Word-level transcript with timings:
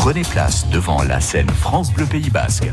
Prenez 0.00 0.22
place 0.22 0.66
devant 0.70 1.02
la 1.02 1.20
scène 1.20 1.50
France 1.50 1.92
Bleu 1.92 2.06
Pays 2.06 2.30
Basque. 2.30 2.70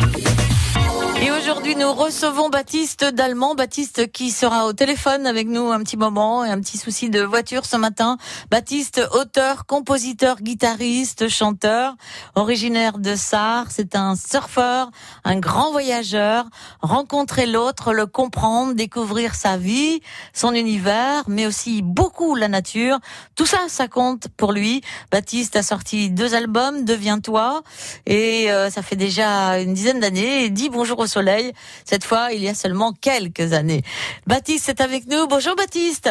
Et 1.19 1.31
aujourd'hui, 1.31 1.75
nous 1.75 1.91
recevons 1.93 2.49
Baptiste 2.49 3.03
Dallemand. 3.03 3.55
Baptiste 3.55 4.11
qui 4.11 4.29
sera 4.29 4.67
au 4.67 4.73
téléphone 4.73 5.25
avec 5.25 5.47
nous 5.47 5.71
un 5.71 5.79
petit 5.79 5.97
moment 5.97 6.45
et 6.45 6.49
un 6.49 6.61
petit 6.61 6.77
souci 6.77 7.09
de 7.09 7.21
voiture 7.21 7.65
ce 7.65 7.75
matin. 7.75 8.17
Baptiste, 8.51 9.01
auteur, 9.13 9.65
compositeur, 9.65 10.39
guitariste, 10.41 11.27
chanteur, 11.27 11.95
originaire 12.35 12.99
de 12.99 13.15
Sarre. 13.15 13.65
C'est 13.71 13.95
un 13.95 14.15
surfeur, 14.15 14.91
un 15.23 15.39
grand 15.39 15.71
voyageur. 15.71 16.45
Rencontrer 16.81 17.47
l'autre, 17.47 17.93
le 17.93 18.05
comprendre, 18.05 18.75
découvrir 18.75 19.33
sa 19.33 19.57
vie, 19.57 20.01
son 20.33 20.53
univers, 20.53 21.23
mais 21.27 21.47
aussi 21.47 21.81
beaucoup 21.81 22.35
la 22.35 22.47
nature. 22.47 22.99
Tout 23.35 23.47
ça, 23.47 23.61
ça 23.69 23.87
compte 23.87 24.27
pour 24.37 24.51
lui. 24.51 24.81
Baptiste 25.11 25.55
a 25.55 25.63
sorti 25.63 26.11
deux 26.11 26.35
albums, 26.35 26.85
Deviens-toi. 26.85 27.63
Et 28.05 28.51
euh, 28.51 28.69
ça 28.69 28.83
fait 28.83 28.95
déjà 28.95 29.57
une 29.59 29.73
dizaine 29.73 29.99
d'années. 29.99 30.43
Et 30.43 30.51
dit 30.51 30.69
bonjour 30.69 31.06
au 31.07 31.09
soleil. 31.09 31.53
Cette 31.85 32.03
fois, 32.03 32.33
il 32.33 32.43
y 32.43 32.49
a 32.49 32.53
seulement 32.53 32.91
quelques 32.91 33.53
années. 33.53 33.81
Baptiste 34.27 34.67
est 34.69 34.81
avec 34.81 35.07
nous. 35.07 35.25
Bonjour 35.27 35.55
Baptiste. 35.55 36.09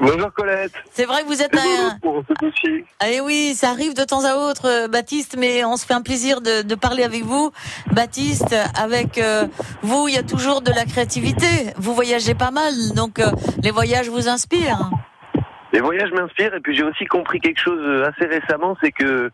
Bonjour 0.00 0.32
Colette. 0.32 0.72
C'est 0.90 1.04
vrai 1.04 1.22
que 1.22 1.26
vous 1.26 1.42
êtes 1.42 1.54
un... 1.54 1.98
Eh 3.06 3.20
oui, 3.20 3.52
ça 3.54 3.70
arrive 3.70 3.94
de 3.94 4.04
temps 4.04 4.24
à 4.24 4.36
autre, 4.36 4.66
euh, 4.66 4.88
Baptiste, 4.88 5.36
mais 5.38 5.64
on 5.64 5.76
se 5.76 5.84
fait 5.84 5.94
un 5.94 6.02
plaisir 6.02 6.40
de, 6.40 6.62
de 6.62 6.74
parler 6.74 7.04
avec 7.04 7.22
vous. 7.22 7.50
Baptiste, 7.92 8.54
avec 8.78 9.18
euh, 9.18 9.46
vous, 9.82 10.08
il 10.08 10.14
y 10.14 10.18
a 10.18 10.22
toujours 10.22 10.62
de 10.62 10.70
la 10.70 10.84
créativité. 10.86 11.46
Vous 11.76 11.94
voyagez 11.94 12.34
pas 12.34 12.50
mal, 12.50 12.72
donc 12.96 13.18
euh, 13.18 13.30
les 13.62 13.70
voyages 13.70 14.08
vous 14.08 14.28
inspirent. 14.28 14.90
Les 15.72 15.80
voyages 15.80 16.10
m'inspirent 16.12 16.54
et 16.54 16.60
puis 16.60 16.74
j'ai 16.74 16.82
aussi 16.82 17.04
compris 17.04 17.40
quelque 17.40 17.60
chose 17.60 17.82
assez 18.08 18.26
récemment, 18.26 18.74
c'est 18.82 18.92
que 18.92 19.30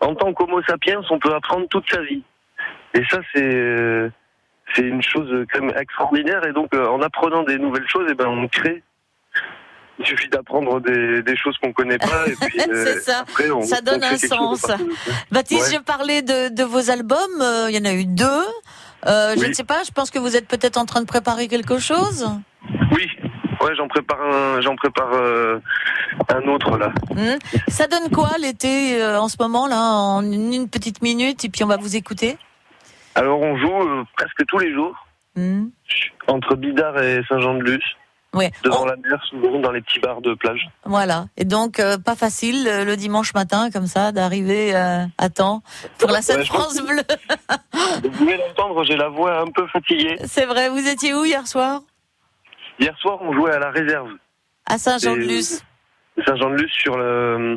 en 0.00 0.14
tant 0.14 0.32
qu'homo 0.32 0.60
sapiens, 0.62 1.00
on 1.10 1.18
peut 1.18 1.34
apprendre 1.34 1.66
toute 1.68 1.88
sa 1.90 2.02
vie. 2.02 2.22
Et 2.94 3.02
ça, 3.10 3.20
c'est 3.32 3.54
euh, 3.54 4.10
c'est 4.74 4.82
une 4.82 5.02
chose 5.02 5.28
quand 5.52 5.60
même 5.64 5.76
extraordinaire. 5.78 6.44
Et 6.46 6.52
donc, 6.52 6.74
euh, 6.74 6.86
en 6.88 7.00
apprenant 7.02 7.42
des 7.42 7.58
nouvelles 7.58 7.88
choses, 7.88 8.06
eh 8.10 8.14
ben, 8.14 8.26
on 8.26 8.46
crée. 8.48 8.82
Il 9.98 10.06
suffit 10.06 10.28
d'apprendre 10.30 10.80
des, 10.80 11.22
des 11.22 11.36
choses 11.36 11.56
qu'on 11.62 11.72
connaît 11.74 11.98
pas. 11.98 12.26
Et 12.26 12.34
puis, 12.40 12.58
euh, 12.70 12.84
C'est 12.86 13.00
ça. 13.00 13.20
après, 13.20 13.50
on- 13.50 13.60
Ça 13.62 13.78
on 13.80 13.84
donne 13.84 14.02
un 14.04 14.16
sens. 14.16 14.66
Baptiste, 15.30 15.68
Ouais. 15.72 15.76
je 15.78 15.82
parlais 15.82 16.22
de, 16.22 16.48
de 16.54 16.62
vos 16.64 16.90
albums. 16.90 17.18
euh, 17.42 17.66
Il 17.70 17.76
y 17.76 17.78
en 17.78 17.84
a 17.84 17.92
eu 17.92 18.06
deux. 18.06 18.24
Euh, 19.06 19.34
Je 19.38 19.46
ne 19.46 19.52
sais 19.52 19.64
pas. 19.64 19.82
Je 19.84 19.90
pense 19.90 20.10
que 20.10 20.18
vous 20.18 20.36
êtes 20.36 20.48
peut-être 20.48 20.78
en 20.78 20.86
train 20.86 21.00
de 21.02 21.06
préparer 21.06 21.48
quelque 21.48 21.78
chose. 21.78 22.26
Oui. 22.92 23.08
Ouais, 23.62 23.74
j'en 23.76 23.88
prépare 23.88 24.22
un, 24.22 24.60
j'en 24.62 24.74
prépare 24.74 25.10
euh, 25.12 25.58
un 26.34 26.48
autre 26.48 26.78
là. 26.78 26.92
Hmm. 27.10 27.36
Ça 27.68 27.86
donne 27.86 28.08
quoi 28.10 28.30
l'été 28.40 29.02
euh, 29.02 29.20
en 29.20 29.28
ce 29.28 29.36
moment 29.38 29.66
là 29.66 29.76
En 29.92 30.22
une 30.22 30.66
petite 30.66 31.02
minute 31.02 31.44
et 31.44 31.50
puis 31.50 31.62
on 31.62 31.66
va 31.66 31.76
vous 31.76 31.94
écouter? 31.94 32.38
Alors, 33.14 33.40
on 33.40 33.56
joue 33.58 33.82
euh, 33.88 34.04
presque 34.16 34.44
tous 34.46 34.58
les 34.58 34.72
jours 34.72 34.94
Hmm. 35.36 35.68
entre 36.26 36.56
Bidart 36.56 37.00
et 37.00 37.22
Saint-Jean-de-Luz, 37.28 37.80
Ouais. 38.34 38.50
devant 38.64 38.82
Oh, 38.82 38.86
la 38.86 38.96
mer, 38.96 39.22
souvent 39.30 39.60
dans 39.60 39.70
les 39.70 39.80
petits 39.80 40.00
bars 40.00 40.20
de 40.20 40.34
plage. 40.34 40.68
voilà. 40.84 41.26
Et 41.36 41.44
donc 41.44 41.78
euh, 41.78 41.98
pas 41.98 42.16
facile 42.16 42.66
euh, 42.66 42.84
le 42.84 42.96
dimanche 42.96 43.32
matin 43.34 43.70
comme 43.70 43.86
ça 43.86 44.10
d'arriver 44.10 44.74
euh, 44.74 45.04
à 45.18 45.28
temps 45.30 45.62
pour 45.98 46.10
la 46.10 46.20
scène 46.20 46.38
Ouais, 46.40 46.44
France 46.46 46.80
Bleu. 46.84 47.02
Vous 48.02 48.10
pouvez 48.10 48.36
l'entendre, 48.38 48.82
j'ai 48.84 48.96
la 48.96 49.08
voix 49.08 49.40
un 49.40 49.46
peu 49.52 49.66
fatiguée. 49.68 50.16
C'est 50.24 50.46
vrai. 50.46 50.68
Vous 50.68 50.86
étiez 50.88 51.14
où 51.14 51.24
hier 51.24 51.46
soir? 51.46 51.80
Hier 52.80 52.96
soir, 52.98 53.18
on 53.22 53.32
jouait 53.32 53.52
à 53.52 53.58
la 53.60 53.70
réserve 53.70 54.10
À 54.66 54.78
Saint-Jean-de-Luz. 54.78 55.62
de 56.16 56.22
Saint-Jean-de-Luz 56.24 56.70
sur 56.72 56.96
le. 56.98 57.56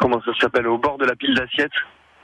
Comment 0.00 0.20
ça 0.24 0.32
s'appelle 0.40 0.66
Au 0.66 0.76
bord 0.78 0.98
de 0.98 1.04
la 1.04 1.14
pile 1.14 1.34
d'assiettes. 1.34 1.70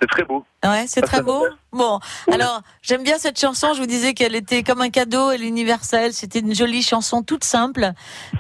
C'est 0.00 0.08
très 0.08 0.24
beau. 0.24 0.44
Ouais, 0.64 0.84
c'est 0.86 1.02
Ah, 1.04 1.06
très 1.06 1.22
beau. 1.22 1.46
Bon, 1.72 1.98
alors 2.30 2.60
j'aime 2.82 3.02
bien 3.02 3.18
cette 3.18 3.38
chanson. 3.40 3.72
Je 3.74 3.80
vous 3.80 3.86
disais 3.86 4.12
qu'elle 4.14 4.34
était 4.34 4.62
comme 4.62 4.80
un 4.82 4.90
cadeau, 4.90 5.30
elle 5.30 5.42
est 5.42 5.48
universelle. 5.48 6.12
C'était 6.12 6.40
une 6.40 6.54
jolie 6.54 6.82
chanson 6.82 7.22
toute 7.22 7.44
simple, 7.44 7.92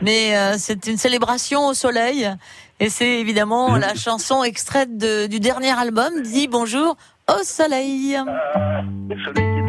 mais 0.02 0.36
euh, 0.36 0.56
c'est 0.58 0.86
une 0.86 0.98
célébration 0.98 1.66
au 1.66 1.74
soleil. 1.74 2.28
Et 2.78 2.90
c'est 2.90 3.20
évidemment 3.20 3.76
la 3.76 3.94
chanson 3.94 4.44
extraite 4.44 4.98
de- 4.98 5.26
du 5.28 5.40
dernier 5.40 5.70
album, 5.78 6.20
dit 6.22 6.46
bonjour 6.46 6.96
au 7.28 7.42
soleil. 7.42 8.18
Le 9.08 9.24
soleil 9.24 9.34
qui 9.34 9.58
est 9.58 9.66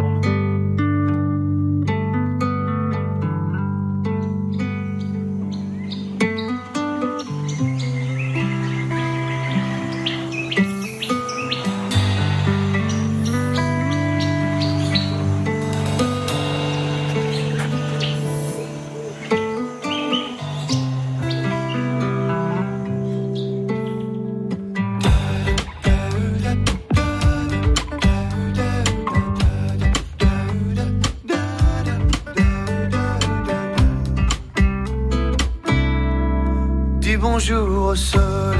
bonjour 37.49 37.87
au 37.87 37.95
sol. 37.95 38.57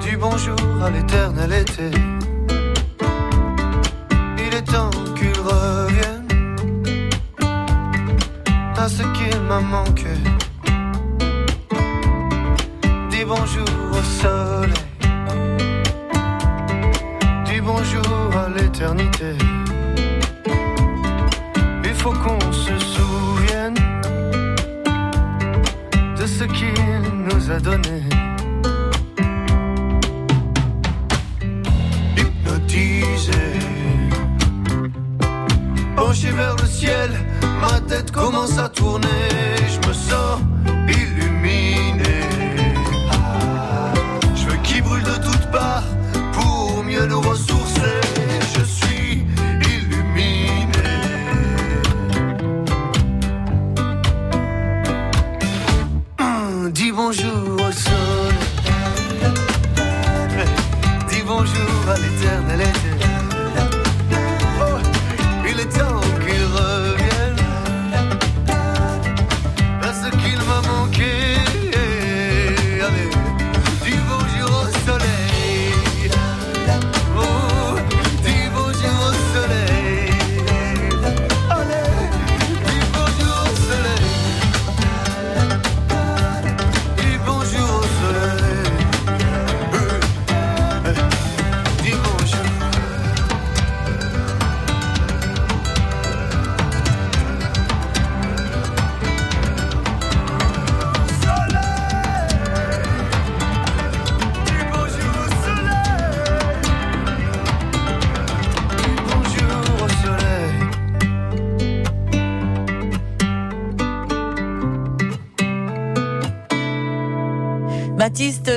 Dis 0.00 0.16
bonjour 0.18 0.56
à 0.82 0.90
l'éternel 0.90 1.52
été. 1.52 1.90
Il 4.38 4.54
est 4.54 4.62
temps 4.62 4.90
qu'il 5.14 5.38
revienne 5.38 6.26
à 8.76 8.88
ce 8.88 9.02
qu'il 9.02 9.40
m'a 9.42 9.60
manqué. 9.60 10.16
Dis 13.10 13.24
bonjour 13.24 13.79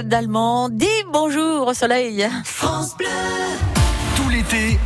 d'Allemand. 0.02 0.70
Dis 0.70 0.88
bonjour 1.12 1.68
au 1.68 1.74
soleil. 1.74 2.28
France 2.44 2.96
Bleu. 2.98 3.08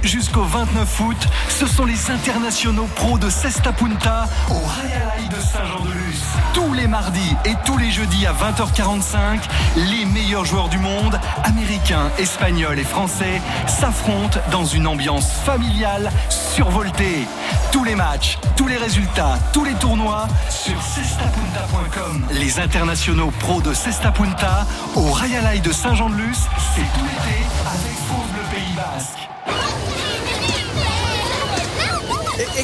Jusqu'au 0.04 0.44
29 0.44 1.00
août, 1.01 1.27
ce 1.50 1.68
sont 1.68 1.83
les 1.83 2.12
internationaux 2.12 2.88
pros 2.95 3.18
de 3.18 3.30
Cesta 3.30 3.74
Punta 3.74 4.25
au 4.50 4.54
Rayalai 4.54 5.27
de 5.30 5.42
Saint-Jean-de-Luz. 5.42 6.24
Tous 6.54 6.74
les 6.74 6.88
mardis 6.88 7.36
et 7.44 7.54
tous 7.65 7.77
les 7.77 7.92
jeudis 7.92 8.25
à 8.25 8.33
20h45, 8.33 9.39
les 9.75 10.06
meilleurs 10.06 10.45
joueurs 10.45 10.69
du 10.69 10.77
monde, 10.77 11.19
américains, 11.44 12.09
espagnols 12.18 12.80
et 12.80 12.86
français, 12.86 13.42
s'affrontent 13.68 14.39
dans 14.51 14.63
une 14.63 14.88
ambiance 14.88 15.31
familiale 15.45 16.12
survoltée. 16.30 17.27
Tous 17.71 17.83
les 17.83 17.95
matchs, 17.95 18.38
tous 18.56 18.68
les 18.68 18.77
résultats, 18.77 19.38
tous 19.51 19.65
les 19.65 19.74
tournois 19.74 20.27
sur 20.50 20.81
cestapunta.com. 20.81 22.25
Les 22.31 22.59
internationaux 22.59 23.31
pros 23.39 23.62
de 23.62 23.74
Cesta 23.74 24.12
Punta 24.12 24.65
au 24.95 25.12
Rayalai 25.12 25.59
de 25.59 25.74
Saint-Jean-de-Luz, 25.74 26.38
c'est 26.74 26.81
tout 26.81 27.06
l'été 27.06 27.44
avec 27.65 27.98
France 28.07 28.26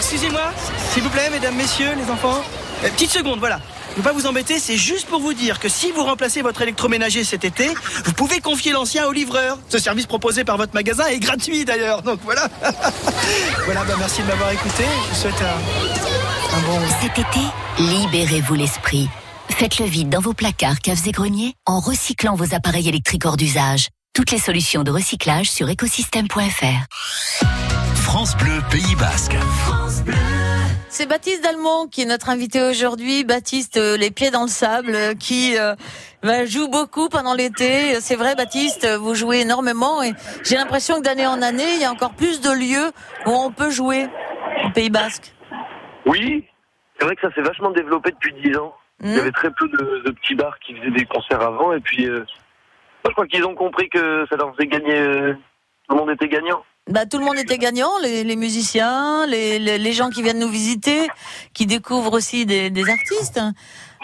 Excusez-moi, 0.03 0.51
s'il 0.91 1.01
vous 1.01 1.09
plaît, 1.09 1.29
mesdames, 1.31 1.55
messieurs, 1.55 1.94
les 1.95 2.11
enfants. 2.11 2.44
Euh, 2.83 2.89
petite 2.89 3.09
seconde, 3.09 3.39
voilà. 3.39 3.61
Je 3.94 4.00
ne 4.00 4.03
pas 4.03 4.11
vous 4.11 4.27
embêter, 4.27 4.59
c'est 4.59 4.75
juste 4.75 5.07
pour 5.07 5.21
vous 5.21 5.33
dire 5.33 5.59
que 5.59 5.69
si 5.69 5.94
vous 5.94 6.03
remplacez 6.03 6.41
votre 6.41 6.61
électroménager 6.61 7.23
cet 7.23 7.45
été, 7.45 7.69
vous 8.03 8.11
pouvez 8.11 8.41
confier 8.41 8.73
l'ancien 8.73 9.07
au 9.07 9.13
livreur. 9.13 9.57
Ce 9.69 9.79
service 9.79 10.05
proposé 10.05 10.44
par 10.44 10.57
votre 10.57 10.73
magasin 10.73 11.05
est 11.05 11.19
gratuit 11.19 11.63
d'ailleurs, 11.63 12.01
donc 12.01 12.19
voilà. 12.25 12.50
voilà, 13.65 13.85
bah 13.85 13.94
merci 13.97 14.21
de 14.21 14.27
m'avoir 14.27 14.51
écouté. 14.51 14.83
Je 14.83 15.09
vous 15.09 15.21
souhaite 15.21 15.41
un, 15.41 16.57
un 16.57 16.61
bon. 16.63 16.79
Cet 17.01 17.17
été, 17.19 17.39
libérez-vous 17.79 18.56
l'esprit. 18.56 19.07
Faites 19.51 19.79
le 19.79 19.85
vide 19.85 20.09
dans 20.09 20.21
vos 20.21 20.33
placards, 20.33 20.81
caves 20.81 21.07
et 21.07 21.11
greniers 21.13 21.53
en 21.65 21.79
recyclant 21.79 22.35
vos 22.35 22.53
appareils 22.53 22.89
électriques 22.89 23.25
hors 23.25 23.38
d'usage. 23.38 23.88
Toutes 24.13 24.31
les 24.31 24.39
solutions 24.39 24.83
de 24.83 24.91
recyclage 24.91 25.49
sur 25.49 25.69
écosystème.fr. 25.69 27.45
France 28.13 28.38
Bleu 28.38 28.61
Pays 28.69 28.95
Basque. 28.95 29.35
C'est 30.95 31.09
Baptiste 31.09 31.44
Dalmont 31.44 31.88
qui 31.88 32.03
est 32.03 32.05
notre 32.05 32.29
invité 32.29 32.61
aujourd'hui. 32.61 33.23
Baptiste, 33.23 33.77
euh, 33.77 33.97
les 33.97 34.11
pieds 34.11 34.29
dans 34.29 34.44
le 34.44 34.47
sable, 34.47 34.94
euh, 34.94 35.15
qui 35.15 35.57
euh, 35.57 35.73
bah, 36.21 36.45
joue 36.45 36.69
beaucoup 36.69 37.09
pendant 37.09 37.33
l'été. 37.33 38.00
C'est 38.00 38.15
vrai, 38.15 38.35
Baptiste, 38.35 38.88
vous 39.00 39.15
jouez 39.15 39.39
énormément 39.39 40.03
et 40.03 40.11
j'ai 40.44 40.55
l'impression 40.55 40.97
que 40.97 41.01
d'année 41.01 41.25
en 41.25 41.41
année, 41.41 41.65
il 41.73 41.81
y 41.81 41.83
a 41.83 41.91
encore 41.91 42.13
plus 42.13 42.41
de 42.41 42.51
lieux 42.51 42.91
où 43.25 43.31
on 43.31 43.51
peut 43.51 43.71
jouer 43.71 44.05
au 44.67 44.69
Pays 44.69 44.91
Basque. 44.91 45.33
Oui, 46.06 46.45
c'est 46.99 47.06
vrai 47.06 47.15
que 47.15 47.27
ça 47.27 47.33
s'est 47.33 47.41
vachement 47.41 47.71
développé 47.71 48.11
depuis 48.11 48.33
10 48.44 48.57
ans. 48.57 48.75
Il 49.03 49.09
y 49.09 49.15
Hmm 49.15 49.19
avait 49.19 49.31
très 49.31 49.49
peu 49.49 49.67
de, 49.67 50.03
de 50.06 50.11
petits 50.11 50.35
bars 50.35 50.59
qui 50.59 50.75
faisaient 50.75 50.91
des 50.91 51.06
concerts 51.06 51.41
avant, 51.41 51.73
et 51.73 51.79
puis 51.79 52.06
je 52.06 53.11
crois 53.13 53.25
qu'ils 53.25 53.45
ont 53.45 53.56
compris 53.56 53.89
que 53.89 54.27
ça 54.29 54.35
leur 54.35 54.56
faisait 54.56 54.67
gagner. 54.67 55.33
tout 55.88 55.95
le 55.95 55.99
monde 55.99 56.11
était 56.11 56.29
gagnant. 56.29 56.63
Bah, 56.89 57.06
tout 57.06 57.18
le 57.18 57.24
monde 57.24 57.38
était 57.38 57.57
gagnant, 57.57 57.91
les, 58.01 58.25
les 58.25 58.35
musiciens, 58.35 59.25
les, 59.25 59.57
les, 59.57 59.77
les 59.77 59.94
gens 59.94 60.09
qui 60.09 60.21
viennent 60.21 60.39
nous 60.39 60.50
visiter, 60.50 61.07
qui 61.53 61.65
découvrent 61.65 62.12
aussi 62.13 62.45
des, 62.45 62.69
des 62.69 62.89
artistes. 62.89 63.39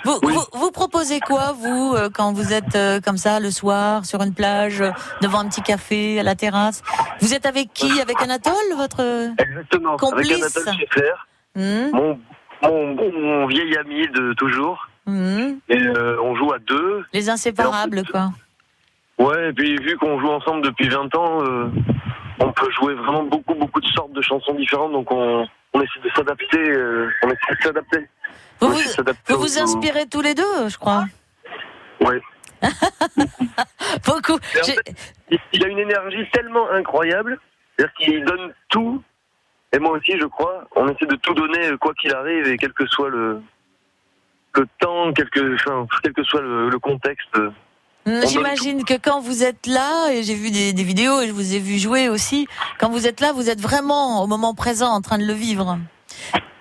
Vous, 0.05 0.17
Oui. 0.23 0.33
vous, 0.33 0.59
vous 0.59 0.71
proposez 0.71 1.19
quoi, 1.19 1.51
vous, 1.51 1.93
euh, 1.97 2.09
quand 2.09 2.31
vous 2.31 2.53
êtes 2.53 2.75
euh, 2.77 3.01
comme 3.01 3.17
ça 3.17 3.41
le 3.41 3.51
soir, 3.51 4.05
sur 4.05 4.21
une 4.23 4.33
plage, 4.33 4.79
euh, 4.79 4.91
devant 5.21 5.39
un 5.39 5.49
petit 5.49 5.61
café, 5.61 6.21
à 6.21 6.23
la 6.23 6.35
terrasse? 6.35 6.81
Vous 7.19 7.33
êtes 7.33 7.45
avec 7.45 7.73
qui? 7.73 7.99
Avec 7.99 8.21
Anatole, 8.21 8.53
votre... 8.77 9.29
Exactement. 9.37 9.97
Complice? 9.97 10.31
Avec 10.31 10.67
Anatole 10.67 11.13
Hmm, 11.55 11.89
mon, 11.91 12.19
mon, 12.63 13.11
mon 13.11 13.47
vieil 13.47 13.75
ami 13.75 14.07
de 14.07 14.31
toujours. 14.33 14.87
hmm, 15.05 15.55
Et 15.67 15.75
euh, 15.81 16.15
on 16.23 16.33
joue 16.35 16.53
à 16.53 16.59
deux. 16.59 17.03
Les 17.11 17.29
inséparables, 17.29 18.03
quoi. 18.09 18.29
Ouais, 19.17 19.49
et 19.49 19.53
puis 19.53 19.75
vu 19.75 19.97
qu'on 19.97 20.17
joue 20.21 20.29
ensemble 20.29 20.61
depuis 20.63 20.87
20 20.87 21.13
ans, 21.15 21.43
euh, 21.43 21.69
on 22.39 22.51
peut 22.51 22.71
jouer 22.71 22.93
vraiment 22.95 23.23
beaucoup, 23.23 23.53
beaucoup 23.55 23.81
de 23.81 23.87
sortes 23.87 24.11
de 24.13 24.21
chansons 24.21 24.53
différentes, 24.55 24.91
donc 24.91 25.11
on, 25.11 25.45
on 25.73 25.81
essaie 25.81 25.99
de 26.03 26.09
s'adapter. 26.15 26.69
euh, 26.69 27.09
on 27.23 27.27
essaie 27.27 27.55
de 27.57 27.61
s'adapter. 27.63 28.07
Vous 28.59 28.69
vous, 29.39 29.59
inspirez 29.59 30.05
tous 30.07 30.21
les 30.21 30.35
deux, 30.35 30.67
je 30.67 30.77
crois. 30.77 31.05
Ouais. 32.01 32.19
Beaucoup. 34.05 34.33
En 34.35 34.63
fait, 34.63 34.95
il- 35.31 35.39
il 35.53 35.63
a 35.63 35.67
une 35.67 35.79
énergie 35.79 36.25
tellement 36.31 36.69
incroyable, 36.71 37.39
c'est-à-dire 37.77 37.93
qu'il 37.95 38.25
donne 38.25 38.53
tout. 38.69 39.01
Et 39.71 39.79
moi 39.79 39.91
aussi, 39.91 40.17
je 40.19 40.25
crois, 40.25 40.67
on 40.75 40.87
essaie 40.89 41.05
de 41.05 41.15
tout 41.15 41.33
donner, 41.33 41.69
quoi 41.79 41.93
qu'il 41.93 42.13
arrive, 42.13 42.47
et 42.47 42.57
quel 42.57 42.73
que 42.73 42.85
soit 42.87 43.09
le, 43.09 43.41
le 44.55 44.67
temps, 44.79 45.13
quel 45.13 45.29
que, 45.29 45.55
enfin, 45.55 45.87
quel 46.03 46.13
que 46.13 46.23
soit 46.23 46.41
le, 46.41 46.69
le 46.69 46.79
contexte. 46.79 47.37
Donne 48.05 48.27
J'imagine 48.27 48.83
que 48.85 48.95
quand 48.95 49.19
vous 49.19 49.43
êtes 49.43 49.67
là, 49.67 50.09
et 50.11 50.23
j'ai 50.23 50.33
vu 50.33 50.51
des, 50.51 50.73
des 50.73 50.83
vidéos 50.83 51.19
et 51.21 51.27
je 51.27 51.31
vous 51.33 51.53
ai 51.53 51.59
vu 51.59 51.77
jouer 51.77 52.09
aussi, 52.09 52.47
quand 52.79 52.89
vous 52.89 53.05
êtes 53.05 53.19
là, 53.21 53.33
vous 53.33 53.49
êtes 53.49 53.61
vraiment 53.61 54.23
au 54.23 54.27
moment 54.27 54.53
présent 54.55 54.89
en 54.89 55.01
train 55.01 55.17
de 55.17 55.25
le 55.25 55.33
vivre. 55.33 55.77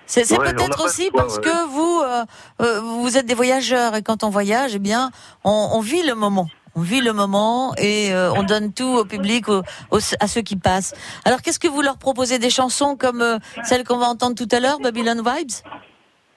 C'est 0.05 0.29
Ouais, 0.31 0.53
peut-être 0.53 0.83
aussi 0.83 1.09
parce 1.13 1.35
ouais. 1.37 1.43
que 1.43 1.67
vous, 1.67 2.01
euh, 2.03 2.25
euh, 2.61 2.81
vous 2.81 3.17
êtes 3.17 3.25
des 3.27 3.35
voyageurs 3.35 3.95
et 3.95 4.01
quand 4.01 4.23
on 4.23 4.29
voyage, 4.29 4.71
eh 4.75 4.79
bien, 4.79 5.11
on, 5.43 5.69
on 5.73 5.81
vit 5.81 6.01
le 6.03 6.13
moment. 6.15 6.47
On 6.75 6.81
vit 6.81 7.01
le 7.01 7.13
moment 7.13 7.73
et 7.77 8.11
euh, 8.13 8.31
on 8.33 8.43
donne 8.43 8.71
tout 8.73 8.87
au 8.97 9.05
public, 9.05 9.49
au- 9.49 9.63
au- 9.91 9.99
à 10.19 10.27
ceux 10.27 10.41
qui 10.41 10.55
passent. 10.55 10.93
Alors, 11.25 11.41
qu'est-ce 11.41 11.59
que 11.59 11.67
vous 11.67 11.81
leur 11.81 11.97
proposez? 11.97 12.37
Des 12.39 12.49
chansons 12.49 12.95
comme 12.95 13.21
euh, 13.21 13.37
celle 13.63 13.83
qu'on 13.83 13.97
va 13.97 14.07
entendre 14.07 14.35
tout 14.35 14.47
à 14.55 14.59
l'heure, 14.59 14.79
Babylon 14.79 15.15
Vibes? 15.23 15.51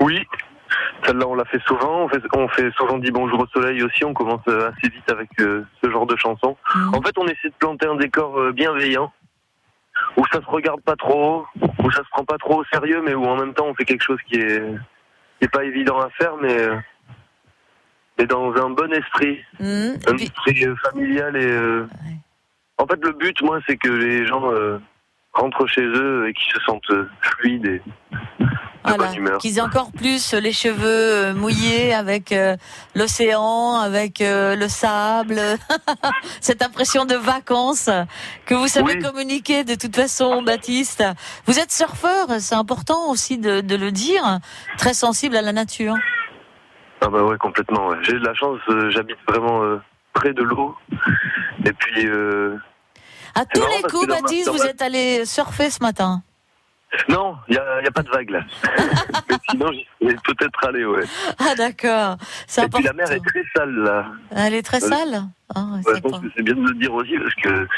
Oui, 0.01 0.21
celle-là, 1.07 1.27
on 1.29 1.35
l'a 1.35 1.45
fait 1.47 1.63
souvent. 1.67 2.05
On 2.05 2.09
fait, 2.09 2.23
on 2.35 2.49
fait 2.49 2.71
souvent 2.73 2.99
dit 2.99 3.11
bonjour 3.11 3.41
au 3.41 3.47
soleil 3.49 3.83
aussi. 3.83 4.05
On 4.05 4.15
commence 4.15 4.43
euh, 4.49 4.71
assez 4.71 4.89
vite 4.89 5.11
avec 5.11 5.29
euh, 5.41 5.65
ce 5.83 5.91
genre 5.91 6.07
de 6.07 6.17
chansons. 6.17 6.57
Mhm. 6.75 6.95
En 6.95 7.03
fait, 7.03 7.17
on 7.19 7.27
essaie 7.27 7.49
de 7.49 7.55
planter 7.59 7.87
un 7.87 7.97
décor 7.97 8.39
euh, 8.39 8.53
bienveillant, 8.53 9.13
où 10.17 10.25
ça 10.33 10.41
se 10.41 10.47
regarde 10.47 10.81
pas 10.83 10.97
trop, 10.97 11.47
où 11.61 11.91
ça 11.91 12.03
se 12.05 12.09
prend 12.11 12.25
pas 12.25 12.39
trop 12.39 12.61
au 12.61 12.65
sérieux, 12.73 13.03
mais 13.05 13.15
où 13.15 13.25
en 13.25 13.37
même 13.37 13.55
temps 13.55 13.67
on 13.67 13.75
fait 13.75 13.85
quelque 13.85 14.03
chose 14.05 14.21
qui 14.29 14.37
est, 14.37 14.63
qui 15.39 15.45
est 15.45 15.53
pas 15.53 15.65
évident 15.65 15.99
à 16.01 16.09
faire, 16.11 16.37
mais, 16.41 16.57
mais 18.19 18.27
dans 18.27 18.53
un 18.55 18.71
bon 18.71 18.93
esprit, 18.93 19.39
et 19.61 19.93
un 20.07 20.15
puis- 20.15 20.25
esprit 20.25 20.65
euh, 20.67 20.75
familial 20.91 21.37
et. 21.37 21.57
Ouais. 21.59 22.17
En 22.79 22.87
fait, 22.87 23.05
le 23.05 23.13
but, 23.13 23.41
moi, 23.43 23.61
c'est 23.69 23.77
que 23.77 23.89
les 23.91 24.27
gens 24.27 24.51
rentrent 25.35 25.67
chez 25.69 25.85
eux 25.85 26.27
et 26.27 26.33
qu'ils 26.33 26.53
se 26.53 26.61
sentent 26.63 26.91
fluides 27.21 27.67
et 27.67 27.83
de 28.85 28.89
Voilà, 28.89 29.07
bonne 29.09 29.17
humeur. 29.17 29.39
qu'ils 29.39 29.59
aient 29.59 29.63
encore 29.63 29.93
plus 29.93 30.35
les 30.35 30.53
cheveux 30.53 30.85
euh, 30.85 31.35
mouillés 31.35 31.95
avec 31.95 32.33
euh, 32.33 32.57
l'océan, 32.95 33.77
avec 33.77 34.21
euh, 34.21 34.57
le 34.57 34.69
sable, 34.69 35.41
cette 36.41 36.63
impression 36.63 37.05
de 37.05 37.15
vacances 37.15 37.89
que 38.47 38.55
vous 38.55 38.69
savez 38.69 38.97
Oui. 38.97 39.03
communiquer 39.03 39.65
de 39.65 39.75
toute 39.75 39.95
façon, 39.95 40.43
Baptiste. 40.43 41.05
Vous 41.47 41.59
êtes 41.59 41.71
surfeur, 41.73 42.27
c'est 42.41 42.55
important 42.57 43.11
aussi 43.11 43.39
de, 43.39 43.61
de 43.61 43.77
le 43.77 43.91
dire, 43.93 44.39
très 44.79 44.95
sensible 44.95 45.37
à 45.37 45.43
la 45.43 45.53
nature. 45.53 45.95
Ah 47.01 47.09
bah 47.09 47.23
ouais, 47.25 47.37
complètement. 47.39 47.89
ouais. 47.89 47.97
J'ai 48.03 48.13
de 48.15 48.25
la 48.25 48.35
chance, 48.35 48.59
euh, 48.69 48.91
j'habite 48.91 49.19
vraiment 49.29 49.63
euh, 49.63 49.81
près 50.13 50.33
de 50.33 50.43
l'eau. 50.43 50.77
Et 51.65 51.73
puis, 51.73 52.07
euh, 52.07 52.57
À 53.35 53.45
tous 53.45 53.61
les 53.77 53.83
coups, 53.89 54.07
ma- 54.07 54.17
Baptiste, 54.21 54.49
vous 54.51 54.63
êtes 54.65 54.83
allé 54.83 55.25
surfer 55.25 55.71
ce 55.71 55.83
matin. 55.83 56.23
Non, 57.09 57.37
il 57.49 57.53
n'y 57.53 57.59
a, 57.59 57.83
y 57.83 57.87
a 57.87 57.91
pas 57.91 58.03
de 58.03 58.11
vague 58.11 58.31
là. 58.31 58.41
Mais 59.29 59.37
sinon, 59.51 59.73
j'y 59.73 59.87
serais 60.01 60.17
peut-être 60.25 60.67
allé, 60.67 60.85
ouais. 60.85 61.05
Ah 61.39 61.55
d'accord, 61.57 62.17
Et 62.59 62.69
puis 62.69 62.83
la 62.85 62.93
mer 62.93 63.11
est 63.11 63.25
très 63.25 63.43
sale 63.57 63.75
là. 63.75 64.07
Elle 64.31 64.55
est 64.55 64.63
très 64.63 64.81
sale. 64.81 65.23
Ouais, 65.57 65.95
je 65.97 66.01
pense 66.01 66.21
que 66.21 66.27
c'est 66.37 66.43
bien 66.43 66.55
de 66.55 66.69
le 66.69 66.75
dire 66.75 66.93
aussi 66.95 67.17
parce 67.19 67.35
que 67.37 67.69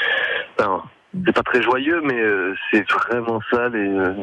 c'est 1.25 1.33
pas 1.33 1.43
très 1.43 1.61
joyeux, 1.61 2.01
mais 2.03 2.19
euh, 2.19 2.53
c'est 2.71 2.85
vraiment 2.91 3.39
sale 3.49 3.75
et, 3.75 3.87
euh, 3.87 4.13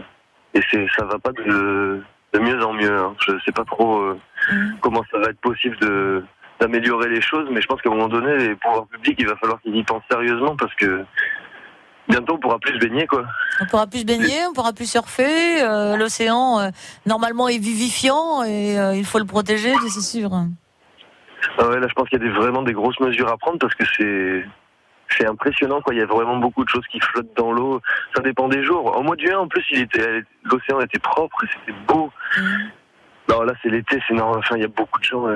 et 0.55 0.61
c'est 0.71 0.87
ça 0.97 1.05
va 1.07 1.19
pas 1.19 1.33
de, 1.33 2.03
de 2.35 2.39
mieux 2.39 2.63
en 2.65 2.73
mieux. 2.75 2.97
hein. 2.99 3.15
Je 3.27 3.33
sais 3.45 3.53
pas 3.53 3.65
trop 3.65 4.01
euh, 4.01 4.19
Mm. 4.53 4.73
comment 4.81 5.05
ça 5.13 5.19
va 5.19 5.31
être 5.31 5.41
possible 5.41 5.77
de 5.79 6.25
d'améliorer 6.59 7.09
les 7.09 7.21
choses, 7.21 7.49
mais 7.53 7.61
je 7.61 7.67
pense 7.69 7.81
qu'à 7.81 7.91
un 7.91 7.95
moment 7.95 8.09
donné, 8.09 8.37
les 8.39 8.55
pouvoirs 8.57 8.87
publics, 8.89 9.15
il 9.21 9.27
va 9.29 9.37
falloir 9.37 9.61
qu'ils 9.61 9.77
y 9.77 9.85
pensent 9.85 10.03
sérieusement 10.11 10.57
parce 10.57 10.75
que 10.75 11.05
bientôt 12.13 12.35
on 12.35 12.39
pourra 12.39 12.59
plus 12.59 12.75
se 12.75 12.79
baigner 12.79 13.07
quoi. 13.07 13.25
On 13.61 13.67
pourra 13.67 13.87
plus 13.87 14.01
se 14.01 14.07
baigner, 14.07 14.47
on 14.49 14.53
pourra 14.53 14.73
plus 14.73 14.91
surfer. 14.91 15.63
euh, 15.63 15.97
L'océan, 15.97 16.61
euh, 16.61 16.69
normalement, 17.07 17.49
est 17.49 17.59
vivifiant 17.59 18.43
et 18.45 18.79
euh, 18.79 18.95
il 18.95 19.05
faut 19.05 19.19
le 19.19 19.25
protéger, 19.25 19.73
c'est 19.89 20.01
sûr. 20.01 20.31
Ah 21.59 21.69
ouais, 21.69 21.81
là 21.81 21.87
je 21.89 21.93
pense 21.95 22.09
qu'il 22.09 22.19
y 22.19 22.23
a 22.23 22.25
des, 22.25 22.33
vraiment 22.33 22.63
des 22.63 22.73
grosses 22.73 23.01
mesures 23.01 23.29
à 23.29 23.37
prendre 23.37 23.59
parce 23.59 23.75
que 23.75 23.85
c'est 23.97 24.45
c'est 25.19 25.27
impressionnant 25.27 25.81
quoi. 25.83 25.93
Il 25.95 25.99
y 25.99 26.03
a 26.03 26.07
vraiment 26.07 26.37
beaucoup 26.37 26.65
de 26.65 26.69
choses 26.69 26.87
qui 26.91 27.01
flottent 27.01 27.37
dans 27.37 27.53
l'eau. 27.53 27.81
Ça 28.15 28.23
dépend 28.23 28.49
des 28.49 28.65
jours. 28.65 28.97
Au 28.97 29.03
mois 29.03 29.17
de 29.17 29.21
juin 29.27 29.39
en 29.39 29.49
plus, 29.49 29.65
il 29.73 29.81
était 29.81 30.23
l'océan 30.45 30.81
était 30.81 30.99
propre, 31.01 31.39
c'était 31.53 31.77
beau. 31.87 32.11
Mm. 32.39 32.43
Non 33.29 33.43
là 33.43 33.53
c'est 33.63 33.69
l'été, 33.71 34.01
c'est 34.07 34.15
normal. 34.15 34.39
Enfin 34.39 34.57
il 34.57 34.63
y 34.63 34.65
a 34.65 34.69
beaucoup 34.69 34.99
de 35.01 35.05
gens. 35.05 35.27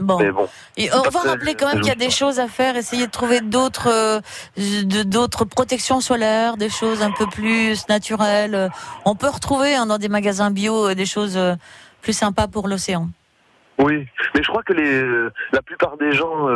Bon. 0.00 0.18
Mais 0.18 0.88
on 0.94 1.10
va 1.10 1.20
rappeler 1.20 1.54
quand 1.54 1.66
même 1.66 1.80
qu'il 1.80 1.88
y 1.88 1.92
a 1.92 1.94
des 1.94 2.10
choses 2.10 2.40
à 2.40 2.48
faire, 2.48 2.76
essayer 2.76 3.06
de 3.06 3.10
trouver 3.10 3.40
euh, 3.42 4.20
d'autres 5.04 5.44
protections 5.44 6.00
solaires, 6.00 6.56
des 6.56 6.70
choses 6.70 7.02
un 7.02 7.10
peu 7.10 7.26
plus 7.26 7.86
naturelles. 7.88 8.70
On 9.04 9.14
peut 9.14 9.28
retrouver 9.28 9.74
hein, 9.74 9.84
dans 9.84 9.98
des 9.98 10.08
magasins 10.08 10.50
bio 10.50 10.88
euh, 10.88 10.94
des 10.94 11.04
choses 11.04 11.36
euh, 11.36 11.54
plus 12.00 12.14
sympas 12.14 12.48
pour 12.48 12.66
l'océan. 12.66 13.10
Oui, 13.78 14.06
mais 14.34 14.42
je 14.42 14.48
crois 14.48 14.62
que 14.62 14.72
les, 14.72 15.02
la 15.52 15.62
plupart 15.62 15.96
des 15.96 16.12
gens 16.12 16.48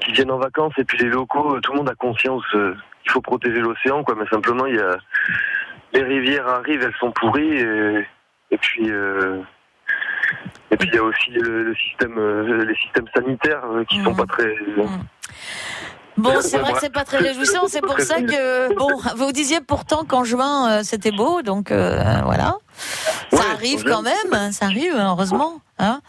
qui 0.00 0.10
viennent 0.10 0.32
en 0.32 0.38
vacances 0.38 0.72
et 0.76 0.82
puis 0.82 0.98
les 0.98 1.08
locaux, 1.08 1.60
tout 1.60 1.70
le 1.70 1.78
monde 1.78 1.88
a 1.88 1.94
conscience 1.94 2.42
qu'il 2.50 3.12
faut 3.12 3.20
protéger 3.20 3.60
l'océan, 3.60 4.02
quoi. 4.02 4.16
Mais 4.18 4.26
simplement, 4.26 4.66
il 4.66 4.74
y 4.74 4.80
a, 4.80 4.96
les 5.92 6.02
rivières 6.02 6.48
arrivent, 6.48 6.82
elles 6.82 6.96
sont 6.98 7.12
pourries 7.12 7.58
et, 7.58 8.08
et 8.50 8.58
puis 8.58 8.90
et 10.70 10.76
puis 10.76 10.88
il 10.90 10.94
y 10.94 10.98
a 10.98 11.02
aussi 11.02 11.30
euh, 11.36 11.74
les 12.64 12.74
systèmes 12.74 13.06
sanitaires 13.14 13.64
euh, 13.64 13.84
qui 13.84 13.98
mmh. 13.98 14.04
sont 14.04 14.14
pas 14.14 14.26
très. 14.26 14.46
Euh, 14.46 14.84
mmh. 14.84 15.04
Bon, 16.18 16.40
c'est 16.40 16.58
vrai 16.58 16.72
que 16.72 16.80
c'est 16.80 16.92
pas 16.92 17.04
très 17.04 17.18
réjouissant. 17.18 17.66
C'est 17.68 17.80
pour 17.80 17.98
ça 18.00 18.20
que 18.20 18.74
bon, 18.74 18.90
vous 19.16 19.32
disiez 19.32 19.60
pourtant 19.60 20.04
qu'en 20.04 20.24
juin 20.24 20.82
c'était 20.82 21.10
beau, 21.10 21.40
donc 21.42 21.72
voilà. 21.72 22.56
Ça 23.32 23.42
arrive 23.54 23.82
quand 23.84 24.02
même, 24.02 24.52
ça 24.52 24.66
arrive 24.66 24.94
heureusement. 24.94 25.60
Hein. 25.78 26.00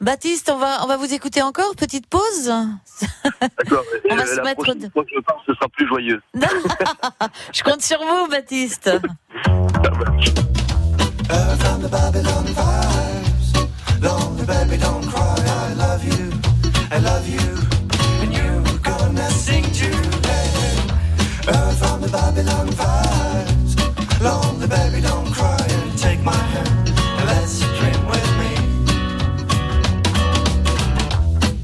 Baptiste, 0.00 0.50
on 0.54 0.58
va 0.58 0.84
on 0.84 0.86
va 0.86 0.98
vous 0.98 1.14
écouter 1.14 1.40
encore. 1.40 1.74
Petite 1.74 2.06
pause. 2.06 2.52
D'accord. 3.40 3.84
on 4.10 4.14
va 4.14 4.22
euh, 4.22 4.26
se 4.26 4.40
mettre. 4.42 4.62
Fois 4.62 5.04
que 5.04 5.10
je 5.14 5.20
parle, 5.20 5.40
ce 5.46 5.54
sera 5.54 5.68
plus 5.70 5.88
joyeux. 5.88 6.20
je 7.54 7.62
compte 7.62 7.80
sur 7.80 7.98
vous, 7.98 8.28
Baptiste. 8.28 8.90
Lonely 14.00 14.46
baby, 14.46 14.76
don't 14.76 15.06
cry. 15.06 15.36
I 15.38 15.72
love 15.74 16.04
you. 16.04 16.32
I 16.90 16.98
love 16.98 17.28
you. 17.28 17.46
And 18.22 18.32
you're 18.32 18.78
gonna 18.82 19.28
sing 19.30 19.64
to 19.80 19.88
Earth 21.48 21.78
from 21.78 22.00
the 22.02 22.08
Babylon. 22.08 22.66
Lonely 24.20 24.66
baby, 24.66 25.00
don't 25.00 25.30
cry. 25.32 25.64
And 25.68 25.98
take 25.98 26.22
my 26.22 26.34
hand 26.34 26.76
let's 27.26 27.60
dream 27.78 28.02
with 28.12 28.30
me. 28.40 28.52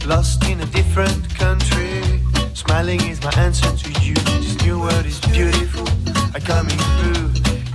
Lost 0.07 0.45
in 0.51 0.61
a 0.61 0.67
different 0.67 1.23
country. 1.39 2.21
Smiling 2.55 3.01
is 3.13 3.23
my 3.23 3.33
answer 3.37 3.71
to 3.83 3.91
you. 4.01 4.15
This 4.15 4.61
new 4.63 4.81
world 4.81 5.07
is 5.07 5.21
beautiful. 5.21 5.87
I 6.35 6.41
coming 6.41 6.81
through. 6.97 7.31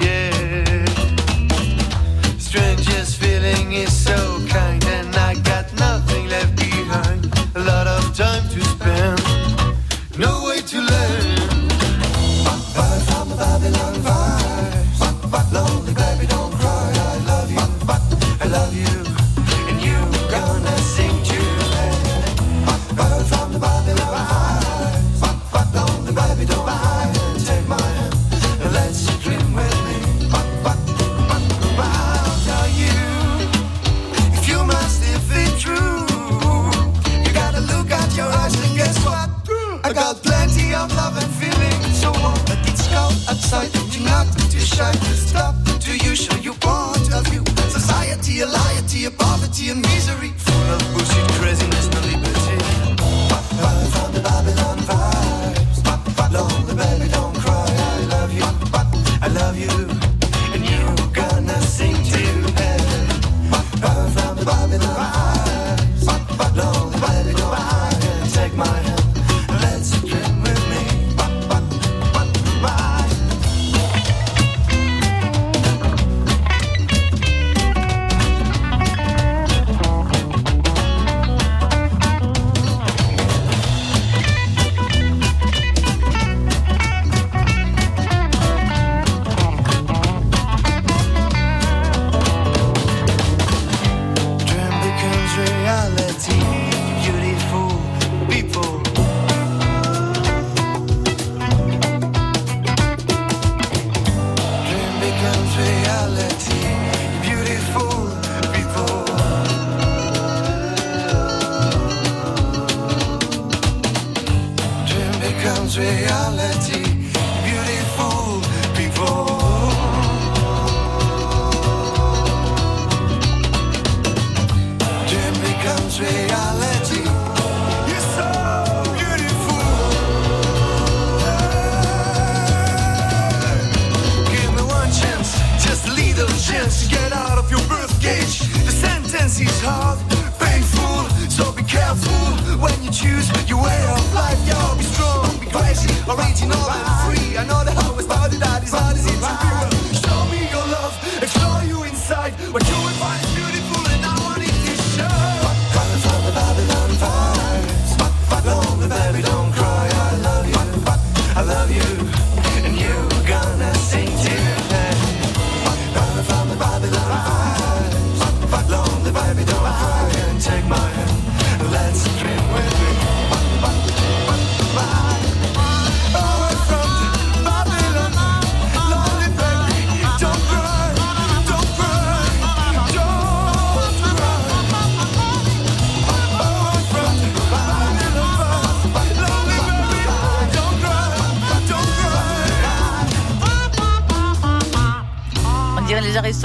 Yeah. 0.05 0.85
Strangest 2.37 3.17
feeling 3.21 3.73
is 3.73 3.93
so 4.05 4.26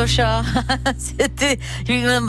C'était 0.98 1.58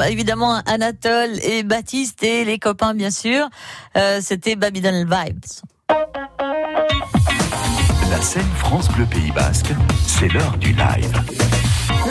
évidemment 0.07 0.61
Anatole 0.65 1.39
et 1.43 1.63
Baptiste 1.63 2.21
et 2.23 2.45
les 2.45 2.59
copains, 2.59 2.93
bien 2.93 3.09
sûr. 3.09 3.49
Euh, 3.97 4.19
c'était 4.21 4.55
Babylon 4.55 5.05
Vibes. 5.05 5.45
La 8.11 8.21
scène 8.21 8.45
France 8.57 8.89
Bleu 8.89 9.05
Pays 9.05 9.31
Basque, 9.31 9.73
c'est 10.05 10.31
l'heure 10.31 10.55
du 10.57 10.73
live. 10.73 11.52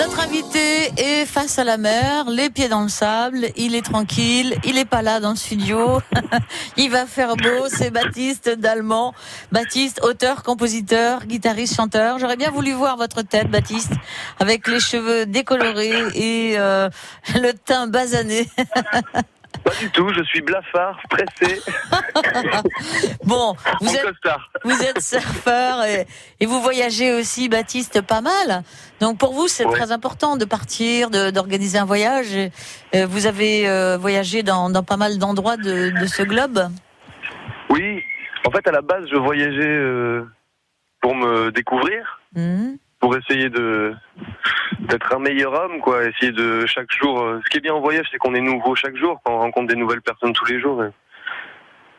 Notre 0.02 0.18
invité 0.18 0.92
est 0.96 1.26
face 1.26 1.60
à 1.60 1.64
la 1.64 1.76
mer, 1.76 2.28
les 2.28 2.50
pieds 2.50 2.68
dans 2.68 2.82
le 2.82 2.88
sable, 2.88 3.46
il 3.56 3.76
est 3.76 3.82
tranquille, 3.82 4.56
il 4.64 4.76
est 4.76 4.84
pas 4.84 5.00
là 5.00 5.20
dans 5.20 5.30
le 5.30 5.36
studio, 5.36 6.00
il 6.76 6.90
va 6.90 7.06
faire 7.06 7.36
beau, 7.36 7.68
c'est 7.68 7.92
Baptiste 7.92 8.50
d'Allemand. 8.50 9.14
Baptiste, 9.52 10.00
auteur, 10.02 10.42
compositeur, 10.42 11.24
guitariste, 11.26 11.76
chanteur. 11.76 12.18
J'aurais 12.18 12.36
bien 12.36 12.50
voulu 12.50 12.72
voir 12.72 12.96
votre 12.96 13.22
tête, 13.22 13.48
Baptiste, 13.48 13.92
avec 14.40 14.66
les 14.66 14.80
cheveux 14.80 15.24
décolorés 15.24 16.02
et 16.16 16.54
euh, 16.58 16.90
le 17.36 17.52
teint 17.52 17.86
basané. 17.86 18.48
Pas 19.64 19.74
du 19.80 19.90
tout, 19.90 20.08
je 20.12 20.22
suis 20.24 20.40
blafard, 20.42 20.98
stressé, 21.06 21.60
Bon, 23.24 23.54
vous 23.80 23.88
en 23.88 23.92
êtes, 23.94 24.02
costard. 24.04 24.50
vous 24.64 24.82
êtes 24.82 25.00
surfeur 25.00 25.84
et, 25.84 26.06
et 26.40 26.46
vous 26.46 26.60
voyagez 26.60 27.12
aussi, 27.12 27.48
Baptiste, 27.48 28.00
pas 28.02 28.20
mal. 28.20 28.62
Donc 29.00 29.18
pour 29.18 29.32
vous, 29.34 29.48
c'est 29.48 29.64
Ouais. 29.64 29.72
très 29.72 29.92
important 29.92 30.36
de 30.36 30.44
partir, 30.44 31.10
d'organiser 31.10 31.78
un 31.78 31.84
voyage. 31.84 32.34
Et, 32.34 32.50
euh, 32.96 33.06
Vous 33.06 33.26
avez 33.26 33.68
euh, 33.68 33.96
voyagé 33.98 34.42
dans, 34.42 34.68
dans 34.70 34.82
pas 34.82 34.96
mal 34.96 35.18
d'endroits 35.18 35.56
de, 35.56 35.90
de 36.00 36.06
ce 36.06 36.22
globe. 36.22 36.68
Oui, 37.70 38.02
en 38.46 38.50
fait, 38.50 38.66
à 38.66 38.72
la 38.72 38.82
base, 38.82 39.04
je 39.10 39.16
voyageais 39.16 39.62
euh, 39.66 40.24
pour 41.00 41.14
me 41.14 41.50
découvrir, 41.52 42.20
Mhm. 42.34 42.78
Pour 43.02 43.16
essayer 43.16 43.50
de 43.50 43.94
d'être 44.78 45.12
un 45.14 45.18
meilleur 45.18 45.52
homme, 45.52 45.80
quoi. 45.80 46.04
Essayer 46.04 46.30
de 46.32 46.64
chaque 46.66 46.90
jour. 46.92 47.20
euh, 47.20 47.40
Ce 47.44 47.50
qui 47.50 47.58
est 47.58 47.60
bien 47.60 47.74
en 47.74 47.80
voyage, 47.80 48.06
c'est 48.10 48.16
qu'on 48.18 48.34
est 48.34 48.40
nouveau 48.40 48.74
chaque 48.76 48.96
jour, 48.96 49.20
qu'on 49.24 49.38
rencontre 49.38 49.66
des 49.66 49.76
nouvelles 49.78 50.00
personnes 50.00 50.32
tous 50.32 50.44
les 50.46 50.60
jours. 50.60 50.82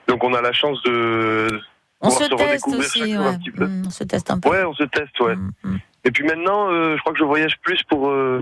Donc, 0.07 0.24
on 0.24 0.33
a 0.33 0.41
la 0.41 0.53
chance 0.53 0.81
de. 0.83 1.60
On 2.00 2.10
se 2.10 2.24
se 2.24 2.29
teste 2.36 2.67
aussi, 2.67 3.13
un 3.13 3.31
ouais. 3.31 3.38
petit 3.38 3.51
peu. 3.51 3.65
Mhm, 3.65 3.83
on 3.88 3.89
se 3.89 4.03
teste 4.05 4.31
un 4.31 4.39
peu. 4.39 4.50
Ouais, 4.50 4.63
on 4.63 4.74
se 4.74 4.83
teste, 4.83 5.19
ouais. 5.19 5.36
Mhm, 5.36 5.51
mhm. 5.63 5.79
Et 6.05 6.12
puis 6.12 6.24
maintenant, 6.24 6.69
euh, 6.72 6.95
je 6.95 7.01
crois 7.01 7.13
que 7.13 7.19
je 7.19 7.24
voyage 7.25 7.57
plus 7.62 7.81
pour 7.83 8.10
euh, 8.10 8.41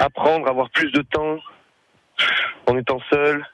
apprendre, 0.00 0.48
avoir 0.48 0.68
plus 0.70 0.90
de 0.92 1.02
temps 1.02 1.38
en 2.68 2.76
étant 2.76 3.00
seul. 3.10 3.44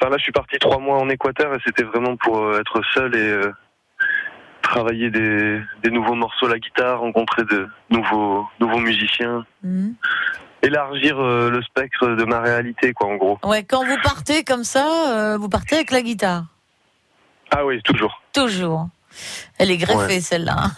Enfin 0.00 0.10
là, 0.10 0.16
je 0.18 0.22
suis 0.24 0.32
parti 0.32 0.58
trois 0.58 0.78
mois 0.78 0.98
en 0.98 1.08
Équateur 1.08 1.54
et 1.54 1.58
c'était 1.64 1.84
vraiment 1.84 2.16
pour 2.16 2.38
euh, 2.38 2.60
être 2.60 2.82
seul 2.92 3.14
et 3.14 3.18
euh, 3.18 3.52
travailler 4.64 5.10
des, 5.10 5.60
des 5.82 5.90
nouveaux 5.90 6.14
morceaux 6.14 6.46
à 6.46 6.50
la 6.50 6.58
guitare, 6.58 7.00
rencontrer 7.00 7.44
de 7.44 7.68
nouveaux 7.90 8.46
nouveaux 8.60 8.78
musiciens, 8.80 9.44
Mhm. 9.62 9.94
élargir 10.62 11.18
euh, 11.20 11.50
le 11.50 11.62
spectre 11.62 12.08
de 12.08 12.24
ma 12.24 12.40
réalité, 12.40 12.92
quoi, 12.92 13.08
en 13.08 13.16
gros. 13.16 13.38
Ouais, 13.44 13.62
quand 13.62 13.84
vous 13.84 13.96
partez 14.02 14.42
comme 14.44 14.64
ça, 14.64 14.86
euh, 15.12 15.38
vous 15.38 15.48
partez 15.48 15.76
avec 15.76 15.90
la 15.92 16.02
guitare. 16.02 16.44
Ah 17.50 17.64
oui, 17.64 17.80
toujours. 17.82 18.20
Toujours. 18.32 18.88
Elle 19.58 19.70
est 19.70 19.76
greffée, 19.76 19.96
Ouais. 20.16 20.20
celle-là. 20.20 20.56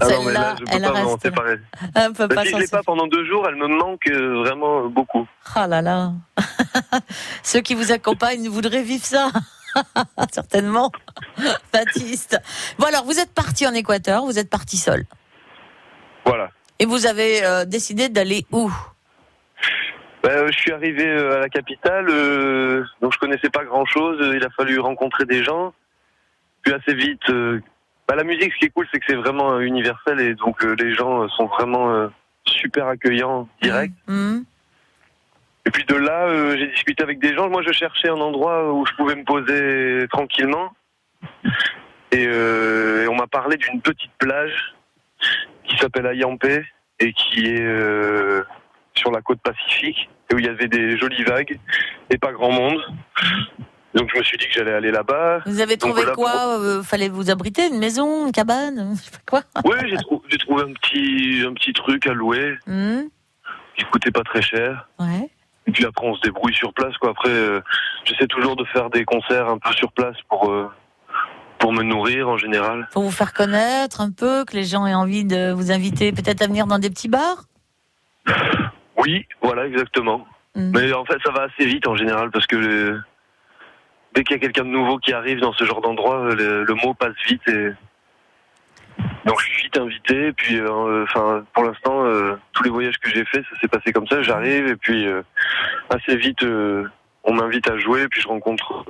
Ah 0.00 0.06
non, 0.08 0.24
mais 0.24 0.32
là, 0.32 0.54
celle-là, 0.56 0.56
je 0.58 0.64
peux 0.64 0.70
elle 0.76 0.82
pas, 0.82 0.92
reste. 0.92 1.18
c'est 1.22 1.34
pareil. 1.34 1.58
Elle 1.96 2.12
peut 2.12 2.28
pas 2.28 2.44
si 2.44 2.50
je 2.52 2.56
l'ai 2.56 2.68
pas 2.68 2.82
pendant 2.84 3.06
deux 3.08 3.24
jours, 3.26 3.44
elle 3.48 3.56
me 3.56 3.66
manque 3.66 4.06
euh, 4.08 4.38
vraiment 4.44 4.86
beaucoup. 4.88 5.26
Ah 5.54 5.66
là 5.66 5.82
là. 5.82 6.12
Ceux 7.42 7.60
qui 7.60 7.74
vous 7.74 7.90
accompagnent 7.92 8.48
voudraient 8.48 8.82
vivre 8.82 9.04
ça. 9.04 9.30
Certainement. 10.32 10.90
Baptiste. 11.72 12.40
Bon 12.78 12.86
alors, 12.86 13.04
vous 13.04 13.18
êtes 13.18 13.32
parti 13.32 13.66
en 13.66 13.74
Équateur, 13.74 14.24
vous 14.24 14.38
êtes 14.38 14.50
parti 14.50 14.76
seul. 14.76 15.04
Voilà. 16.24 16.50
Et 16.78 16.86
vous 16.86 17.06
avez 17.06 17.44
euh, 17.44 17.64
décidé 17.64 18.08
d'aller 18.08 18.46
où? 18.50 18.70
Ben, 20.22 20.30
euh, 20.30 20.48
je 20.50 20.58
suis 20.58 20.72
arrivé 20.72 21.06
euh, 21.06 21.36
à 21.36 21.40
la 21.40 21.48
capitale, 21.48 22.06
euh, 22.08 22.84
donc 23.02 23.12
je 23.12 23.18
connaissais 23.18 23.50
pas 23.50 23.64
grand 23.64 23.84
chose. 23.84 24.18
Il 24.34 24.44
a 24.44 24.50
fallu 24.50 24.78
rencontrer 24.78 25.26
des 25.26 25.44
gens. 25.44 25.74
Puis 26.62 26.72
assez 26.72 26.94
vite, 26.94 27.28
euh, 27.28 27.60
bah, 28.08 28.16
la 28.16 28.24
musique, 28.24 28.52
ce 28.54 28.58
qui 28.58 28.64
est 28.66 28.70
cool, 28.70 28.86
c'est 28.90 29.00
que 29.00 29.04
c'est 29.06 29.16
vraiment 29.16 29.60
universel 29.60 30.20
et 30.20 30.34
donc 30.34 30.64
euh, 30.64 30.74
les 30.78 30.94
gens 30.94 31.28
sont 31.28 31.46
vraiment 31.46 32.08
super 32.46 32.86
accueillants, 32.88 33.48
direct. 33.62 33.94
Mhm. 34.08 34.44
Et 35.66 35.70
puis 35.70 35.84
de 35.84 35.94
là, 35.94 36.26
euh, 36.26 36.56
j'ai 36.58 36.66
discuté 36.68 37.02
avec 37.02 37.18
des 37.20 37.34
gens. 37.34 37.48
Moi, 37.48 37.62
je 37.66 37.72
cherchais 37.72 38.08
un 38.08 38.20
endroit 38.20 38.72
où 38.72 38.84
je 38.86 38.92
pouvais 38.94 39.14
me 39.14 39.24
poser 39.24 40.06
tranquillement. 40.08 40.72
Et, 42.12 42.26
euh, 42.28 43.04
et 43.04 43.08
on 43.08 43.14
m'a 43.16 43.26
parlé 43.26 43.56
d'une 43.56 43.80
petite 43.80 44.12
plage 44.18 44.74
qui 45.64 45.76
s'appelle 45.78 46.06
Ayampé 46.06 46.64
et 47.00 47.12
qui 47.12 47.46
est 47.46 47.60
euh, 47.62 48.42
sur 48.94 49.10
la 49.10 49.20
côte 49.22 49.40
pacifique 49.40 50.08
et 50.30 50.34
où 50.34 50.38
il 50.38 50.44
y 50.44 50.48
avait 50.48 50.68
des 50.68 50.96
jolies 50.98 51.24
vagues 51.24 51.58
et 52.10 52.18
pas 52.18 52.32
grand 52.32 52.52
monde. 52.52 52.78
Donc 53.94 54.10
je 54.12 54.18
me 54.18 54.22
suis 54.22 54.36
dit 54.36 54.46
que 54.46 54.52
j'allais 54.52 54.72
aller 54.74 54.90
là-bas. 54.90 55.40
Vous 55.46 55.60
avez 55.60 55.76
Donc, 55.76 55.90
trouvé 55.96 56.12
quoi 56.12 56.58
Euh, 56.60 56.82
Fallait 56.82 57.08
vous 57.08 57.30
abriter 57.30 57.66
Une 57.68 57.78
maison 57.78 58.26
Une 58.26 58.32
cabane 58.32 58.94
Je 58.96 59.00
sais 59.02 59.10
pas 59.26 59.40
quoi? 59.42 59.62
Oui, 59.64 59.76
j'ai 59.88 59.96
trou- 59.96 60.22
j'ai 60.28 60.38
trouvé 60.38 60.62
un 60.64 60.72
petit, 60.74 61.44
un 61.48 61.52
petit 61.54 61.72
truc 61.72 62.06
à 62.06 62.12
louer 62.12 62.56
Mhm. 62.66 63.08
qui 63.76 63.84
coûtait 63.86 64.10
pas 64.10 64.22
très 64.24 64.42
cher. 64.42 64.88
Ouais. 65.00 65.30
Et 65.74 65.78
puis 65.78 65.86
après, 65.86 66.06
on 66.06 66.14
se 66.14 66.20
débrouille 66.20 66.54
sur 66.54 66.72
place. 66.72 66.96
Quoi. 66.98 67.10
Après, 67.10 67.30
euh, 67.30 67.60
j'essaie 68.04 68.28
toujours 68.28 68.54
de 68.54 68.64
faire 68.66 68.90
des 68.90 69.04
concerts 69.04 69.48
un 69.48 69.58
peu 69.58 69.72
sur 69.72 69.90
place 69.90 70.14
pour, 70.28 70.48
euh, 70.48 70.70
pour 71.58 71.72
me 71.72 71.82
nourrir 71.82 72.28
en 72.28 72.36
général. 72.36 72.86
Pour 72.92 73.02
vous 73.02 73.10
faire 73.10 73.32
connaître 73.32 74.00
un 74.00 74.12
peu, 74.12 74.44
que 74.44 74.54
les 74.54 74.62
gens 74.62 74.86
aient 74.86 74.94
envie 74.94 75.24
de 75.24 75.50
vous 75.50 75.72
inviter 75.72 76.12
peut-être 76.12 76.42
à 76.42 76.46
venir 76.46 76.68
dans 76.68 76.78
des 76.78 76.90
petits 76.90 77.08
bars? 77.08 77.42
Oui, 78.98 79.26
voilà, 79.42 79.66
exactement. 79.66 80.24
Mhm. 80.54 80.70
Mais 80.76 80.92
en 80.92 81.04
fait, 81.04 81.18
ça 81.24 81.32
va 81.32 81.48
assez 81.52 81.66
vite 81.66 81.88
en 81.88 81.96
général 81.96 82.30
parce 82.30 82.46
que 82.46 82.54
euh, 82.54 83.00
dès 84.14 84.22
qu'il 84.22 84.36
y 84.36 84.38
a 84.38 84.40
quelqu'un 84.40 84.62
de 84.62 84.68
nouveau 84.68 84.98
qui 84.98 85.12
arrive 85.12 85.40
dans 85.40 85.54
ce 85.54 85.64
genre 85.64 85.80
d'endroit, 85.80 86.20
euh, 86.20 86.36
le, 86.36 86.62
le 86.62 86.74
mot 86.74 86.94
passe 86.94 87.16
vite 87.26 87.42
et 87.48 87.72
donc 89.24 89.40
je 89.40 89.44
suis 89.46 89.62
vite 89.64 89.78
invité. 89.78 90.26
Et 90.28 90.32
puis, 90.32 90.58
euh, 90.60 91.04
enfin, 91.04 91.44
pour 91.54 91.64
l'instant, 91.64 92.04
euh, 92.04 92.36
tous 92.52 92.62
les 92.62 92.70
voyages 92.70 92.98
que 92.98 93.10
j'ai 93.10 93.24
faits, 93.24 93.44
ça 93.52 93.60
s'est 93.60 93.68
passé 93.68 93.92
comme 93.92 94.06
ça. 94.06 94.22
J'arrive 94.22 94.66
et 94.66 94.76
puis 94.76 95.06
euh, 95.06 95.22
assez 95.90 96.16
vite, 96.16 96.42
on 97.24 97.32
m'invite 97.34 97.68
à 97.70 97.78
jouer. 97.78 98.02
Et 98.02 98.08
puis 98.08 98.20
je 98.20 98.28
rencontre, 98.28 98.84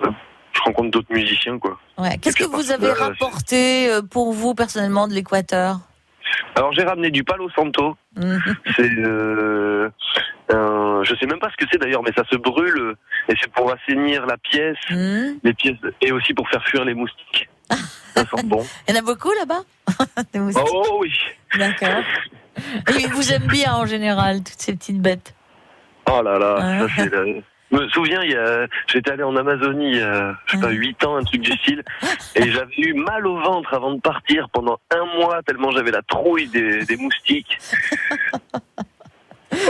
je 0.53 0.61
rencontre 0.63 0.91
d'autres 0.91 1.13
musiciens, 1.13 1.59
quoi. 1.59 1.79
Ouais. 1.99 2.19
Qu'est-ce 2.19 2.37
que 2.37 2.45
vous 2.45 2.71
avez 2.73 2.89
là, 2.89 2.95
rapporté 2.95 3.89
pour 4.11 4.33
vous 4.33 4.55
personnellement 4.55 5.09
de 5.09 5.13
l'Équateur? 5.15 5.79
Alors 6.57 6.73
j'ai 6.73 6.83
ramené 6.85 7.11
du 7.11 7.23
Palo 7.25 7.49
Santo. 7.51 7.97
Mhm. 8.17 8.41
C'est, 8.77 8.91
euh, 8.99 9.89
je 11.05 11.15
sais 11.17 11.27
même 11.27 11.39
pas 11.39 11.51
ce 11.51 11.57
que 11.57 11.69
c'est 11.71 11.79
d'ailleurs, 11.79 12.03
mais 12.03 12.13
ça 12.17 12.25
se 12.31 12.37
brûle 12.37 12.95
et 13.29 13.35
c'est 13.41 13.51
pour 13.53 13.73
assainir 13.73 14.27
la 14.27 14.37
pièce, 14.37 14.77
Mhm. 14.91 15.39
les 15.43 15.55
pièces 15.55 15.77
et 16.01 16.13
aussi 16.13 16.35
pour 16.35 16.49
faire 16.49 16.63
fuir 16.65 16.85
les 16.85 16.95
moustiques. 16.95 17.49
Ça 18.15 18.23
sent 18.25 18.43
bon. 18.45 18.65
Il 18.89 18.95
y 18.95 18.97
en 18.97 19.01
a 19.01 19.05
beaucoup 19.05 19.31
là-bas 19.39 19.63
Oh 20.57 20.99
oui. 21.01 21.13
D'accord. 21.59 22.03
Et 22.57 23.01
ils 23.01 23.09
vous 23.13 23.33
aiment 23.33 23.49
bien 23.49 23.75
en 23.75 23.85
général, 23.87 24.39
toutes 24.45 24.61
ces 24.61 24.75
petites 24.75 25.01
bêtes. 25.01 25.35
Oh 26.11 26.23
là 26.23 26.39
là. 26.39 26.55
Ouais. 26.55 26.79
Ça, 26.89 26.95
c'est 26.97 27.11
la- 27.13 27.25
Je 27.73 27.77
me 27.77 27.89
souviens, 27.89 28.23
il 28.23 28.31
y 28.31 28.37
a... 28.37 28.67
j'étais 28.87 29.11
allé 29.11 29.25
en 29.25 29.35
Amazonie, 29.35 29.99
a, 30.01 30.37
je 30.47 30.53
sais 30.53 30.61
pas, 30.61 30.69
Ouais. 30.69 30.75
8 30.75 31.05
ans, 31.05 31.17
un 31.17 31.25
truc 31.25 31.41
du 31.41 31.51
style, 31.53 31.83
et 32.37 32.53
j'avais 32.53 32.73
eu 32.79 32.95
mal 32.95 33.27
au 33.27 33.41
ventre 33.41 33.75
avant 33.75 33.93
de 33.95 34.01
partir 34.01 34.49
pendant 34.51 34.79
un 34.95 35.05
mois, 35.19 35.43
tellement 35.43 35.73
j'avais 35.73 35.91
la 35.91 36.03
trouille 36.03 36.47
des, 36.49 36.85
des 36.85 36.97
moustiques. 36.97 37.59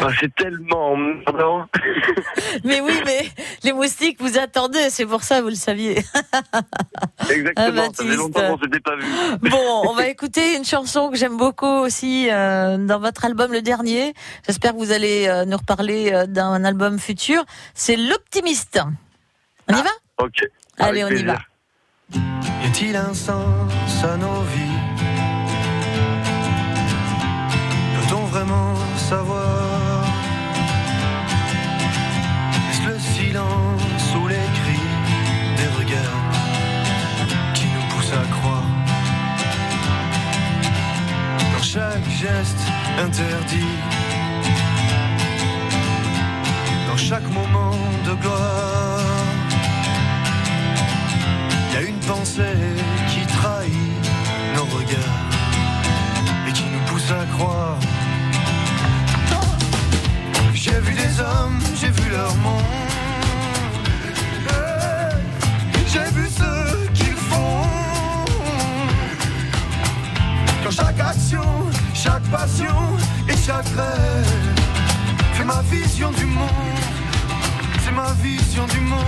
Ah, 0.03 0.09
c'est 0.21 0.35
tellement 0.35 0.93
emmerdant. 0.93 1.67
Mais 2.65 2.81
oui, 2.81 2.93
mais 3.05 3.29
les 3.63 3.73
moustiques 3.73 4.21
vous 4.21 4.39
attendaient, 4.39 4.91
c'est 4.91 5.07
pour 5.07 5.23
ça, 5.23 5.43
vous 5.43 5.49
le 5.49 5.55
saviez. 5.55 5.99
Exactement, 7.31 7.83
Ah, 7.83 7.91
ça 7.95 8.05
faisait 8.05 8.17
longtemps 8.17 8.57
qu'on 8.57 8.63
s'était 8.65 8.81
pas 8.81 8.97
vu. 8.97 9.05
Bon, 9.43 9.83
on 9.89 9.95
va 9.95 10.09
écouter 10.09 10.57
une 10.57 10.65
chanson 10.65 11.11
que 11.11 11.17
j'aime 11.17 11.37
beaucoup 11.37 11.67
aussi 11.67 12.29
euh, 12.31 12.77
dans 12.79 12.99
votre 13.01 13.25
album 13.25 13.53
le 13.53 13.63
dernier. 13.63 14.15
J'espère 14.47 14.73
que 14.73 14.79
vous 14.79 14.93
allez 14.93 15.27
euh, 15.29 15.45
nous 15.45 15.57
reparler 15.57 16.13
euh, 16.13 16.27
d'un 16.27 16.65
album 16.65 16.99
futur. 16.99 17.45
C'est 17.75 17.97
L'Optimiste. 17.97 18.81
On 19.69 19.75
y 19.77 19.83
va? 19.83 19.91
Ok. 20.19 20.45
Allez, 20.79 21.03
Avec 21.03 21.19
on 21.19 21.21
y 21.21 21.25
va. 21.25 21.39
Y 22.15 22.67
a-t-il 22.67 22.97
un 22.97 23.15
sens 23.15 24.05
à 24.05 24.17
nos 24.17 24.43
vies? 24.43 24.61
Peut-on 28.09 28.25
vraiment 28.27 28.75
savoir 28.97 29.74
chaque 41.75 42.09
geste 42.09 42.65
interdit 43.05 43.75
Dans 46.87 46.97
chaque 46.97 47.29
moment 47.33 47.77
de 48.07 48.13
gloire 48.23 49.01
y 51.73 51.77
a 51.77 51.83
une 51.83 51.99
pensée 52.13 52.61
qui 53.11 53.27
trahit 53.27 53.75
nos 54.55 54.67
regards 54.77 55.31
et 56.49 56.53
qui 56.53 56.63
nous 56.73 56.85
pousse 56.87 57.11
à 57.11 57.25
croire. 57.35 57.79
J'ai 60.53 60.79
vu 60.79 60.95
des 60.95 61.21
hommes, 61.21 61.59
j'ai 61.81 61.91
vu 61.91 62.09
leur 62.11 62.35
monde. 62.37 62.94
Dans 70.65 70.71
chaque 70.71 70.99
action, 70.99 71.43
chaque 71.93 72.23
passion 72.31 72.75
et 73.29 73.37
chaque 73.37 73.67
rêve 73.67 74.63
C'est 75.37 75.45
ma 75.45 75.61
vision 75.71 76.11
du 76.13 76.25
monde 76.25 76.49
C'est 77.85 77.93
ma 77.93 78.11
vision 78.23 78.65
du 78.69 78.81
monde. 78.81 79.01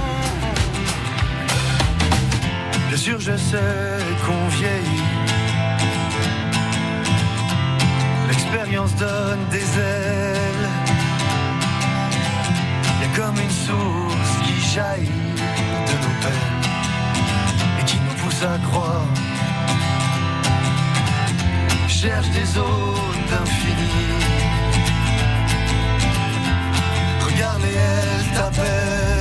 Bien 2.89 2.99
sûr 2.99 3.19
je 3.19 3.35
sais 3.39 3.99
qu'on 4.27 4.49
vieillit. 4.59 5.03
L'expérience 8.29 8.95
donne 8.97 9.49
des 9.51 9.79
ailes. 9.79 10.69
Il 12.97 13.01
y 13.01 13.05
a 13.11 13.17
comme 13.17 13.41
une 13.41 13.51
source 13.51 14.33
qui 14.45 14.75
jaillit 14.75 15.07
de 15.89 15.95
nos 16.05 16.15
peines 16.21 16.71
Et 17.81 17.85
qui 17.87 17.97
nous 17.97 18.23
pousse 18.23 18.43
à 18.43 18.59
croire 18.69 19.07
Cherche 22.07 22.31
des 22.31 22.45
zones 22.45 23.27
d'infini. 23.29 23.91
Regarde 27.21 27.63
et 27.65 27.75
elle 27.75 28.33
t'appelle. 28.33 29.16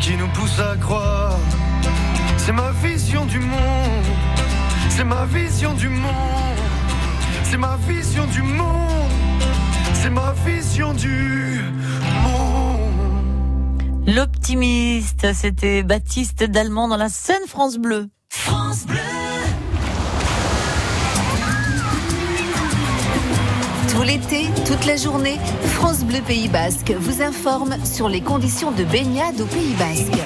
Qui 0.00 0.16
nous 0.16 0.28
pousse 0.28 0.58
à 0.58 0.76
croire. 0.76 1.38
C'est 2.36 2.52
ma 2.52 2.72
vision 2.72 3.24
du 3.26 3.38
monde. 3.38 4.04
C'est 4.90 5.04
ma 5.04 5.24
vision 5.24 5.72
du 5.74 5.88
monde. 5.88 6.58
C'est 7.44 7.56
ma 7.56 7.76
vision 7.88 8.26
du 8.26 8.42
monde. 8.42 9.12
C'est 9.94 10.10
ma 10.10 10.34
vision 10.44 10.92
du 10.92 11.60
monde. 12.22 14.06
L'optimiste, 14.06 15.32
c'était 15.32 15.82
Baptiste 15.82 16.44
Dallemand 16.44 16.88
dans 16.88 16.98
la 16.98 17.08
scène 17.08 17.46
France 17.48 17.78
Bleu. 17.78 18.08
Tout 23.94 24.02
l'été, 24.02 24.46
toute 24.66 24.86
la 24.86 24.96
journée, 24.96 25.38
France 25.66 26.00
Bleu 26.00 26.20
Pays 26.20 26.48
Basque 26.48 26.92
vous 26.98 27.22
informe 27.22 27.76
sur 27.84 28.08
les 28.08 28.20
conditions 28.20 28.72
de 28.72 28.82
baignade 28.82 29.40
au 29.40 29.46
Pays 29.46 29.74
Basque. 29.78 30.18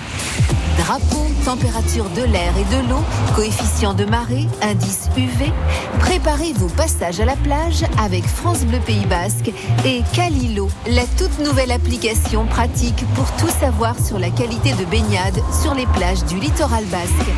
Drapeau, 0.78 1.26
température 1.44 2.08
de 2.16 2.22
l'air 2.22 2.54
et 2.56 2.64
de 2.74 2.88
l'eau, 2.88 3.02
coefficient 3.36 3.92
de 3.92 4.06
marée, 4.06 4.46
indice 4.62 5.10
UV. 5.18 5.52
Préparez 5.98 6.54
vos 6.54 6.68
passages 6.68 7.20
à 7.20 7.26
la 7.26 7.36
plage 7.36 7.84
avec 8.02 8.24
France 8.24 8.64
Bleu 8.64 8.78
Pays 8.78 9.04
Basque 9.04 9.52
et 9.84 10.02
Calilo, 10.14 10.70
la 10.86 11.04
toute 11.18 11.38
nouvelle 11.38 11.70
application 11.70 12.46
pratique 12.46 13.04
pour 13.14 13.30
tout 13.32 13.52
savoir 13.60 13.96
sur 14.02 14.18
la 14.18 14.30
qualité 14.30 14.72
de 14.72 14.86
baignade 14.86 15.40
sur 15.62 15.74
les 15.74 15.86
plages 15.86 16.24
du 16.24 16.40
littoral 16.40 16.86
basque. 16.86 17.30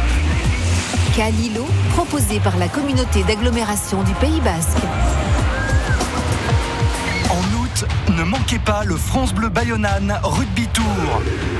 Calilo, 1.16 1.66
proposé 1.94 2.38
par 2.38 2.56
la 2.56 2.68
communauté 2.68 3.24
d'agglomération 3.24 4.04
du 4.04 4.12
Pays 4.14 4.40
Basque. 4.42 4.78
Ne 8.16 8.24
manquez 8.24 8.59
pas 8.59 8.85
le 8.85 8.96
France 8.96 9.33
Bleu 9.33 9.48
Bayonne 9.48 9.88
Rugby 10.22 10.66
Tour. 10.68 10.85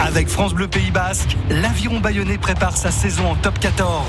Avec 0.01 0.29
France 0.29 0.55
Bleu 0.55 0.69
Pays 0.69 0.91
Basque, 0.91 1.37
l'aviron 1.49 2.01
bayonnais 2.01 2.39
prépare 2.39 2.77
sa 2.77 2.91
saison 2.91 3.31
en 3.31 3.35
top 3.37 3.59
14. 3.59 4.05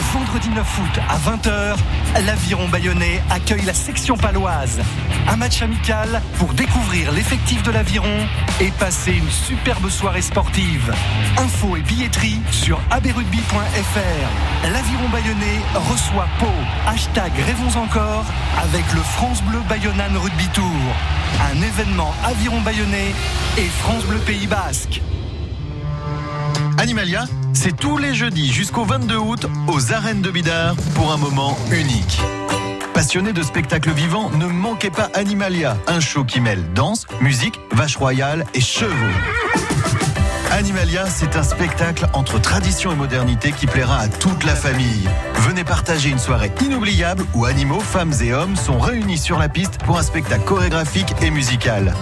Vendredi 0.00 0.48
9 0.50 0.78
août 0.78 1.00
à 1.08 1.18
20h, 1.18 1.76
l'aviron 2.24 2.68
bayonnais 2.68 3.20
accueille 3.30 3.64
la 3.64 3.74
section 3.74 4.16
paloise. 4.16 4.80
Un 5.28 5.36
match 5.36 5.60
amical 5.60 6.22
pour 6.38 6.54
découvrir 6.54 7.10
l'effectif 7.12 7.62
de 7.64 7.72
l'aviron 7.72 8.26
et 8.60 8.70
passer 8.78 9.12
une 9.12 9.28
superbe 9.28 9.88
soirée 9.90 10.22
sportive. 10.22 10.94
Infos 11.36 11.76
et 11.76 11.82
billetterie 11.82 12.40
sur 12.52 12.80
abrugby.fr. 12.90 14.68
L'aviron 14.72 15.08
bayonnais 15.10 15.60
reçoit 15.74 16.28
Pau. 16.38 16.46
Hashtag 16.86 17.32
Rêvons 17.44 17.80
encore 17.80 18.24
avec 18.62 18.84
le 18.94 19.00
France 19.00 19.42
Bleu 19.42 19.60
Bayonne 19.68 20.00
Rugby 20.16 20.48
Tour. 20.54 20.64
Un 21.52 21.60
événement 21.60 22.14
aviron 22.24 22.60
bayonnais 22.60 23.12
et 23.58 23.66
France 23.82 24.04
Bleu 24.04 24.18
Pays 24.18 24.46
Basque. 24.46 25.02
Animalia, 26.78 27.24
c'est 27.60 27.76
tous 27.76 27.98
les 27.98 28.14
jeudis 28.14 28.52
jusqu'au 28.52 28.84
22 28.84 29.16
août 29.16 29.46
aux 29.66 29.92
arènes 29.92 30.22
de 30.22 30.30
Bidart 30.30 30.76
pour 30.94 31.12
un 31.12 31.16
moment 31.16 31.58
unique. 31.72 32.20
Passionnés 32.94 33.32
de 33.32 33.42
spectacles 33.42 33.90
vivants, 33.90 34.30
ne 34.30 34.46
manquez 34.46 34.90
pas 34.90 35.10
Animalia, 35.12 35.76
un 35.88 35.98
show 35.98 36.22
qui 36.22 36.40
mêle 36.40 36.62
danse, 36.72 37.08
musique, 37.20 37.58
vache 37.72 37.96
royale 37.96 38.46
et 38.54 38.60
chevaux. 38.60 38.94
Animalia, 40.52 41.06
c'est 41.06 41.34
un 41.34 41.42
spectacle 41.42 42.06
entre 42.12 42.40
tradition 42.40 42.92
et 42.92 42.96
modernité 42.96 43.50
qui 43.50 43.66
plaira 43.66 43.98
à 43.98 44.08
toute 44.08 44.44
la 44.44 44.54
famille. 44.54 45.08
Venez 45.34 45.64
partager 45.64 46.10
une 46.10 46.20
soirée 46.20 46.52
inoubliable 46.64 47.26
où 47.34 47.44
animaux, 47.44 47.80
femmes 47.80 48.14
et 48.22 48.32
hommes 48.32 48.54
sont 48.54 48.78
réunis 48.78 49.18
sur 49.18 49.36
la 49.36 49.48
piste 49.48 49.78
pour 49.78 49.98
un 49.98 50.04
spectacle 50.04 50.44
chorégraphique 50.44 51.12
et 51.22 51.30
musical. 51.32 51.92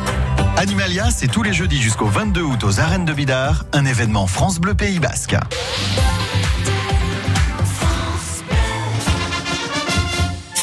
Animalia, 0.57 1.11
c'est 1.11 1.29
tous 1.29 1.43
les 1.43 1.53
jeudis 1.53 1.83
jusqu'au 1.83 2.07
22 2.07 2.41
août 2.41 2.65
aux 2.65 2.81
arènes 2.81 3.05
de 3.05 3.13
Bidart, 3.13 3.65
un 3.75 3.85
événement 3.85 4.27
France 4.27 4.59
Bleu 4.59 4.75
Pays 4.75 4.99
Basque. 4.99 5.37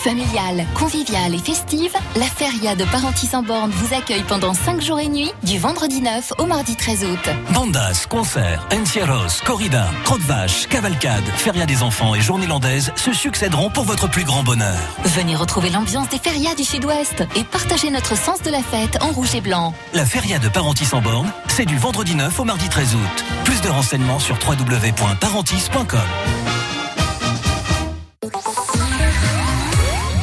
Familiale, 0.04 0.66
conviviale 0.74 1.34
et 1.34 1.40
festive, 1.40 1.94
la 2.18 2.26
Feria 2.26 2.76
de 2.76 2.84
Parentis 2.84 3.30
en 3.34 3.42
Borne 3.42 3.72
vous 3.72 3.96
accueille 3.96 4.24
pendant 4.24 4.54
5 4.54 4.82
jours 4.82 5.00
et 5.00 5.08
nuits, 5.08 5.32
du 5.44 5.58
vendredi 5.58 6.02
9 6.02 6.34
au 6.40 6.46
mardi 6.46 6.76
13 6.76 7.06
août. 7.06 7.30
Bandas, 7.54 8.06
concerts, 8.10 8.68
encierros, 8.74 9.42
corrida, 9.46 9.88
crotte-vache, 10.04 10.68
cavalcade, 10.68 11.24
feria 11.38 11.66
des 11.66 11.84
enfants 11.84 12.16
et 12.16 12.20
journée 12.20 12.48
landaise 12.48 12.92
se 12.98 13.14
succéderont 13.14 13.70
pour 13.70 13.86
votre 13.86 14.10
plus 14.10 14.26
grand 14.26 14.44
bonheur. 14.44 14.78
Venez 15.06 15.38
retrouver 15.38 15.70
l'ambiance 15.70 16.10
des 16.10 16.20
férias 16.20 16.56
du 16.56 16.66
Sud-Ouest 16.66 17.24
et 17.38 17.46
partagez 17.46 17.90
notre 17.90 18.18
sens 18.18 18.42
de 18.42 18.52
la 18.52 18.62
fête 18.62 19.02
en 19.02 19.12
rouge 19.14 19.34
et 19.36 19.42
blanc. 19.42 19.74
La 19.94 20.06
feria 20.06 20.38
de 20.38 20.50
Parentis 20.50 20.90
en 20.92 21.00
Borne, 21.00 21.32
c'est 21.48 21.66
du 21.66 21.78
vendredi 21.78 22.16
9 22.16 22.42
au 22.42 22.44
mardi 22.44 22.68
13 22.68 22.96
août. 22.96 23.26
Plus 23.46 23.62
de 23.62 23.70
renseignements 23.70 24.20
sur 24.20 24.38
www.parentis.com. 24.46 26.02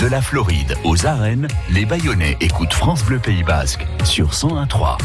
De 0.00 0.06
la 0.06 0.22
Floride 0.22 0.78
aux 0.84 1.04
arènes, 1.04 1.46
les 1.68 1.84
Bayonnais 1.84 2.38
écoutent 2.40 2.72
France 2.72 3.04
Bleu 3.04 3.18
Pays 3.18 3.42
Basque 3.42 3.86
sur 4.02 4.30
101.3. 4.30 4.96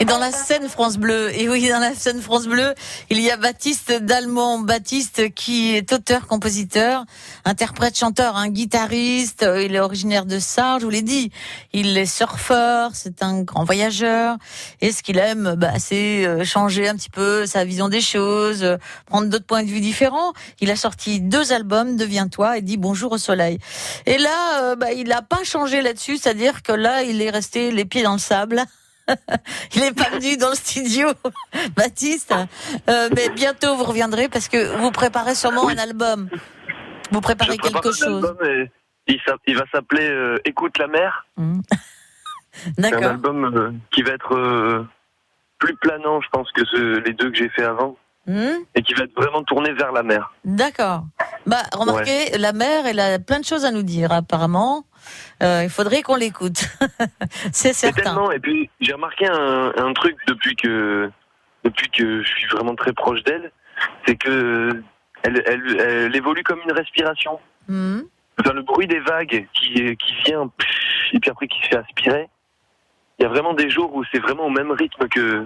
Et 0.00 0.04
dans 0.04 0.18
la 0.18 0.32
scène 0.32 0.68
France 0.68 0.98
Bleu, 0.98 1.30
et 1.38 1.48
oui, 1.48 1.68
dans 1.68 1.78
la 1.78 1.94
scène 1.94 2.20
France 2.20 2.48
Bleu, 2.48 2.74
il 3.10 3.20
y 3.20 3.30
a 3.30 3.36
Baptiste 3.36 3.92
Dalmont. 3.92 4.58
Baptiste 4.58 5.32
qui 5.34 5.76
est 5.76 5.92
auteur, 5.92 6.26
compositeur, 6.26 7.04
interprète, 7.44 7.96
chanteur, 7.96 8.36
un 8.36 8.48
guitariste. 8.48 9.44
Euh, 9.44 9.62
Il 9.62 9.76
est 9.76 9.80
originaire 9.80 10.26
de 10.26 10.40
Sarre, 10.40 10.80
je 10.80 10.84
vous 10.84 10.90
l'ai 10.90 11.02
dit. 11.02 11.30
Il 11.72 11.96
est 11.96 12.06
surfeur, 12.06 12.90
c'est 12.94 13.22
un 13.22 13.42
grand 13.42 13.62
voyageur. 13.62 14.36
Et 14.80 14.90
ce 14.90 15.04
qu'il 15.04 15.16
aime, 15.16 15.54
bah, 15.56 15.78
c'est 15.78 16.26
euh, 16.26 16.44
changer 16.44 16.88
un 16.88 16.96
petit 16.96 17.10
peu 17.10 17.46
sa 17.46 17.64
vision 17.64 17.88
des 17.88 18.00
choses, 18.00 18.64
euh, 18.64 18.76
prendre 19.06 19.28
d'autres 19.28 19.46
points 19.46 19.62
de 19.62 19.70
vue 19.70 19.80
différents. 19.80 20.32
Il 20.60 20.72
a 20.72 20.76
sorti 20.76 21.20
deux 21.20 21.52
albums, 21.52 21.96
Deviens-toi 21.96 22.58
et 22.58 22.62
dit 22.62 22.78
Bonjour 22.78 23.12
au 23.12 23.18
soleil. 23.18 23.58
Et 24.06 24.18
là, 24.18 24.74
bah, 24.74 24.90
il 24.90 25.06
n'a 25.06 25.22
pas 25.22 25.44
changé 25.44 25.82
là-dessus, 25.82 26.16
c'est-à-dire 26.16 26.64
que 26.64 26.72
là, 26.72 27.04
il 27.04 27.22
est 27.22 27.30
resté 27.30 27.70
les 27.70 27.84
pieds 27.84 28.02
dans 28.02 28.14
le 28.14 28.18
sable. 28.18 28.64
Il 29.74 29.82
est 29.82 29.92
pas 29.96 30.10
venu 30.10 30.36
dans 30.36 30.50
le 30.50 30.54
studio, 30.54 31.08
Baptiste. 31.76 32.34
Euh, 32.88 33.08
mais 33.14 33.28
bientôt 33.30 33.76
vous 33.76 33.84
reviendrez 33.84 34.28
parce 34.28 34.48
que 34.48 34.76
vous 34.78 34.90
préparez 34.90 35.34
sûrement 35.34 35.68
un 35.68 35.76
album. 35.78 36.28
Vous 37.10 37.20
préparez 37.20 37.56
prépare 37.56 37.82
quelque 37.82 37.94
chose. 37.96 38.34
il, 39.06 39.20
il 39.46 39.56
va 39.56 39.64
s'appeler 39.72 40.08
euh, 40.08 40.38
Écoute 40.44 40.78
la 40.78 40.86
mer. 40.86 41.26
Hmm. 41.36 41.60
C'est 42.52 42.70
un 42.78 42.90
D'accord. 42.90 43.10
album 43.10 43.44
euh, 43.56 43.72
qui 43.90 44.02
va 44.02 44.12
être 44.12 44.86
plus 45.58 45.76
planant, 45.76 46.20
je 46.20 46.28
pense, 46.30 46.50
que 46.52 46.64
ce- 46.64 47.00
les 47.00 47.12
deux 47.12 47.30
que 47.30 47.36
j'ai 47.36 47.48
fait 47.48 47.64
avant. 47.64 47.96
Hmm. 48.26 48.64
Et 48.74 48.82
qui 48.82 48.94
va 48.94 49.04
être 49.04 49.14
vraiment 49.14 49.42
tourné 49.42 49.72
vers 49.72 49.92
la 49.92 50.02
mer. 50.02 50.32
D'accord. 50.44 51.04
Bah, 51.46 51.62
remarquez, 51.74 52.38
la 52.38 52.52
mère, 52.52 52.86
elle 52.86 53.00
a 53.00 53.18
plein 53.18 53.38
de 53.38 53.44
choses 53.44 53.64
à 53.64 53.70
nous 53.70 53.82
dire, 53.82 54.12
apparemment. 54.12 54.86
Euh, 55.42 55.62
il 55.62 55.68
faudrait 55.68 56.02
qu'on 56.02 56.16
l'écoute. 56.16 56.64
C'est 57.52 57.74
certain. 57.74 58.02
tellement. 58.02 58.32
Et 58.32 58.38
puis 58.38 58.70
j'ai 58.80 58.94
remarqué 58.94 59.26
un, 59.26 59.72
un 59.76 59.92
truc 59.92 60.16
depuis 60.26 60.56
que 60.56 61.10
depuis 61.64 61.90
que 61.90 62.22
je 62.22 62.28
suis 62.28 62.48
vraiment 62.48 62.74
très 62.74 62.92
proche 62.92 63.22
d'elle, 63.24 63.50
c'est 64.06 64.16
que 64.16 64.82
elle, 65.22 65.42
elle, 65.46 65.80
elle 65.80 66.16
évolue 66.16 66.42
comme 66.42 66.60
une 66.64 66.72
respiration. 66.72 67.38
Hmm. 67.68 68.00
Dans 68.42 68.52
le 68.52 68.62
bruit 68.62 68.86
des 68.86 69.00
vagues 69.00 69.46
qui 69.52 69.96
qui 69.96 70.14
vient 70.24 70.50
et 71.12 71.20
puis 71.20 71.30
après 71.30 71.46
qui 71.46 71.60
se 71.62 71.68
fait 71.68 71.76
aspirer. 71.76 72.28
Il 73.18 73.22
y 73.22 73.26
a 73.26 73.28
vraiment 73.28 73.54
des 73.54 73.70
jours 73.70 73.94
où 73.94 74.02
c'est 74.12 74.18
vraiment 74.18 74.46
au 74.46 74.50
même 74.50 74.72
rythme 74.72 75.08
que 75.08 75.44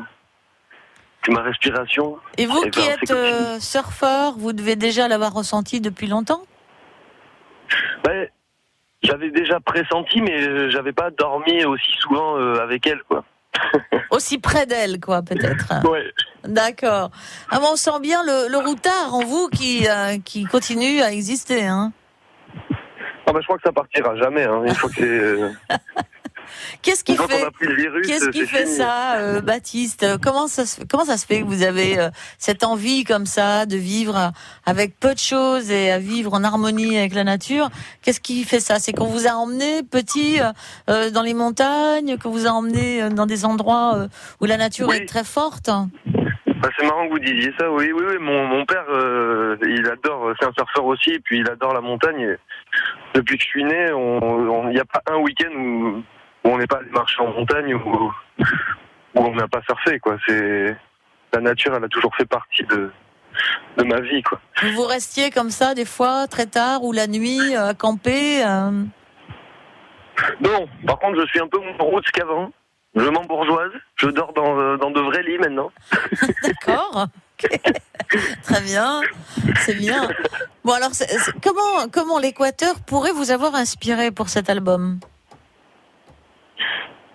ma 1.31 1.43
respiration. 1.43 2.19
Et 2.37 2.47
vous 2.47 2.63
Eh 2.65 2.71
qui 2.71 2.81
ben, 2.81 2.99
êtes 3.01 3.11
euh, 3.11 3.61
surfeur, 3.61 4.35
vous 4.37 4.53
devez 4.53 4.77
déjà 4.77 5.09
l'avoir 5.09 5.33
ressenti 5.33 5.81
depuis 5.81 6.07
longtemps? 6.07 6.43
Ouais, 8.07 8.31
j'avais 9.03 9.31
déjà 9.31 9.61
pressenti, 9.61 10.21
mais 10.21 10.41
euh, 10.43 10.71
j'avais 10.71 10.93
pas 10.93 11.11
dormi 11.11 11.65
aussi 11.65 11.93
souvent 12.01 12.37
euh, 12.39 12.61
avec 12.63 12.87
elle, 12.87 13.03
quoi. 13.09 13.25
Aussi 14.11 14.39
près 14.39 14.67
d'elle, 14.67 15.01
quoi, 15.01 15.23
peut-être. 15.23 15.73
Ouais. 15.89 16.13
D'accord. 16.45 17.11
Ah, 17.51 17.59
on 17.61 17.77
sent 17.77 18.01
bien 18.01 18.23
le, 18.25 18.49
le 18.51 18.59
routard 18.59 19.13
en 19.15 19.25
vous 19.25 19.49
qui, 19.49 19.87
euh, 19.89 20.19
qui 20.25 20.45
continue 20.45 21.01
à 21.01 21.13
exister. 21.13 21.67
Hein. 21.67 21.93
Ah 23.27 23.33
bah, 23.33 23.41
je 23.41 23.47
crois 23.47 23.57
que 23.57 23.65
ça 23.65 23.73
partira 23.73 24.17
jamais. 24.17 24.45
Hein. 24.45 24.63
Une 24.65 24.75
fois 24.75 24.89
que 24.89 25.51
c'est, 25.69 25.77
Qu'est-ce 26.83 27.05
qui 27.05 27.17
qu'on 27.17 27.27
fait 27.29 27.45
Qu'est-ce 28.07 28.31
qui 28.31 28.41
c'est 28.41 28.47
fait 28.47 28.65
fini. 28.65 28.77
ça, 28.77 29.17
euh, 29.19 29.41
Baptiste? 29.41 30.07
Comment 30.23 30.47
ça 30.49 30.67
se 30.67 30.83
comment 30.85 31.05
ça 31.05 31.17
se 31.17 31.27
fait 31.27 31.41
que 31.41 31.47
vous 31.47 31.63
avez 31.63 31.99
euh, 31.99 32.11
cette 32.39 32.65
envie 32.65 33.05
comme 33.05 33.27
ça 33.27 33.67
de 33.67 33.77
vivre 33.77 34.17
euh, 34.17 34.29
avec 34.67 34.99
peu 34.99 35.15
de 35.15 35.19
choses 35.19 35.71
et 35.71 35.91
à 35.91 35.99
vivre 35.99 36.35
en 36.35 36.45
harmonie 36.45 36.99
avec 36.99 37.15
la 37.15 37.25
nature? 37.25 37.69
Qu'est-ce 38.03 38.21
qui 38.21 38.45
fait 38.45 38.61
ça? 38.61 38.79
C'est 38.79 38.93
qu'on 38.93 39.07
vous 39.07 39.27
a 39.27 39.33
emmené 39.33 39.83
petit 39.83 40.41
euh, 40.41 40.53
euh, 40.91 41.11
dans 41.11 41.23
les 41.23 41.35
montagnes, 41.35 42.17
que 42.19 42.29
vous 42.29 42.47
a 42.47 42.51
emmené 42.51 43.03
euh, 43.03 43.09
dans 43.11 43.27
des 43.27 43.45
endroits 43.45 43.95
euh, 43.97 44.09
où 44.41 44.45
la 44.47 44.57
nature 44.57 44.89
Oui. 44.89 44.97
est 44.97 45.07
très 45.07 45.25
forte? 45.25 45.71
Bah, 46.61 46.71
c'est 46.77 46.85
marrant 46.87 47.07
que 47.07 47.13
vous 47.13 47.19
disiez 47.21 47.53
ça. 47.59 47.71
Oui, 47.71 47.93
oui, 47.95 48.03
oui. 48.09 48.17
Mon, 48.21 48.45
mon 48.47 48.67
père, 48.67 48.85
euh, 48.91 49.57
il 49.63 49.87
adore. 49.87 50.33
C'est 50.41 50.47
un 50.47 50.53
surfeur 50.53 50.85
aussi, 50.87 51.11
et 51.11 51.21
puis 51.21 51.39
il 51.39 51.49
adore 51.49 51.73
la 51.73 51.81
montagne. 51.81 52.21
Et 52.21 52.37
depuis 53.15 53.39
que 53.39 53.45
je 53.45 53.49
suis 53.49 53.65
né, 53.65 53.87
il 53.93 54.71
n'y 54.71 54.81
a 54.81 54.85
pas 54.85 55.01
un 55.09 55.19
week-end 55.19 55.53
où, 55.57 56.03
où 56.49 56.53
on 56.55 56.59
n'est 56.59 56.67
pas 56.67 56.79
allé 56.79 56.91
marcher 56.91 57.21
en 57.21 57.29
montagne 57.33 57.75
ou 57.75 58.11
où 59.15 59.21
on 59.21 59.35
n'a 59.35 59.49
pas 59.49 59.61
surfé, 59.63 59.99
quoi. 60.01 60.17
C'est 60.27 60.77
la 61.35 61.41
nature, 61.41 61.75
elle 61.77 61.85
a 61.85 61.89
toujours 61.89 62.15
fait 62.17 62.25
partie 62.27 62.65
de 62.65 62.91
de 63.77 63.85
ma 63.85 64.01
vie, 64.01 64.23
quoi. 64.23 64.41
Vous 64.75 64.85
restiez 64.85 65.31
comme 65.31 65.51
ça 65.51 65.75
des 65.75 65.85
fois 65.85 66.27
très 66.27 66.47
tard 66.47 66.83
ou 66.83 66.93
la 66.93 67.07
nuit 67.07 67.55
euh, 67.55 67.69
à 67.69 67.75
camper. 67.75 68.45
euh, 68.45 68.71
Non, 70.41 70.69
par 70.87 70.99
contre, 70.99 71.21
je 71.21 71.27
suis 71.27 71.41
un 71.41 71.47
peu 71.47 71.59
moins 71.59 71.77
route 71.79 72.05
qu'avant. 72.11 72.51
Je 72.97 73.05
m'embourgeoise. 73.09 73.71
Je 73.97 74.09
dors 74.09 74.33
dans, 74.33 74.59
euh, 74.59 74.77
dans 74.79 74.91
de 74.91 75.01
vrais 75.01 75.23
lits 75.23 75.39
maintenant. 75.39 75.71
D'accord. 76.43 77.07
Très 78.43 78.61
bien, 78.63 79.03
c'est 79.61 79.77
bien. 79.77 80.09
Bon 80.65 80.73
alors, 80.73 80.91
comment 81.45 81.89
comment 81.93 82.19
l'Équateur 82.19 82.75
pourrait 82.85 83.13
vous 83.13 83.31
avoir 83.31 83.55
inspiré 83.55 84.11
pour 84.11 84.29
cet 84.29 84.51
album? 84.51 84.99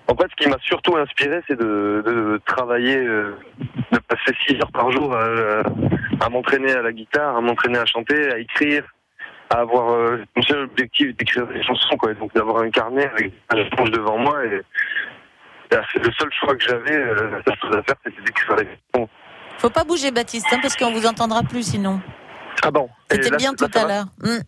En 0.08 0.15
fait, 0.15 0.27
ce 0.32 0.43
qui 0.43 0.49
m'a 0.49 0.58
surtout 0.62 0.97
inspiré, 0.97 1.41
c'est 1.47 1.58
de, 1.58 2.03
de 2.06 2.41
travailler, 2.45 2.97
euh, 2.97 3.38
de 3.91 3.99
passer 3.99 4.36
six 4.45 4.56
heures 4.56 4.71
par 4.71 4.91
jour 4.91 5.15
à, 5.15 5.63
à 6.19 6.29
m'entraîner 6.29 6.73
à 6.73 6.82
la 6.82 6.91
guitare, 6.91 7.38
à 7.38 7.41
m'entraîner 7.41 7.77
à 7.77 7.86
chanter, 7.86 8.32
à 8.32 8.38
écrire, 8.38 8.84
à 9.49 9.60
avoir 9.60 9.91
euh, 9.93 10.23
mon 10.36 10.41
seul 10.43 10.63
objectif 10.63 11.15
d'écrire 11.15 11.47
des 11.47 11.63
chansons, 11.63 11.97
quoi. 11.97 12.13
Donc 12.13 12.34
d'avoir 12.34 12.63
un 12.63 12.69
carnet 12.69 13.06
avec 13.06 13.34
la 13.51 13.65
planche 13.65 13.91
devant 13.91 14.17
moi 14.17 14.45
et, 14.45 14.62
le 15.71 16.12
seul 16.19 16.29
choix 16.39 16.56
que 16.56 16.63
j'avais, 16.63 16.95
euh, 16.95 17.32
la 17.32 17.43
seule 17.43 17.60
chose 17.62 17.77
à 17.77 17.84
faire, 17.84 17.95
c'était 18.06 18.21
d'écrire 18.21 18.56
les 18.58 18.67
chansons. 18.93 19.10
Faut 19.58 19.69
pas 19.69 19.84
bouger, 19.84 20.12
Baptiste, 20.12 20.47
hein, 20.51 20.60
parce 20.62 20.75
qu'on 20.75 20.91
vous 20.91 21.08
entendra 21.08 21.41
plus 21.41 21.63
sinon. 21.63 21.99
Ah 22.63 22.69
bon 22.69 22.89
C'était 23.10 23.36
bien 23.36 23.51
là, 23.51 23.58
tout 23.58 23.77
à 23.79 23.88
l'heure. 23.88 24.06
Hmm. 24.21 24.41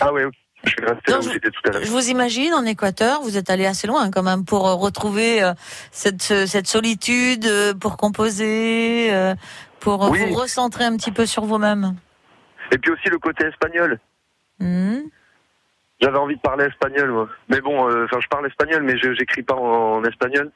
Ah 0.00 0.12
ouais, 0.12 0.24
ok. 0.24 0.34
Je 0.64 0.74
vais 0.80 0.92
rester 0.92 1.10
là 1.12 1.18
où 1.18 1.22
j'étais 1.22 1.50
tout 1.50 1.60
à 1.66 1.70
l'heure. 1.70 1.82
Je 1.84 1.90
vous 1.90 2.08
imagine 2.08 2.54
en 2.54 2.64
Équateur, 2.64 3.20
vous 3.22 3.36
êtes 3.36 3.50
allé 3.50 3.66
assez 3.66 3.86
loin 3.86 4.10
quand 4.10 4.22
même 4.22 4.44
pour 4.44 4.68
euh, 4.68 4.74
retrouver 4.74 5.42
euh, 5.42 5.52
cette 5.90 6.22
cette 6.46 6.66
solitude, 6.68 7.46
euh, 7.46 7.74
pour 7.74 7.96
composer, 7.96 9.12
euh, 9.12 9.34
pour 9.80 10.10
Oui. 10.10 10.20
vous 10.24 10.34
recentrer 10.34 10.84
un 10.84 10.96
petit 10.96 11.10
peu 11.12 11.26
sur 11.26 11.44
vous-même. 11.44 11.96
Et 12.70 12.78
puis 12.78 12.92
aussi 12.92 13.08
le 13.08 13.18
côté 13.18 13.44
espagnol. 13.46 13.98
Hmm. 14.60 15.00
J'avais 16.00 16.18
envie 16.18 16.36
de 16.36 16.40
parler 16.40 16.64
espagnol, 16.64 17.10
moi. 17.10 17.28
Mais 17.48 17.60
bon, 17.60 17.88
euh, 17.88 18.04
enfin, 18.04 18.18
je 18.20 18.28
parle 18.28 18.46
espagnol, 18.46 18.82
mais 18.82 18.96
je 18.98 19.12
j'écris 19.14 19.42
pas 19.42 19.54
en, 19.54 19.96
en 19.98 20.04
espagnol. 20.04 20.50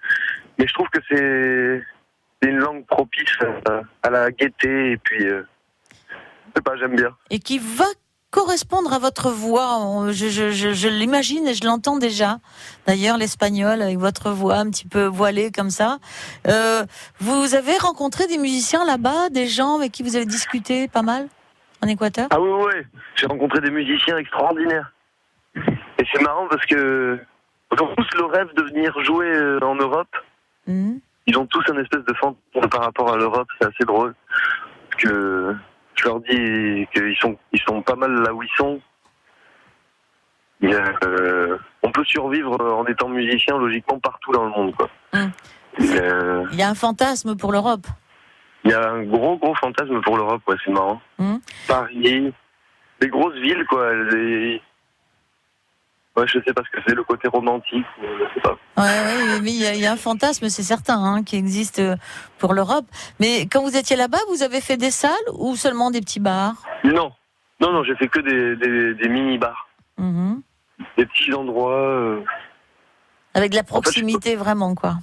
Mais 0.58 0.66
je 0.66 0.72
trouve 0.74 0.88
que 0.88 1.00
c'est 1.10 2.48
une 2.48 2.58
langue 2.58 2.86
propice 2.86 3.38
à, 3.66 3.80
à 4.02 4.10
la 4.10 4.30
gaieté 4.30 4.92
et 4.92 4.96
puis, 4.96 5.20
je 5.24 5.42
sais 6.54 6.62
pas, 6.62 6.76
j'aime 6.76 6.96
bien. 6.96 7.10
Et 7.30 7.38
qui 7.38 7.58
va 7.58 7.84
correspondre 8.36 8.92
à 8.92 8.98
votre 8.98 9.30
voix. 9.30 10.08
Je, 10.08 10.28
je, 10.28 10.50
je, 10.50 10.74
je 10.74 10.88
l'imagine 10.88 11.46
et 11.46 11.54
je 11.54 11.64
l'entends 11.64 11.96
déjà. 11.96 12.36
D'ailleurs, 12.86 13.16
l'espagnol 13.16 13.80
avec 13.80 13.96
votre 13.96 14.30
voix 14.30 14.56
un 14.56 14.68
petit 14.68 14.86
peu 14.86 15.06
voilée 15.06 15.50
comme 15.50 15.70
ça. 15.70 15.96
Euh, 16.46 16.84
vous 17.18 17.54
avez 17.54 17.78
rencontré 17.78 18.26
des 18.26 18.36
musiciens 18.36 18.84
là-bas, 18.84 19.30
des 19.30 19.46
gens 19.46 19.76
avec 19.78 19.90
qui 19.92 20.02
vous 20.02 20.16
avez 20.16 20.26
discuté 20.26 20.86
pas 20.86 21.00
mal 21.00 21.28
en 21.82 21.88
Équateur? 21.88 22.26
Ah 22.30 22.38
oui, 22.38 22.50
oui. 22.50 22.82
J'ai 23.14 23.26
rencontré 23.26 23.60
des 23.62 23.70
musiciens 23.70 24.18
extraordinaires. 24.18 24.92
Et 25.98 26.04
c'est 26.12 26.20
marrant 26.20 26.46
parce 26.50 26.66
que 26.66 27.18
ils 27.72 27.82
ont 27.82 27.94
tous 27.96 28.18
le 28.18 28.26
rêve 28.26 28.48
de 28.54 28.62
venir 28.64 28.92
jouer 29.02 29.30
euh, 29.32 29.58
en 29.62 29.76
Europe. 29.76 30.14
Hmm. 30.66 30.98
Ils 31.26 31.38
ont 31.38 31.46
tous 31.46 31.64
un 31.72 31.80
espèce 31.80 32.04
de 32.04 32.14
fantasme 32.14 32.68
par 32.68 32.82
rapport 32.82 33.12
à 33.14 33.16
l'Europe. 33.16 33.48
C'est 33.58 33.66
assez 33.66 33.84
drôle. 33.86 34.14
Parce 34.90 35.02
que 35.02 35.56
je 35.96 36.04
leur 36.04 36.20
dis 36.20 36.86
qu'ils 36.94 37.16
sont, 37.16 37.36
ils 37.52 37.60
sont 37.60 37.82
pas 37.82 37.96
mal 37.96 38.12
là 38.22 38.32
où 38.32 38.42
ils 38.42 38.48
sont. 38.56 38.80
Euh, 40.62 41.58
on 41.82 41.90
peut 41.90 42.04
survivre 42.04 42.58
en 42.60 42.84
étant 42.86 43.08
musicien 43.08 43.58
logiquement 43.58 43.98
partout 43.98 44.32
dans 44.32 44.44
le 44.44 44.50
monde. 44.50 44.74
Quoi. 44.74 44.88
Et, 45.78 45.82
euh, 46.00 46.44
Il 46.52 46.58
y 46.58 46.62
a 46.62 46.68
un 46.70 46.74
fantasme 46.74 47.36
pour 47.36 47.52
l'Europe. 47.52 47.86
Il 48.64 48.70
y 48.70 48.74
a 48.74 48.90
un 48.90 49.02
gros 49.04 49.36
gros 49.36 49.54
fantasme 49.54 50.00
pour 50.00 50.16
l'Europe, 50.16 50.42
ouais, 50.48 50.56
c'est 50.64 50.72
marrant. 50.72 51.00
Mm. 51.18 51.36
Paris, 51.68 52.32
des 53.00 53.08
grosses 53.08 53.36
villes, 53.38 53.64
quoi. 53.68 53.92
les- 53.94 54.60
Ouais, 56.16 56.24
je 56.26 56.38
sais 56.46 56.54
pas 56.54 56.62
ce 56.64 56.70
que 56.70 56.82
c'est, 56.86 56.94
le 56.94 57.04
côté 57.04 57.28
romantique, 57.28 57.84
je 58.00 58.34
sais 58.34 58.40
pas. 58.40 58.56
Ouais, 58.78 58.84
ouais, 58.84 59.40
mais 59.42 59.50
il 59.50 59.62
y, 59.62 59.66
a- 59.66 59.74
il 59.74 59.80
y 59.80 59.86
a 59.86 59.92
un 59.92 59.96
fantasme, 59.96 60.48
c'est 60.48 60.62
certain, 60.62 60.96
hein, 61.02 61.22
qui 61.22 61.36
existe 61.36 61.78
euh, 61.78 61.94
pour 62.38 62.54
l'Europe. 62.54 62.86
Mais 63.20 63.42
quand 63.42 63.62
vous 63.62 63.76
étiez 63.76 63.96
là-bas, 63.96 64.18
vous 64.30 64.42
avez 64.42 64.62
fait 64.62 64.78
des 64.78 64.90
salles 64.90 65.10
ou 65.34 65.56
seulement 65.56 65.90
des 65.90 66.00
petits 66.00 66.20
bars? 66.20 66.54
Non, 66.84 67.12
non, 67.60 67.72
non, 67.72 67.84
j'ai 67.84 67.94
fait 67.96 68.08
que 68.08 68.20
des, 68.20 68.56
des, 68.56 68.94
des 68.94 69.08
mini-bars, 69.10 69.68
Mhm. 69.98 70.40
des 70.96 71.04
petits 71.06 71.34
endroits. 71.34 71.74
euh, 71.76 72.20
Avec 73.34 73.50
de 73.50 73.56
la 73.56 73.62
fait, 73.62 73.68
proximité, 73.68 74.36
vraiment, 74.36 74.74
quoi. 74.74 74.94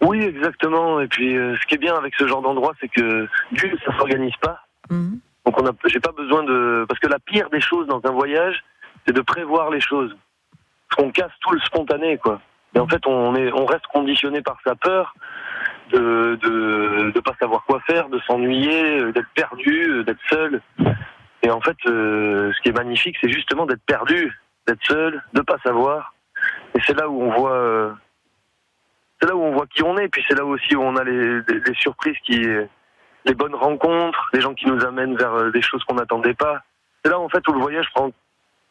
Oui, 0.00 0.20
exactement. 0.20 1.00
Et 1.00 1.06
puis, 1.06 1.36
euh, 1.36 1.56
ce 1.60 1.66
qui 1.68 1.76
est 1.76 1.78
bien 1.78 1.94
avec 1.96 2.14
ce 2.18 2.26
genre 2.26 2.42
d'endroit, 2.42 2.72
c'est 2.80 2.88
que 2.88 3.28
d'une, 3.52 3.78
ça 3.84 3.96
s'organise 3.96 4.36
pas. 4.42 4.60
Mhm. 4.90 5.20
Donc, 5.46 5.60
on 5.62 5.66
a, 5.66 5.70
j'ai 5.86 6.00
pas 6.00 6.10
besoin 6.12 6.42
de, 6.42 6.84
parce 6.88 6.98
que 6.98 7.06
la 7.06 7.20
pire 7.20 7.48
des 7.50 7.60
choses 7.60 7.86
dans 7.86 8.00
un 8.04 8.10
voyage, 8.10 8.64
c'est 9.06 9.12
de 9.14 9.20
prévoir 9.20 9.70
les 9.70 9.80
choses. 9.80 10.14
Qu'on 10.94 11.10
casse 11.10 11.32
tout 11.40 11.52
le 11.52 11.60
spontané, 11.60 12.18
quoi. 12.18 12.40
Et 12.74 12.78
en 12.78 12.86
fait, 12.86 13.06
on 13.06 13.34
est, 13.34 13.52
on 13.52 13.66
reste 13.66 13.86
conditionné 13.86 14.42
par 14.42 14.58
sa 14.64 14.74
peur. 14.74 15.14
de 15.90 16.38
de 16.42 17.10
de 17.10 17.20
pas 17.20 17.34
savoir 17.40 17.64
quoi 17.64 17.80
faire, 17.86 18.08
de 18.08 18.18
s'ennuyer, 18.20 19.00
euh, 19.00 19.12
d'être 19.12 19.28
perdu, 19.34 19.90
euh, 19.90 20.04
d'être 20.04 20.20
seul. 20.28 20.60
Et 21.42 21.50
en 21.50 21.60
fait, 21.60 21.76
euh, 21.86 22.52
ce 22.52 22.60
qui 22.62 22.68
est 22.70 22.76
magnifique, 22.76 23.16
c'est 23.20 23.30
justement 23.30 23.66
d'être 23.66 23.84
perdu, 23.86 24.32
d'être 24.66 24.84
seul, 24.84 25.22
de 25.32 25.40
pas 25.42 25.58
savoir. 25.64 26.14
Et 26.74 26.80
c'est 26.84 26.96
là 26.98 27.08
où 27.08 27.22
on 27.22 27.30
voit, 27.30 27.52
euh, 27.52 27.92
c'est 29.20 29.28
là 29.28 29.36
où 29.36 29.42
on 29.42 29.52
voit 29.52 29.66
qui 29.66 29.82
on 29.82 29.96
est. 29.98 30.08
Puis 30.08 30.24
c'est 30.28 30.36
là 30.36 30.44
aussi 30.44 30.74
où 30.76 30.82
on 30.82 30.96
a 30.96 31.04
les, 31.04 31.40
les, 31.48 31.60
les 31.66 31.74
surprises, 31.74 32.18
qui, 32.24 32.42
les 33.26 33.34
bonnes 33.34 33.54
rencontres, 33.54 34.28
les 34.32 34.40
gens 34.40 34.54
qui 34.54 34.66
nous 34.66 34.84
amènent 34.84 35.16
vers 35.16 35.34
euh, 35.34 35.50
des 35.50 35.62
choses 35.62 35.82
qu'on 35.84 35.96
n'attendait 35.96 36.34
pas. 36.34 36.62
C'est 37.04 37.10
là 37.10 37.18
en 37.18 37.28
fait 37.28 37.46
où 37.48 37.52
le 37.52 37.60
voyage 37.60 37.86
prend 37.94 38.10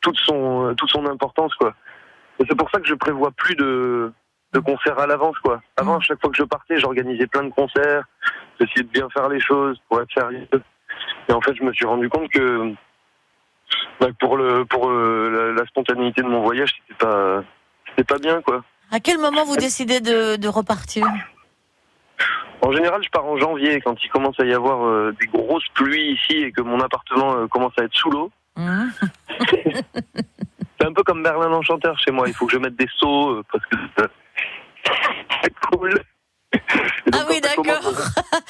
toute 0.01 0.17
son 0.19 0.73
toute 0.75 0.89
son 0.89 1.06
importance 1.06 1.54
quoi. 1.56 1.73
Et 2.39 2.43
c'est 2.50 2.58
pour 2.58 2.69
ça 2.69 2.80
que 2.80 2.88
je 2.88 2.93
prévois 2.93 3.32
plus 3.32 3.56
de 3.56 4.12
de 4.54 4.60
concerts 4.60 5.00
à 5.00 5.06
l'avance 5.08 5.38
quoi. 5.39 5.62
Avant, 5.76 5.98
à 5.98 6.00
chaque 6.00 6.21
fois 6.21 6.30
que 6.30 6.38
je 6.38 6.43
partais, 6.43 6.80
j'organisais 6.80 7.28
plein 7.28 7.43
de 7.43 7.50
concerts, 7.50 8.04
j'essayais 8.60 8.84
de 8.84 8.89
bien 8.89 9.10
faire 9.10 9.28
les 9.28 9.41
choses 9.41 9.78
pour 9.89 10.02
être 10.02 10.12
sérieux. 10.13 10.48
Et 11.28 11.34
en 11.34 11.41
fait, 11.41 11.54
je 11.56 11.63
me 11.63 11.74
suis 11.74 11.86
rendu 11.86 12.08
compte 12.10 12.30
que 12.30 12.74
bah, 14.00 14.08
pour 14.19 14.38
le 14.38 14.63
pour 14.65 14.89
euh, 14.89 15.54
la, 15.54 15.62
la 15.62 15.67
spontanéité 15.67 16.21
de 16.21 16.28
mon 16.28 16.41
voyage, 16.41 16.74
c'était 16.80 17.06
pas 17.06 17.43
c'était 17.89 18.04
pas 18.06 18.17
bien 18.17 18.41
quoi. 18.41 18.63
À 18.91 19.00
quel 19.00 19.17
moment 19.17 19.43
vous 19.43 19.58
décidez 19.58 20.00
de, 20.00 20.36
de 20.36 20.48
repartir? 20.48 21.06
En 22.62 22.71
général, 22.71 23.04
je 23.04 23.10
pars 23.10 23.26
en 23.26 23.38
janvier 23.38 23.82
quand 23.82 23.95
il 24.04 24.10
commence 24.10 24.39
à 24.39 24.45
y 24.45 24.54
avoir 24.54 24.86
euh, 24.86 25.13
des 25.19 25.28
grosses 25.28 25.67
pluies 25.74 26.13
ici 26.13 26.38
et 26.38 26.52
que 26.52 26.62
mon 26.62 26.80
appartement 26.80 27.36
euh, 27.36 27.48
commence 27.48 27.74
à 27.80 27.84
être 27.84 27.93
sous 27.93 28.10
l'eau. 28.10 28.32
Hum 28.56 28.91
C'est 30.79 30.88
un 30.88 30.93
peu 30.93 31.03
comme 31.03 31.21
Merlin 31.21 31.49
l'Enchanteur 31.49 31.97
chez 31.99 32.11
moi. 32.11 32.27
Il 32.27 32.33
faut 32.33 32.45
que 32.45 32.53
je 32.53 32.57
mette 32.57 32.75
des 32.75 32.88
seaux 32.97 33.29
euh, 33.29 33.43
parce 33.51 33.65
que 33.65 33.75
c'est 35.43 35.53
cool. 35.71 36.01
Donc, 37.05 37.13
Ah 37.13 37.25
oui, 37.29 37.41
d'accord. 37.41 37.91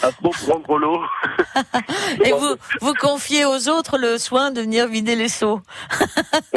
À 0.03 0.11
trop 0.11 0.29
prendre 0.29 0.77
l'eau. 0.77 1.01
Et 2.25 2.31
vous, 2.31 2.55
vous 2.81 2.93
confiez 2.93 3.45
aux 3.45 3.67
autres 3.69 3.97
le 3.97 4.17
soin 4.17 4.51
de 4.51 4.61
venir 4.61 4.87
vider 4.87 5.15
les 5.15 5.29
seaux. 5.29 5.61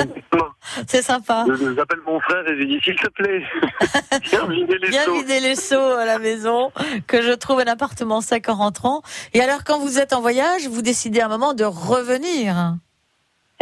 C'est 0.87 1.03
sympa. 1.03 1.47
J'appelle 1.77 2.01
mon 2.07 2.21
frère 2.21 2.47
et 2.47 2.51
je 2.51 2.53
lui 2.55 2.67
dis 2.67 2.81
s'il 2.85 2.97
te 2.97 3.09
plaît, 3.09 3.43
viens 4.25 4.47
vider 4.47 4.79
les 4.79 4.93
seaux. 4.93 5.15
vider 5.15 5.41
les 5.41 5.55
seaux 5.57 5.93
à 5.93 6.05
la 6.05 6.19
maison, 6.19 6.71
que 7.07 7.23
je 7.23 7.33
trouve 7.33 7.61
un 7.61 7.67
appartement 7.67 8.21
sec 8.21 8.49
en 8.49 8.55
rentrant. 8.55 9.03
Et 9.33 9.41
alors, 9.41 9.65
quand 9.65 9.79
vous 9.79 9.99
êtes 9.99 10.13
en 10.13 10.21
voyage, 10.21 10.69
vous 10.69 10.83
décidez 10.83 11.21
à 11.21 11.27
un 11.27 11.29
moment 11.29 11.55
de 11.55 11.65
revenir. 11.65 12.75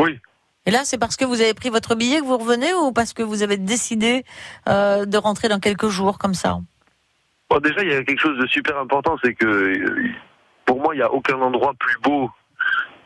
Oui. 0.01 0.19
Et 0.67 0.73
là, 0.73 0.81
c'est 0.85 0.99
parce 0.99 1.17
que 1.17 1.25
vous 1.25 1.41
avez 1.41 1.55
pris 1.55 1.71
votre 1.71 1.95
billet 1.95 2.19
que 2.19 2.25
vous 2.25 2.37
revenez 2.37 2.75
ou 2.75 2.93
parce 2.93 3.13
que 3.13 3.23
vous 3.23 3.45
avez 3.45 3.57
décidé 3.57 4.25
euh, 4.69 5.07
de 5.07 5.17
rentrer 5.17 5.49
dans 5.49 5.61
quelques 5.61 5.87
jours 5.87 6.19
comme 6.19 6.35
ça? 6.35 6.59
Bon, 7.49 7.61
déjà, 7.61 7.83
il 7.83 7.93
y 7.93 7.95
a 7.95 8.03
quelque 8.03 8.21
chose 8.21 8.37
de 8.37 8.47
super 8.49 8.77
important, 8.77 9.17
c'est 9.23 9.35
que 9.35 9.47
euh, 9.47 10.11
pour 10.65 10.81
moi, 10.81 10.95
il 10.95 10.99
n'y 10.99 11.05
a 11.05 11.13
aucun 11.13 11.41
endroit 11.41 11.73
plus 11.79 11.97
beau 12.03 12.29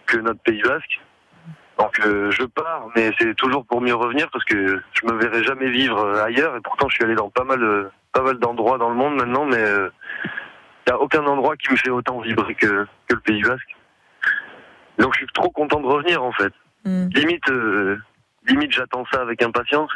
que 0.07 0.17
notre 0.17 0.41
Pays 0.41 0.63
Basque. 0.63 1.01
Donc, 1.79 2.01
euh, 2.01 2.31
je 2.31 2.45
pars, 2.45 2.89
mais 2.97 3.13
c'est 3.19 3.35
toujours 3.35 3.67
pour 3.67 3.83
mieux 3.83 3.95
revenir 3.95 4.31
parce 4.31 4.45
que 4.45 4.83
je 4.95 5.07
me 5.07 5.13
verrai 5.19 5.45
jamais 5.45 5.69
vivre 5.69 6.19
ailleurs. 6.21 6.57
Et 6.57 6.61
pourtant, 6.61 6.89
je 6.89 6.95
suis 6.95 7.05
allé 7.05 7.15
dans 7.15 7.29
pas 7.29 7.45
mal, 7.45 7.91
pas 8.13 8.23
mal 8.23 8.39
d'endroits 8.39 8.79
dans 8.79 8.89
le 8.89 8.97
monde 8.97 9.17
maintenant, 9.17 9.45
mais 9.45 9.63
il 9.63 9.91
n'y 10.89 10.93
a 10.93 10.99
aucun 10.99 11.27
endroit 11.27 11.57
qui 11.59 11.71
me 11.71 11.77
fait 11.77 11.91
autant 11.91 12.21
vibrer 12.21 12.55
que 12.55 12.87
le 13.11 13.21
Pays 13.21 13.43
Basque. 13.43 13.77
Donc, 14.99 15.13
je 15.13 15.19
suis 15.19 15.27
trop 15.35 15.51
content 15.51 15.81
de 15.81 15.87
revenir, 15.87 16.23
en 16.23 16.33
fait. 16.33 16.53
Hmm. 16.85 17.09
Limite, 17.15 17.49
euh, 17.51 17.99
limite, 18.47 18.73
j'attends 18.73 19.05
ça 19.13 19.21
avec 19.23 19.43
impatience. 19.43 19.91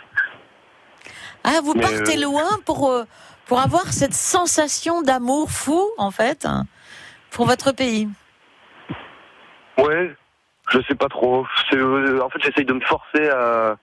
Ah, 1.45 1.61
vous 1.63 1.75
Mais, 1.75 1.83
partez 1.83 2.17
euh, 2.19 2.23
loin 2.23 2.49
pour, 2.67 2.91
euh, 2.91 3.05
pour 3.47 3.61
avoir 3.61 3.93
cette 3.93 4.15
sensation 4.15 5.03
d'amour 5.03 5.51
fou, 5.51 5.83
en 5.99 6.11
fait, 6.11 6.47
hein, 6.47 6.65
pour 7.31 7.47
votre 7.47 7.73
pays. 7.73 8.09
Ouais, 9.79 10.15
je 10.71 10.81
sais 10.89 10.95
pas 10.95 11.09
trop. 11.09 11.41
En 11.43 12.29
fait, 12.31 12.43
j'essaye 12.43 12.65
de 12.65 12.73
me 12.73 12.81
forcer 12.81 13.29
à, 13.29 13.77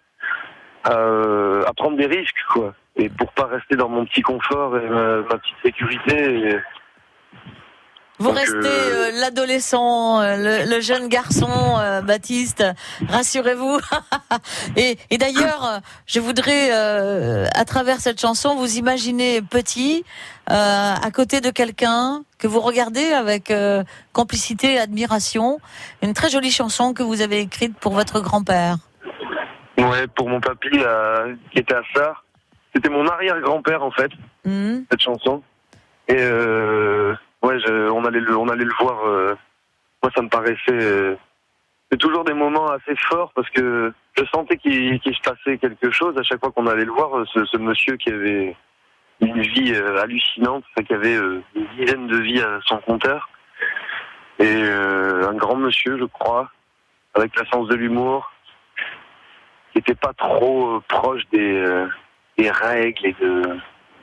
à, 0.83 0.91
à 0.93 1.73
prendre 1.75 1.97
des 1.97 2.05
risques, 2.07 2.43
quoi. 2.51 2.73
Et 2.95 3.09
pour 3.09 3.31
pas 3.33 3.45
rester 3.45 3.75
dans 3.75 3.89
mon 3.89 4.05
petit 4.05 4.21
confort 4.21 4.77
et 4.77 4.87
ma, 4.89 5.17
ma 5.17 5.37
petite 5.37 5.55
sécurité. 5.63 6.49
et- 6.49 6.59
Vous 8.21 8.27
Donc, 8.27 8.37
restez 8.37 8.55
euh, 8.55 9.07
euh, 9.07 9.11
l'adolescent, 9.19 10.21
euh, 10.21 10.35
le, 10.37 10.69
le 10.75 10.79
jeune 10.79 11.07
garçon, 11.07 11.49
euh, 11.79 12.01
Baptiste, 12.01 12.63
rassurez-vous. 13.09 13.79
et 14.77 14.99
et 15.09 15.17
d'ailleurs, 15.17 15.81
je 16.05 16.19
voudrais, 16.19 16.69
euh, 16.71 17.47
à 17.55 17.65
travers 17.65 17.97
cette 17.97 18.21
chanson, 18.21 18.55
vous 18.55 18.77
imaginer 18.77 19.41
petit, 19.41 20.05
à 20.45 21.09
côté 21.11 21.41
de 21.41 21.49
quelqu'un 21.49 22.23
que 22.37 22.47
vous 22.47 22.59
regardez 22.59 23.11
avec 23.11 23.51
complicité 24.13 24.73
et 24.73 24.77
admiration. 24.79 25.59
Une 26.03 26.13
très 26.13 26.29
jolie 26.29 26.51
chanson 26.51 26.93
que 26.93 27.01
vous 27.01 27.21
avez 27.21 27.39
écrite 27.39 27.75
pour 27.79 27.93
votre 27.93 28.19
grand-père. 28.19 28.75
Ouais, 29.77 30.05
pour 30.15 30.29
mon 30.29 30.41
papy 30.41 30.77
qui 31.51 31.59
était 31.59 31.73
à 31.73 31.81
Sarre. 31.95 32.23
C'était 32.75 32.89
mon 32.89 33.07
arrière-grand-père, 33.07 33.81
en 33.81 33.91
fait, 33.91 34.11
Hmm 34.45 34.81
cette 34.91 35.01
chanson. 35.01 35.41
Et 36.07 36.17
ouais, 37.41 37.59
je- 37.59 37.89
on, 37.89 38.05
allait 38.05 38.19
le, 38.19 38.35
on 38.37 38.47
allait 38.49 38.65
le 38.65 38.73
voir. 38.79 39.05
euh, 39.05 39.35
moi, 40.03 40.11
ça 40.15 40.21
me 40.21 40.29
paraissait. 40.29 40.59
euh, 40.71 41.15
c'est 41.91 41.97
toujours 41.97 42.23
des 42.23 42.33
moments 42.33 42.67
assez 42.71 42.95
forts 42.95 43.31
parce 43.35 43.49
que 43.49 43.93
je 44.17 44.23
sentais 44.33 44.57
qu'il 44.57 44.99
se 45.03 45.21
passait 45.21 45.57
quelque 45.57 45.91
chose 45.91 46.17
à 46.17 46.23
chaque 46.23 46.39
fois 46.39 46.51
qu'on 46.51 46.67
allait 46.67 46.85
le 46.85 46.91
voir. 46.91 47.17
euh, 47.17 47.25
Ce, 47.25 47.57
monsieur 47.57 47.97
qui 47.97 48.09
avait 48.09 48.55
une 49.19 49.41
vie 49.41 49.75
hallucinante, 49.75 50.63
qui 50.87 50.93
avait 50.93 51.15
une 51.15 51.43
dizaine 51.77 52.07
de 52.07 52.17
vies 52.17 52.41
à 52.41 52.59
son 52.65 52.77
compteur. 52.77 53.29
Et 54.39 54.63
un 54.63 55.33
grand 55.33 55.55
monsieur, 55.57 55.99
je 55.99 56.05
crois, 56.05 56.49
avec 57.13 57.37
la 57.37 57.45
sens 57.51 57.67
de 57.67 57.75
l'humour, 57.75 58.31
qui 59.71 59.77
était 59.79 59.93
pas 59.93 60.13
trop 60.13 60.81
proche 60.87 61.21
des, 61.31 61.85
des 62.37 62.49
règles 62.49 63.05
et 63.05 63.15
de, 63.21 63.59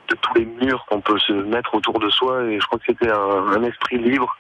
de 0.09 0.15
tous 0.17 0.35
les 0.35 0.45
murs 0.45 0.85
qu'on 0.87 1.01
peut 1.01 1.19
se 1.19 1.33
mettre 1.33 1.75
autour 1.75 1.99
de 1.99 2.09
soi. 2.11 2.45
Et 2.45 2.61
je 2.61 2.67
crois 2.67 2.79
que 2.79 2.87
c'était 2.87 3.11
un, 3.11 3.63
esprit 3.63 3.99
libre. 3.99 4.37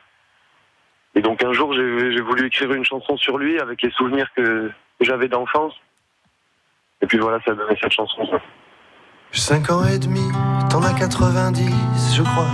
Et 1.14 1.20
donc 1.20 1.42
un 1.44 1.52
jour, 1.52 1.72
j'ai 1.72 2.20
voulu 2.20 2.46
écrire 2.46 2.72
une 2.72 2.84
chanson 2.84 3.16
sur 3.16 3.38
lui 3.38 3.58
avec 3.58 3.82
les 3.82 3.90
souvenirs 3.90 4.28
que, 4.36 4.70
j'avais 5.00 5.28
d'enfance. 5.28 5.74
Et 7.00 7.06
puis 7.06 7.18
voilà, 7.18 7.38
ça 7.44 7.52
a 7.52 7.54
donné 7.54 7.76
cette 7.80 7.92
chanson. 7.92 8.28
5 9.30 9.70
ans 9.70 9.84
et 9.84 9.98
demi, 9.98 10.26
t'en 10.70 10.82
as 10.82 10.94
90, 10.94 12.16
je 12.16 12.22
crois. 12.22 12.48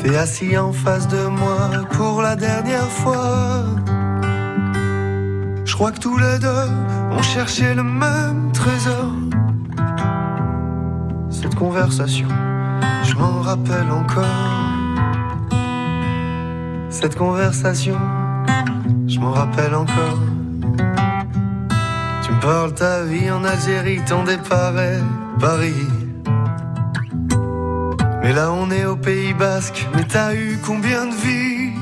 T'es 0.00 0.16
assis 0.16 0.58
en 0.58 0.72
face 0.72 1.06
de 1.06 1.28
moi 1.28 1.70
pour 1.92 2.22
la 2.22 2.34
dernière 2.34 2.88
fois. 2.88 3.62
Je 5.64 5.74
crois 5.74 5.92
que 5.92 6.00
tous 6.00 6.18
les 6.18 6.38
deux, 6.40 6.68
on 7.12 7.22
cherchait 7.22 7.74
le 7.74 7.84
même 7.84 8.50
trésor. 8.52 9.01
Je 11.64 13.14
m'en 13.14 13.40
rappelle 13.40 13.90
encore. 13.92 14.24
Cette 16.90 17.16
conversation, 17.16 17.96
je 19.06 19.20
m'en 19.20 19.30
rappelle 19.30 19.72
encore. 19.74 20.18
Tu 22.24 22.32
me 22.32 22.40
parles 22.40 22.74
ta 22.74 23.04
vie 23.04 23.30
en 23.30 23.44
Algérie, 23.44 24.00
ton 24.08 24.24
départ 24.24 24.74
Paris. 25.38 25.86
Mais 28.22 28.32
là 28.32 28.50
on 28.52 28.68
est 28.72 28.84
au 28.84 28.96
Pays 28.96 29.32
Basque, 29.32 29.86
mais 29.94 30.04
t'as 30.04 30.34
eu 30.34 30.58
combien 30.66 31.06
de 31.06 31.14
vies? 31.14 31.72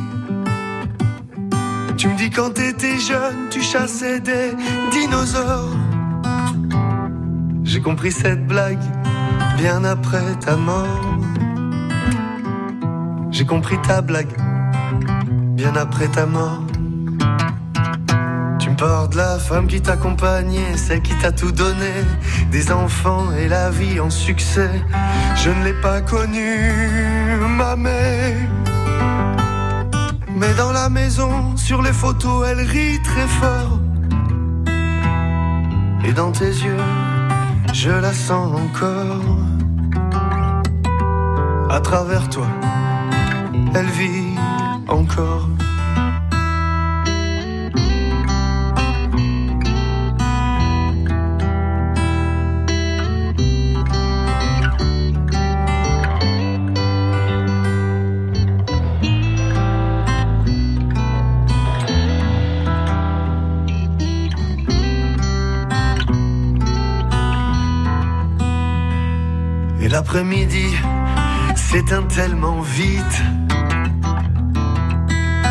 Tu 1.96 2.08
me 2.08 2.16
dis 2.16 2.28
quand 2.28 2.50
t'étais 2.50 2.98
jeune, 2.98 3.48
tu 3.50 3.62
chassais 3.62 4.20
des 4.20 4.52
dinosaures. 4.90 5.74
J'ai 7.64 7.80
compris 7.80 8.12
cette 8.12 8.46
blague 8.46 8.99
bien 9.60 9.84
après 9.84 10.34
ta 10.40 10.56
mort. 10.56 10.86
J'ai 13.30 13.44
compris 13.44 13.78
ta 13.82 14.00
blague 14.00 14.34
bien 15.54 15.74
après 15.76 16.08
ta 16.08 16.24
mort. 16.24 16.62
Tu 18.58 18.70
me 18.70 19.08
de 19.08 19.16
la 19.16 19.38
femme 19.38 19.66
qui 19.66 19.82
t'accompagnait, 19.82 20.76
celle 20.76 21.02
qui 21.02 21.14
t'a 21.18 21.32
tout 21.32 21.52
donné, 21.52 21.92
des 22.50 22.72
enfants 22.72 23.26
et 23.38 23.48
la 23.48 23.68
vie 23.68 24.00
en 24.00 24.08
succès. 24.08 24.70
Je 25.36 25.50
ne 25.50 25.64
l'ai 25.64 25.78
pas 25.82 26.00
connue, 26.00 26.72
ma 27.58 27.76
mère. 27.76 28.36
Mais 30.36 30.54
dans 30.56 30.72
la 30.72 30.88
maison, 30.88 31.54
sur 31.56 31.82
les 31.82 31.92
photos, 31.92 32.46
elle 32.48 32.60
rit 32.60 32.98
très 33.02 33.28
fort. 33.40 33.78
Et 36.06 36.12
dans 36.12 36.32
tes 36.32 36.54
yeux, 36.64 36.84
je 37.72 37.90
la 37.90 38.12
sens 38.12 38.52
encore. 38.54 39.20
À 41.70 41.80
travers 41.80 42.28
toi, 42.28 42.46
elle 43.74 43.86
vit 43.86 44.34
encore. 44.88 45.48
L'après-midi 69.90 70.76
s'éteint 71.56 72.04
tellement 72.04 72.60
vite. 72.60 73.22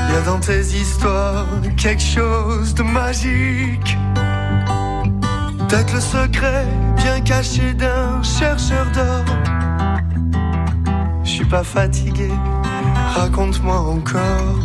Y 0.09 0.15
a 0.15 0.21
dans 0.25 0.39
tes 0.39 0.61
histoires 0.61 1.45
quelque 1.77 2.01
chose 2.01 2.73
de 2.73 2.83
magique. 2.83 3.97
Peut-être 5.67 5.93
le 5.93 5.99
secret 5.99 6.65
bien 6.95 7.19
caché 7.21 7.73
d'un 7.73 8.23
chercheur 8.23 8.85
d'or. 8.95 9.25
Je 11.23 11.29
suis 11.29 11.45
pas 11.45 11.63
fatigué, 11.63 12.29
raconte-moi 13.15 13.79
encore. 13.79 14.55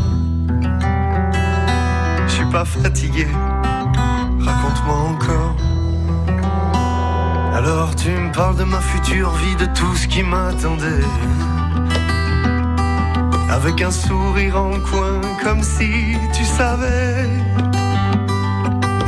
Je 2.26 2.32
suis 2.32 2.46
pas 2.46 2.64
fatigué, 2.64 3.26
raconte-moi 4.40 4.96
encore. 5.10 5.63
Alors 7.64 7.96
tu 7.96 8.10
me 8.10 8.30
parles 8.30 8.56
de 8.56 8.64
ma 8.64 8.78
future 8.78 9.30
vie, 9.36 9.56
de 9.56 9.64
tout 9.74 9.96
ce 9.96 10.06
qui 10.06 10.22
m'attendait. 10.22 11.00
Avec 13.48 13.80
un 13.80 13.90
sourire 13.90 14.60
en 14.60 14.78
coin, 14.80 15.18
comme 15.42 15.62
si 15.62 16.14
tu 16.34 16.44
savais. 16.44 17.26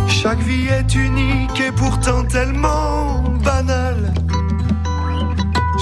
Chaque 0.08 0.38
vie 0.38 0.68
est 0.68 0.94
unique 0.94 1.60
et 1.60 1.70
pourtant 1.70 2.24
tellement 2.24 3.22
banale. 3.44 4.14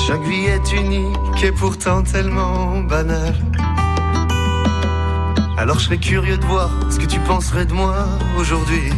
Chaque 0.08 0.22
vie 0.22 0.46
est 0.46 0.72
unique 0.72 1.44
et 1.44 1.52
pourtant 1.52 2.02
tellement 2.02 2.80
banale. 2.80 3.36
Alors 5.56 5.78
je 5.78 5.84
serais 5.84 5.98
curieux 5.98 6.38
de 6.38 6.44
voir 6.44 6.70
ce 6.90 6.98
que 6.98 7.06
tu 7.06 7.20
penserais 7.20 7.66
de 7.66 7.72
moi 7.72 7.94
aujourd'hui. 8.36 8.90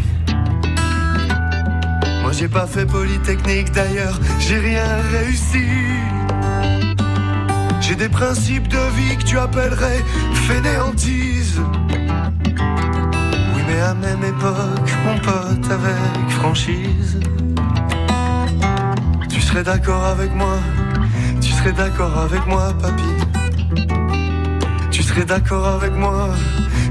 J'ai 2.39 2.49
pas 2.49 2.67
fait 2.67 2.85
Polytechnique 2.85 3.73
d'ailleurs, 3.73 4.21
j'ai 4.39 4.59
rien 4.59 4.85
réussi. 5.11 5.65
J'ai 7.81 7.95
des 7.95 8.11
principes 8.11 8.69
de 8.69 8.77
vie 8.95 9.17
que 9.17 9.25
tu 9.25 9.39
appellerais 9.39 10.05
fainéantise. 10.47 11.59
Oui 13.55 13.63
mais 13.67 13.81
à 13.81 13.95
même 13.95 14.23
époque, 14.23 14.91
mon 15.07 15.19
pote 15.21 15.71
avec 15.71 16.31
franchise. 16.33 17.21
Tu 19.31 19.41
serais 19.41 19.63
d'accord 19.63 20.05
avec 20.05 20.35
moi, 20.35 20.59
tu 21.41 21.53
serais 21.53 21.73
d'accord 21.73 22.19
avec 22.19 22.47
moi 22.47 22.75
papy. 22.83 23.15
Tu 24.91 25.03
serais 25.03 25.25
d'accord 25.25 25.67
avec 25.67 25.95
moi, 25.95 26.29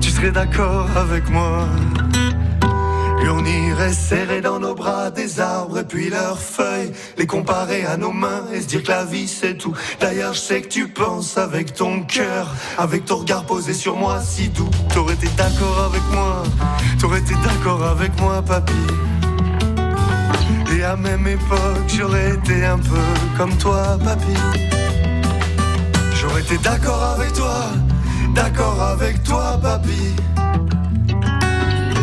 tu 0.02 0.10
serais 0.10 0.32
d'accord 0.32 0.90
avec 0.96 1.30
moi. 1.30 1.68
Et 3.26 3.30
on 3.30 3.44
irait 3.44 3.92
serrer 3.92 4.40
dans 4.40 4.60
nos 4.60 4.76
bras 4.76 5.10
des 5.10 5.40
arbres 5.40 5.80
et 5.80 5.84
puis 5.84 6.12
leurs 6.12 6.38
feuilles, 6.38 6.92
les 7.18 7.26
comparer 7.26 7.84
à 7.84 7.98
nos 7.98 8.12
mains 8.12 8.44
et 8.54 8.62
se 8.62 8.68
dire 8.68 8.84
que 8.84 8.92
la 8.92 9.04
vie 9.04 9.28
c'est 9.28 9.56
tout. 9.56 9.74
D'ailleurs, 10.00 10.36
je 10.36 10.40
sais 10.40 10.62
que 10.62 10.68
tu 10.68 10.88
penses 10.90 11.36
avec 11.36 11.74
ton 11.74 12.04
cœur, 12.04 12.54
avec 12.78 13.06
ton 13.06 13.16
regard 13.16 13.48
posé 13.48 13.74
sur 13.74 13.96
moi 13.96 14.22
si 14.22 14.50
doux. 14.50 14.70
T'aurais 14.94 15.16
été 15.16 15.28
d'accord 15.38 15.90
avec 15.90 16.04
moi, 16.14 16.44
t'aurais 17.00 17.18
été 17.18 17.34
d'accord 17.44 17.84
avec 17.84 18.12
moi, 18.22 18.44
papy. 18.44 18.74
Et 20.78 20.84
à 20.84 20.96
même 20.96 21.26
époque, 21.26 21.88
j'aurais 21.88 22.36
été 22.36 22.64
un 22.64 22.78
peu 22.78 23.06
comme 23.38 23.58
toi, 23.58 23.98
papy. 24.04 24.38
J'aurais 26.14 26.42
été 26.42 26.60
d'accord 26.60 27.16
avec 27.18 27.34
toi, 27.34 27.56
d'accord 28.36 28.80
avec 28.84 29.24
toi, 29.24 29.60
papy. 29.60 30.14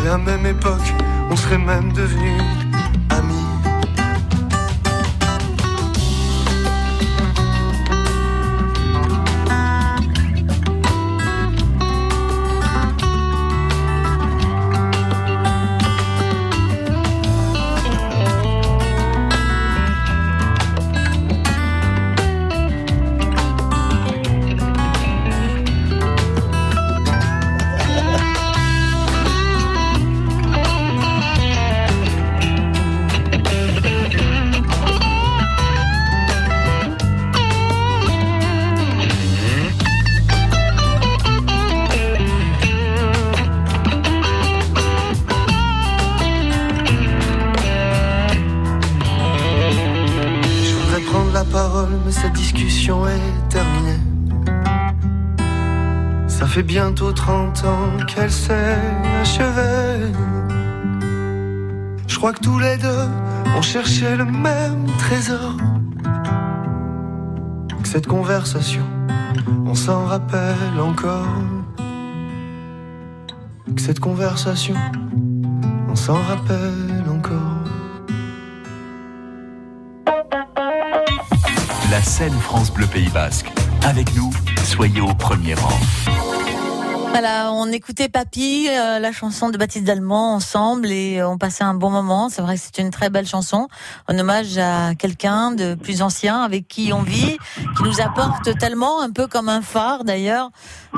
Et 0.03 0.09
à 0.09 0.17
même 0.17 0.45
époque, 0.45 0.93
on 1.33 1.35
serait 1.35 1.57
même 1.57 1.91
devenus 1.93 2.62
fait 56.53 56.61
bientôt 56.61 57.11
30 57.11 57.65
ans 57.65 58.05
qu'elle 58.05 58.31
s'est 58.31 58.77
achevée. 59.19 60.11
Je 62.05 62.15
crois 62.15 62.31
que 62.31 62.41
tous 62.41 62.59
les 62.59 62.77
deux, 62.77 63.09
on 63.57 63.61
cherchait 63.63 64.15
le 64.15 64.25
même 64.25 64.85
trésor. 64.99 65.57
Que 67.81 67.87
cette 67.87 68.05
conversation, 68.05 68.83
on 69.65 69.73
s'en 69.73 70.05
rappelle 70.05 70.79
encore. 70.79 71.25
Que 73.75 73.81
cette 73.81 73.99
conversation, 73.99 74.75
on 75.89 75.95
s'en 75.95 76.19
rappelle 76.21 77.03
encore. 77.09 77.63
La 81.89 82.03
scène 82.03 82.39
France 82.41 82.71
Bleu 82.71 82.85
Pays 82.85 83.09
Basque. 83.09 83.51
Avec 83.81 84.15
nous, 84.15 84.31
soyez 84.63 85.01
au 85.01 85.15
premier 85.15 85.55
rang. 85.55 86.22
Voilà, 87.13 87.51
on 87.53 87.67
écoutait 87.67 88.09
Papy, 88.09 88.67
euh, 88.71 88.97
la 88.97 89.11
chanson 89.11 89.51
de 89.51 89.57
Baptiste 89.59 89.85
Dallemand 89.85 90.33
ensemble 90.33 90.87
et 90.89 91.19
euh, 91.19 91.29
on 91.29 91.37
passait 91.37 91.63
un 91.63 91.75
bon 91.75 91.91
moment. 91.91 92.27
C'est 92.29 92.41
vrai 92.41 92.55
que 92.55 92.61
c'est 92.63 92.81
une 92.81 92.89
très 92.89 93.11
belle 93.11 93.27
chanson, 93.27 93.67
en 94.07 94.17
hommage 94.17 94.57
à 94.57 94.95
quelqu'un 94.95 95.51
de 95.51 95.75
plus 95.75 96.01
ancien 96.01 96.41
avec 96.41 96.67
qui 96.67 96.91
on 96.91 97.03
vit, 97.03 97.37
qui 97.77 97.83
nous 97.83 98.01
apporte 98.01 98.57
tellement, 98.57 98.99
un 98.99 99.11
peu 99.11 99.27
comme 99.27 99.47
un 99.47 99.61
phare 99.61 100.05
d'ailleurs, 100.05 100.49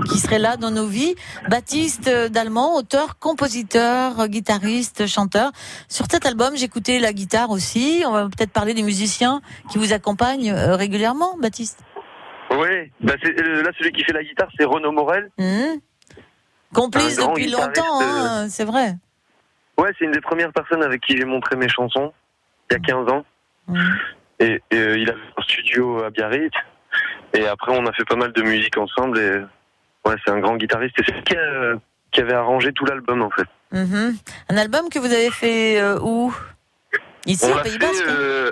qui 0.10 0.18
serait 0.20 0.40
là 0.40 0.56
dans 0.56 0.72
nos 0.72 0.88
vies. 0.88 1.16
Baptiste 1.50 2.10
Dallemand, 2.32 2.78
auteur, 2.78 3.20
compositeur, 3.20 4.30
guitariste, 4.30 5.08
chanteur. 5.08 5.52
Sur 5.90 6.06
cet 6.10 6.26
album, 6.26 6.56
j'écoutais 6.56 7.00
la 7.00 7.12
guitare 7.12 7.50
aussi. 7.50 8.04
On 8.08 8.12
va 8.12 8.24
peut-être 8.30 8.54
parler 8.54 8.74
des 8.74 8.84
musiciens 8.84 9.42
qui 9.70 9.78
vous 9.78 9.92
accompagnent 9.92 10.52
euh, 10.52 10.78
régulièrement, 10.78 11.36
Baptiste. 11.42 11.84
Oui, 12.52 12.90
bah 13.02 13.16
c'est, 13.22 13.38
euh, 13.38 13.64
là 13.64 13.72
celui 13.78 13.92
qui 13.92 14.06
fait 14.06 14.14
la 14.14 14.24
guitare, 14.24 14.48
c'est 14.58 14.64
Renaud 14.64 14.94
Morel. 14.94 15.30
Hum 15.38 15.82
Complice 16.76 17.18
depuis 17.18 17.50
longtemps, 17.50 18.02
hein, 18.02 18.48
c'est 18.50 18.66
vrai. 18.66 18.96
Ouais, 19.78 19.92
c'est 19.98 20.06
une 20.06 20.12
des 20.12 20.22
premières 20.22 20.52
personnes 20.54 20.84
avec 20.84 21.02
qui 21.02 21.18
j'ai 21.18 21.26
montré 21.26 21.56
mes 21.56 21.68
chansons, 21.70 22.14
il 22.70 22.74
y 22.74 22.78
a 22.78 22.80
15 22.80 23.12
ans. 23.12 23.26
Hum. 23.68 23.78
Et, 24.40 24.62
et, 24.72 24.78
euh, 24.78 24.98
il 24.98 25.10
avait 25.10 25.20
un 25.38 25.42
studio 25.44 26.04
à 26.04 26.10
Biarritz. 26.10 26.54
Et 27.34 27.48
après, 27.48 27.72
on 27.78 27.86
a 27.86 27.94
fait 27.94 28.06
pas 28.06 28.16
mal 28.16 28.32
de 28.34 28.42
musique 28.42 28.78
ensemble. 28.78 29.18
Et 29.20 30.10
ouais, 30.10 30.16
c'est 30.26 30.32
un 30.32 30.40
grand 30.40 30.56
guitariste. 30.58 30.98
Et 31.00 31.04
c'est 31.06 31.14
lui 31.14 31.24
qui, 31.24 31.36
qui 32.12 32.22
avait 32.22 32.34
arrangé 32.34 32.72
tout 32.74 32.86
l'album, 32.86 33.22
en 33.22 33.30
fait. 33.32 33.48
Mhm. 33.72 34.16
Un 34.50 34.58
album 34.58 34.90
que 34.90 35.00
vous 35.00 35.12
avez 35.12 35.32
fait 35.32 35.80
euh, 35.82 36.00
où? 36.02 36.34
Ici 37.26 37.46
on 37.52 37.58
au 37.58 37.62
Pays 37.64 37.78
Basque 37.78 38.04
euh, 38.08 38.52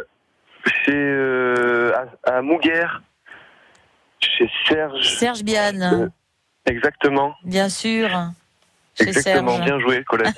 chez, 0.65 0.91
euh, 0.95 1.93
à, 2.25 2.37
à 2.37 2.41
Mouguer, 2.41 2.87
chez 4.19 4.49
Serge. 4.67 5.01
Serge 5.17 5.43
Biane, 5.43 5.83
Euh, 5.83 6.07
Exactement. 6.65 7.33
bien 7.43 7.69
sûr. 7.69 8.09
Chez 8.95 9.07
Exactement. 9.07 9.55
Serge. 9.55 9.65
Bien 9.65 9.79
joué, 9.79 10.03
Colette. 10.07 10.35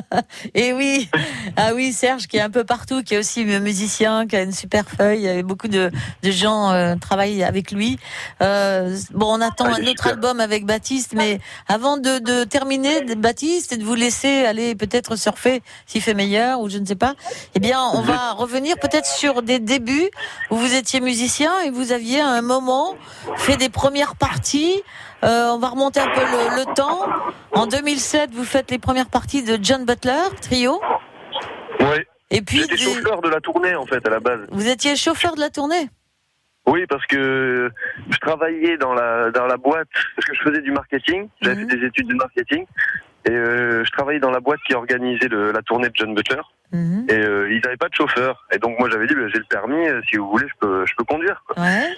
Et 0.54 0.72
oui, 0.72 1.10
ah 1.58 1.72
oui, 1.74 1.92
Serge 1.92 2.26
qui 2.26 2.38
est 2.38 2.40
un 2.40 2.48
peu 2.48 2.64
partout, 2.64 3.02
qui 3.02 3.14
est 3.14 3.18
aussi 3.18 3.44
musicien, 3.44 4.26
qui 4.26 4.34
a 4.34 4.40
une 4.42 4.52
super 4.52 4.88
feuille. 4.88 5.42
Beaucoup 5.42 5.68
de, 5.68 5.90
de 6.22 6.30
gens 6.30 6.72
euh, 6.72 6.94
travaillent 6.96 7.44
avec 7.44 7.70
lui. 7.70 7.98
Euh, 8.40 8.96
bon, 9.12 9.34
on 9.36 9.40
attend 9.42 9.66
Ah, 9.66 9.74
un 9.76 9.82
autre 9.82 9.88
super. 10.04 10.06
album 10.06 10.40
avec 10.40 10.64
Baptiste, 10.64 11.12
mais 11.14 11.38
avant 11.68 11.98
de, 11.98 12.18
de 12.18 12.44
terminer, 12.44 13.02
Baptiste, 13.14 13.74
et 13.74 13.76
de 13.76 13.84
vous 13.84 13.94
laisser 13.94 14.46
aller 14.46 14.74
peut-être 14.74 15.16
surfer 15.16 15.60
s'il 15.84 16.00
fait 16.00 16.14
meilleur 16.14 16.60
ou 16.60 16.70
je 16.70 16.78
ne 16.78 16.86
sais 16.86 16.96
pas, 16.96 17.12
eh 17.54 17.60
bien, 17.60 17.78
on 17.92 18.00
va 18.00 18.32
revenir 18.32 18.76
peut-être 18.78 19.04
sur 19.06 19.42
des 19.42 19.58
débuts 19.58 20.08
où 20.50 20.56
vous 20.56 20.74
étiez 20.74 21.00
musicien 21.00 21.52
et 21.66 21.70
vous 21.70 21.92
aviez 21.92 22.22
à 22.22 22.28
un 22.28 22.40
moment 22.42 22.94
fait 23.36 23.58
des 23.58 23.68
premières 23.68 24.16
parties. 24.16 24.80
Euh, 25.24 25.48
on 25.50 25.58
va 25.58 25.68
remonter 25.68 26.00
un 26.00 26.08
peu 26.08 26.20
le, 26.20 26.60
le 26.64 26.74
temps. 26.74 27.06
En 27.52 27.66
2007, 27.66 28.30
vous 28.32 28.44
faites 28.44 28.70
les 28.70 28.78
premières 28.78 29.08
parties 29.08 29.42
de 29.42 29.58
John 29.62 29.84
Butler, 29.84 30.12
trio. 30.40 30.80
Ouais. 31.80 32.06
Et 32.30 32.42
puis, 32.42 32.58
J'étais 32.58 32.76
chauffeur 32.76 33.20
de 33.22 33.28
la 33.28 33.40
tournée, 33.40 33.74
en 33.74 33.86
fait, 33.86 34.06
à 34.06 34.10
la 34.10 34.20
base. 34.20 34.40
vous 34.50 34.68
étiez 34.68 34.96
chauffeur 34.96 35.34
de 35.34 35.40
la 35.40 35.50
tournée 35.50 35.88
Oui, 36.66 36.84
parce 36.88 37.04
que 37.06 37.70
je 38.10 38.18
travaillais 38.18 38.76
dans 38.76 38.92
la 38.94 39.30
dans 39.30 39.46
la 39.46 39.56
boîte 39.56 39.88
parce 40.14 40.26
que 40.28 40.34
je 40.34 40.42
faisais 40.42 40.60
du 40.60 40.70
marketing. 40.70 41.28
J'avais 41.40 41.62
Mhm. 41.62 41.70
fait 41.70 41.76
des 41.78 41.86
études 41.86 42.08
de 42.08 42.14
marketing 42.14 42.66
et 43.24 43.30
euh, 43.30 43.82
je 43.84 43.90
travaillais 43.92 44.20
dans 44.20 44.30
la 44.30 44.40
boîte 44.40 44.60
qui 44.66 44.74
organisait 44.74 45.28
le- 45.28 45.50
la 45.52 45.62
tournée 45.62 45.88
de 45.88 45.94
John 45.96 46.14
Butler. 46.14 46.42
Mhm. 46.72 47.06
Et 47.08 47.14
euh, 47.14 47.50
ils 47.50 47.60
n'avaient 47.64 47.78
pas 47.78 47.88
de 47.88 47.94
chauffeur. 47.94 48.46
Et 48.52 48.58
donc 48.58 48.78
moi 48.78 48.90
j'avais 48.90 49.06
dit, 49.06 49.14
bah, 49.14 49.22
j'ai 49.32 49.38
le 49.38 49.44
permis. 49.48 49.82
Si 50.10 50.16
vous 50.18 50.28
voulez, 50.28 50.46
je 50.46 50.54
peux 50.60 50.84
je 50.86 50.94
peux 50.96 51.04
conduire. 51.04 51.42
quoi. 51.46 51.62
Ouais. 51.62 51.88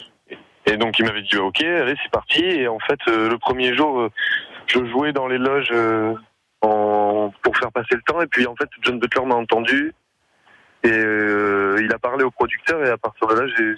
Et 0.66 0.76
donc 0.76 0.98
il 0.98 1.04
m'avait 1.04 1.22
dit, 1.22 1.36
bah, 1.36 1.42
ok, 1.44 1.62
allez, 1.62 1.96
c'est 2.02 2.10
parti. 2.10 2.42
Et 2.44 2.68
en 2.68 2.78
fait, 2.80 2.98
euh, 3.08 3.28
le 3.28 3.38
premier 3.38 3.74
jour, 3.74 4.00
euh, 4.00 4.10
je 4.66 4.84
jouais 4.86 5.12
dans 5.12 5.26
les 5.26 5.38
loges 5.38 5.70
euh, 5.72 6.14
en, 6.62 7.32
pour 7.42 7.56
faire 7.56 7.72
passer 7.72 7.94
le 7.94 8.02
temps. 8.02 8.20
Et 8.20 8.26
puis 8.26 8.46
en 8.46 8.54
fait, 8.56 8.68
John 8.82 8.98
Butler 8.98 9.24
m'a 9.24 9.36
entendu. 9.36 9.94
Et 10.82 10.88
il 10.88 11.90
a 11.92 11.98
parlé 11.98 12.24
au 12.24 12.30
producteur. 12.30 12.82
Et 12.84 12.88
à 12.88 12.96
partir 12.96 13.26
de 13.28 13.34
là, 13.34 13.46
j'ai 13.56 13.74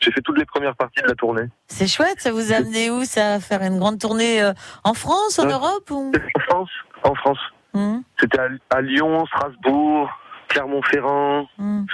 j'ai 0.00 0.10
fait 0.12 0.22
toutes 0.22 0.38
les 0.38 0.46
premières 0.46 0.74
parties 0.76 1.02
de 1.02 1.08
la 1.08 1.14
tournée. 1.14 1.44
C'est 1.66 1.86
chouette, 1.86 2.20
ça 2.20 2.32
vous 2.32 2.52
a 2.52 2.56
amené 2.56 2.90
où 2.90 3.04
ça 3.04 3.34
à 3.34 3.40
faire 3.40 3.62
une 3.62 3.78
grande 3.78 3.98
tournée 3.98 4.42
euh, 4.42 4.52
en 4.82 4.94
France, 4.94 5.38
en. 5.38 5.46
Europe 5.46 5.90
ou? 5.90 6.10
En 6.34 6.40
France, 6.40 6.70
en 7.04 7.14
France. 7.14 7.38
Mhm. 7.74 8.02
C'était 8.18 8.40
à, 8.40 8.48
à 8.70 8.80
Lyon, 8.80 9.26
Strasbourg, 9.26 10.10
Clermont-Ferrand. 10.48 11.46
Mhm. 11.58 11.86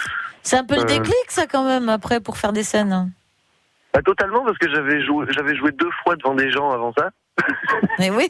C'est 0.42 0.56
un 0.56 0.64
peu 0.64 0.76
le 0.76 0.84
déclic 0.84 1.24
ça 1.28 1.46
quand 1.46 1.64
même 1.64 1.88
après 1.88 2.20
pour 2.20 2.36
faire 2.36 2.52
des 2.52 2.62
scènes. 2.62 3.10
Pas 3.96 4.02
totalement 4.02 4.44
parce 4.44 4.58
que 4.58 4.68
j'avais 4.70 5.02
joué, 5.02 5.24
j'avais 5.30 5.56
joué 5.56 5.72
deux 5.72 5.88
fois 6.04 6.16
devant 6.16 6.34
des 6.34 6.50
gens 6.50 6.70
avant 6.70 6.92
ça. 6.98 7.08
Mais 7.98 8.10
oui. 8.10 8.28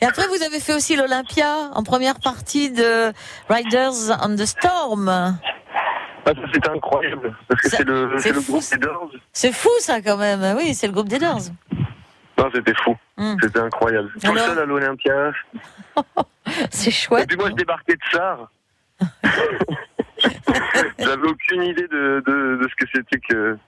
Et 0.00 0.06
après 0.06 0.28
vous 0.28 0.40
avez 0.44 0.60
fait 0.60 0.74
aussi 0.74 0.94
l'Olympia 0.94 1.70
en 1.74 1.82
première 1.82 2.20
partie 2.20 2.70
de 2.70 3.12
Riders 3.48 4.16
on 4.22 4.36
the 4.36 4.44
Storm. 4.46 5.08
Ah, 5.08 6.32
c'était 6.52 6.70
incroyable 6.70 7.36
parce 7.48 7.60
que 7.62 7.68
c'est 7.68 7.82
le, 7.82 8.12
c'est 8.18 8.28
c'est 8.28 8.32
le 8.34 8.40
fou, 8.40 8.52
groupe 8.52 8.62
ça. 8.62 8.76
des 8.76 8.86
Doors. 8.86 9.10
C'est 9.32 9.52
fou 9.52 9.70
ça 9.80 10.00
quand 10.02 10.16
même. 10.18 10.56
Oui, 10.56 10.72
c'est 10.74 10.86
le 10.86 10.92
groupe 10.92 11.08
des 11.08 11.18
Doors. 11.18 11.40
Non, 12.38 12.48
c'était 12.54 12.74
fou. 12.84 12.96
Mhm. 13.16 13.38
C'était 13.42 13.58
incroyable. 13.58 14.12
Tout 14.22 14.30
Alors 14.30 14.46
seul 14.46 14.58
à 14.60 14.64
l'Olympia. 14.66 15.32
C'est 16.70 16.90
Et 16.90 16.92
chouette. 16.92 17.26
puis 17.28 17.36
moi, 17.36 17.48
je 17.50 17.54
débarquais 17.54 17.94
de 17.94 18.00
Sarre. 18.12 18.50
J'avais 20.98 21.26
aucune 21.28 21.62
idée 21.64 21.88
de, 21.88 22.22
de, 22.24 22.56
de 22.62 22.68
ce 22.68 22.74
que 22.76 22.86
c'était 22.94 23.18
que 23.20 23.58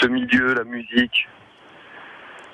ce 0.00 0.06
milieu, 0.06 0.54
la 0.54 0.64
musique. 0.64 1.28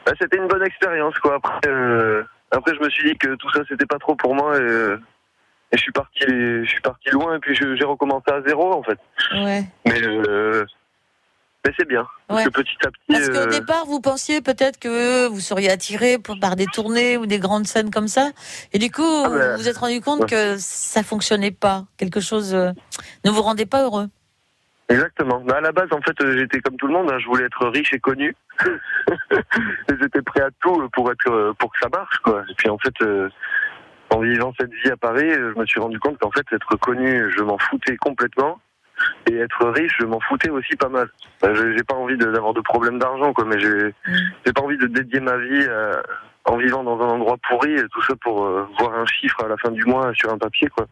Bah, 0.06 0.12
c'était 0.20 0.36
une 0.36 0.48
bonne 0.48 0.64
expérience, 0.64 1.18
quoi. 1.18 1.36
Après, 1.36 1.60
euh, 1.68 2.22
après, 2.50 2.74
je 2.74 2.80
me 2.84 2.90
suis 2.90 3.10
dit 3.12 3.18
que 3.18 3.34
tout 3.36 3.50
ça, 3.52 3.60
c'était 3.68 3.86
pas 3.86 3.98
trop 3.98 4.14
pour 4.14 4.34
moi 4.34 4.56
et, 4.56 4.60
euh, 4.62 4.96
et 5.72 5.76
je 5.76 5.82
suis 5.82 5.92
parti, 5.92 6.20
je 6.26 6.64
suis 6.68 6.80
parti 6.82 7.10
loin 7.10 7.36
et 7.36 7.38
puis 7.38 7.54
j'ai 7.54 7.84
recommencé 7.84 8.30
à 8.30 8.42
zéro, 8.46 8.72
en 8.72 8.82
fait. 8.82 8.98
Ouais. 9.32 9.64
Mais, 9.86 10.02
euh, 10.06 10.64
mais 11.64 11.72
c'est 11.78 11.88
bien. 11.88 12.06
Parce 12.28 12.40
Ouais. 12.40 12.44
que 12.50 12.50
petit 12.60 12.76
à 12.84 12.90
petit, 12.90 13.00
Parce 13.08 13.28
qu'au 13.30 13.36
euh, 13.36 13.46
départ, 13.46 13.86
vous 13.86 14.00
pensiez 14.00 14.42
peut-être 14.42 14.78
que 14.78 15.26
vous 15.26 15.40
seriez 15.40 15.70
attiré 15.70 16.18
par 16.40 16.54
des 16.56 16.66
tournées 16.66 17.16
ou 17.16 17.24
des 17.26 17.38
grandes 17.38 17.66
scènes 17.66 17.90
comme 17.90 18.08
ça. 18.08 18.30
Et 18.74 18.78
du 18.78 18.90
coup, 18.90 19.02
Ah, 19.24 19.28
mais- 19.30 19.50
vous 19.52 19.56
vous 19.62 19.68
êtes 19.68 19.78
rendu 19.78 20.00
compte 20.02 20.20
Ouais. 20.20 20.26
que 20.28 20.56
ça 20.58 21.02
fonctionnait 21.02 21.50
pas. 21.50 21.84
Quelque 21.96 22.20
chose 22.20 22.54
ne 22.54 23.30
vous 23.30 23.42
rendait 23.42 23.66
pas 23.66 23.82
heureux. 23.84 24.08
Exactement. 24.88 25.40
Bah, 25.40 25.56
à 25.56 25.60
la 25.60 25.72
base, 25.72 25.88
en 25.92 26.00
fait, 26.02 26.14
euh, 26.22 26.36
j'étais 26.38 26.60
comme 26.60 26.76
tout 26.76 26.86
le 26.86 26.92
monde. 26.92 27.10
hein, 27.10 27.18
je 27.18 27.26
voulais 27.26 27.44
être 27.44 27.66
riche 27.68 27.92
et 27.92 28.00
connu. 28.00 28.34
j'étais 29.88 30.22
prêt 30.22 30.42
à 30.42 30.50
tout 30.60 30.88
pour 30.92 31.10
être, 31.10 31.30
euh, 31.30 31.52
pour 31.58 31.72
que 31.72 31.78
ça 31.80 31.88
marche, 31.88 32.18
quoi. 32.18 32.42
Et 32.50 32.54
puis, 32.54 32.68
en 32.68 32.78
fait, 32.78 32.94
euh, 33.02 33.28
en 34.10 34.20
vivant 34.20 34.52
cette 34.58 34.72
vie 34.72 34.90
à 34.90 34.96
Paris, 34.96 35.30
euh, 35.30 35.52
je 35.54 35.60
me 35.60 35.66
suis 35.66 35.80
rendu 35.80 35.98
compte 35.98 36.18
qu'en 36.18 36.30
fait, 36.30 36.44
être 36.52 36.76
connu, 36.76 37.30
je 37.36 37.42
m'en 37.42 37.58
foutais 37.58 37.96
complètement. 37.96 38.60
Et 39.28 39.34
être 39.36 39.66
riche, 39.70 39.96
je 39.98 40.06
m'en 40.06 40.20
foutais 40.20 40.50
aussi 40.50 40.76
pas 40.76 40.88
mal. 40.88 41.08
Euh, 41.44 41.72
j'ai- 41.76 41.82
pas 41.82 41.94
envie 41.96 42.16
de- 42.16 42.30
d'avoir 42.30 42.54
de 42.54 42.60
problème 42.60 42.98
d'argent, 42.98 43.32
quoi. 43.32 43.44
Mais 43.44 43.58
j'ai, 43.58 43.92
j'ai 44.46 44.52
pas 44.52 44.62
envie 44.62 44.78
de 44.78 44.86
dédier 44.86 45.18
ma 45.20 45.36
vie 45.36 45.66
euh, 45.68 46.00
en 46.44 46.56
vivant 46.58 46.84
dans 46.84 47.00
un 47.02 47.08
endroit 47.08 47.36
pourri, 47.48 47.76
tout 47.92 48.02
ça 48.02 48.14
pour 48.20 48.44
euh, 48.44 48.68
voir 48.78 48.94
un 48.94 49.04
chiffre 49.06 49.42
à 49.44 49.48
la 49.48 49.56
fin 49.56 49.70
du 49.72 49.84
mois 49.84 50.12
sur 50.14 50.32
un 50.32 50.38
papier, 50.38 50.68
quoi. 50.68 50.86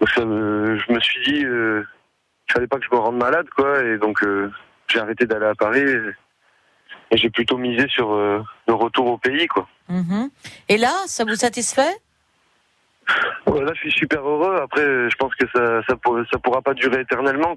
Donc, 0.00 0.08
ça, 0.10 0.24
me- 0.24 0.76
je 0.78 0.92
me 0.92 1.00
suis 1.00 1.22
dit. 1.32 1.44
Euh, 2.52 2.54
il 2.54 2.58
fallait 2.58 2.66
pas 2.66 2.78
que 2.78 2.84
je 2.90 2.94
me 2.94 3.00
rende 3.00 3.16
malade, 3.16 3.46
quoi. 3.56 3.82
Et 3.82 3.98
donc, 3.98 4.22
euh, 4.22 4.50
j'ai 4.88 4.98
arrêté 5.00 5.26
d'aller 5.26 5.46
à 5.46 5.54
Paris 5.54 5.80
et, 5.80 6.00
et 7.10 7.16
j'ai 7.16 7.30
plutôt 7.30 7.56
misé 7.58 7.86
sur 7.88 8.12
euh, 8.12 8.42
le 8.68 8.74
retour 8.74 9.06
au 9.06 9.18
pays, 9.18 9.46
quoi. 9.46 9.66
Mhm. 9.88 10.30
Et 10.68 10.76
là, 10.78 10.92
ça 11.06 11.24
vous 11.24 11.34
satisfait? 11.34 11.96
Ouais, 13.46 13.62
là, 13.62 13.72
je 13.74 13.80
suis 13.80 13.92
super 13.92 14.20
heureux. 14.26 14.60
Après, 14.62 14.82
je 14.82 15.16
pense 15.16 15.34
que 15.34 15.46
ça, 15.54 15.80
ça, 15.88 15.96
pour- 15.96 16.18
ça 16.30 16.38
pourra 16.38 16.62
pas 16.62 16.74
durer 16.74 17.00
éternellement. 17.00 17.56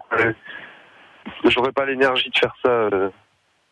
J'aurais 1.46 1.72
pas 1.72 1.86
l'énergie 1.86 2.30
de 2.30 2.38
faire 2.38 2.54
ça 2.64 2.70
euh, 2.70 3.10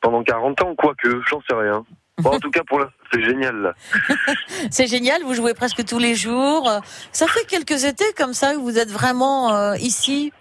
pendant 0.01 0.24
40 0.24 0.61
ans, 0.61 0.76
quoique, 0.76 1.21
j'en 1.30 1.41
sais 1.49 1.55
rien. 1.55 1.84
Bon, 2.19 2.32
en 2.32 2.39
tout 2.39 2.51
cas, 2.51 2.61
pour 2.67 2.80
l'instant, 2.80 2.93
c'est 3.11 3.24
génial, 3.24 3.55
là. 3.57 3.74
C'est 4.69 4.86
génial, 4.86 5.24
vous 5.24 5.34
jouez 5.34 5.55
presque 5.55 5.84
tous 5.84 5.97
les 5.97 6.13
jours. 6.13 6.69
Ça 7.11 7.26
fait 7.28 7.45
quelques 7.47 7.86
étés 7.86 8.05
comme 8.15 8.34
ça 8.34 8.53
que 8.53 8.59
vous 8.59 8.78
êtes 8.78 8.91
vraiment 8.91 9.51
euh, 9.55 9.76
ici? 9.78 10.32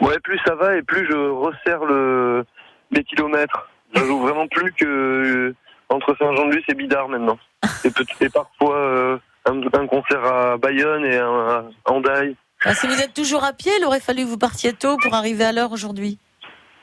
Ouais, 0.00 0.18
plus 0.22 0.38
ça 0.46 0.54
va 0.54 0.76
et 0.76 0.82
plus 0.82 1.06
je 1.10 1.14
resserre 1.14 1.84
le, 1.84 2.44
les 2.90 3.04
kilomètres. 3.04 3.68
Je 3.94 4.02
joue 4.04 4.20
vraiment 4.20 4.46
plus 4.48 4.72
que 4.72 4.84
euh, 4.86 5.54
entre 5.88 6.16
Saint-Jean-de-Luz 6.18 6.62
et 6.68 6.74
Bidart 6.74 7.08
maintenant. 7.08 7.38
Et, 7.84 7.90
peut- 7.90 8.04
et 8.20 8.28
parfois 8.30 8.76
euh, 8.76 9.18
un, 9.46 9.60
un 9.72 9.86
concert 9.86 10.24
à 10.24 10.56
Bayonne 10.56 11.04
et 11.04 11.16
un 11.18 11.64
à. 11.86 12.22
Ah, 12.64 12.74
si 12.74 12.86
vous 12.86 13.00
êtes 13.00 13.14
toujours 13.14 13.44
à 13.44 13.52
pied, 13.52 13.72
il 13.78 13.84
aurait 13.84 14.00
fallu 14.00 14.22
que 14.24 14.28
vous 14.28 14.38
partiez 14.38 14.72
tôt 14.72 14.96
pour 15.02 15.14
arriver 15.14 15.44
à 15.44 15.52
l'heure 15.52 15.72
aujourd'hui. 15.72 16.18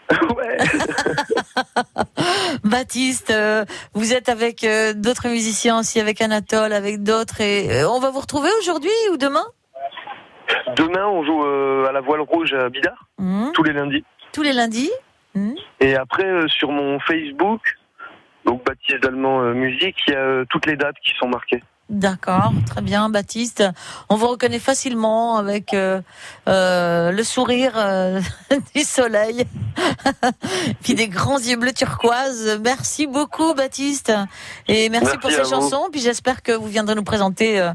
ouais. 0.11 0.57
Baptiste, 2.63 3.29
euh, 3.31 3.65
vous 3.93 4.13
êtes 4.13 4.29
avec 4.29 4.63
euh, 4.63 4.93
d'autres 4.93 5.27
musiciens 5.29 5.79
aussi, 5.79 5.99
avec 5.99 6.21
Anatole, 6.21 6.73
avec 6.73 7.03
d'autres. 7.03 7.41
Et 7.41 7.81
euh, 7.81 7.89
on 7.89 7.99
va 7.99 8.09
vous 8.09 8.19
retrouver 8.21 8.49
aujourd'hui 8.59 8.91
ou 9.11 9.17
demain? 9.17 9.45
Demain, 10.75 11.05
on 11.07 11.23
joue 11.25 11.43
euh, 11.43 11.87
à 11.87 11.91
la 11.91 12.01
voile 12.01 12.21
rouge 12.21 12.53
à 12.53 12.69
Bidart, 12.69 13.05
Mhm. 13.19 13.51
tous 13.53 13.63
les 13.63 13.73
lundis. 13.73 14.03
Tous 14.31 14.43
les 14.43 14.53
lundis 14.53 14.91
Mhm. 15.35 15.55
Et 15.81 15.95
après, 15.95 16.25
euh, 16.25 16.47
sur 16.47 16.71
mon 16.71 16.99
Facebook, 16.99 17.61
donc 18.45 18.63
Baptiste 18.65 19.05
Allemand 19.05 19.41
euh, 19.41 19.53
Musique, 19.53 19.97
il 20.07 20.13
y 20.13 20.15
a 20.15 20.45
toutes 20.49 20.65
les 20.65 20.75
dates 20.75 20.95
qui 21.03 21.13
sont 21.19 21.27
marquées. 21.27 21.61
D'accord, 21.89 22.51
très 22.65 22.81
bien, 22.81 23.09
Baptiste. 23.09 23.63
On 24.09 24.15
vous 24.15 24.27
reconnaît 24.27 24.59
facilement 24.59 25.37
avec 25.37 25.73
euh, 25.73 26.01
euh, 26.49 27.11
le 27.11 27.23
sourire 27.23 27.73
euh, 27.77 28.19
du 28.75 28.81
soleil, 28.81 29.45
puis 30.83 30.95
des 30.95 31.07
grands 31.07 31.39
yeux 31.39 31.55
bleus 31.55 31.71
turquoise. 31.71 32.59
Merci 32.61 33.07
beaucoup, 33.07 33.53
Baptiste, 33.53 34.11
et 34.67 34.89
merci, 34.89 35.05
Merci 35.05 35.17
pour 35.19 35.31
ces 35.31 35.43
vous. 35.43 35.49
chansons. 35.49 35.87
Puis 35.89 36.01
j'espère 36.01 36.43
que 36.43 36.51
vous 36.51 36.67
viendrez 36.67 36.95
nous 36.95 37.05
présenter 37.05 37.65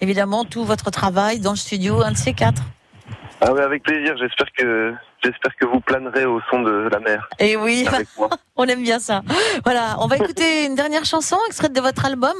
évidemment 0.00 0.44
tout 0.44 0.64
votre 0.64 0.90
travail 0.90 1.38
dans 1.38 1.50
le 1.50 1.56
studio, 1.56 2.02
un 2.02 2.12
de 2.12 2.16
ces 2.16 2.32
quatre. 2.32 2.62
Ah 3.40 3.52
ouais, 3.52 3.62
avec 3.62 3.82
plaisir. 3.82 4.16
J'espère 4.18 4.46
que 4.56 4.94
j'espère 5.22 5.54
que 5.56 5.66
vous 5.66 5.80
planerez 5.80 6.24
au 6.24 6.40
son 6.50 6.62
de 6.62 6.88
la 6.90 6.98
mer 7.00 7.28
Et 7.38 7.56
oui, 7.56 7.86
avec 7.86 8.08
moi. 8.16 8.30
on 8.58 8.64
aime 8.66 8.82
bien 8.82 8.98
ça. 8.98 9.22
Voilà, 9.64 9.96
on 10.00 10.06
va 10.06 10.16
écouter 10.16 10.66
une 10.66 10.74
dernière 10.74 11.04
chanson 11.04 11.36
extraite 11.46 11.72
de 11.72 11.80
votre 11.80 12.04
album 12.04 12.34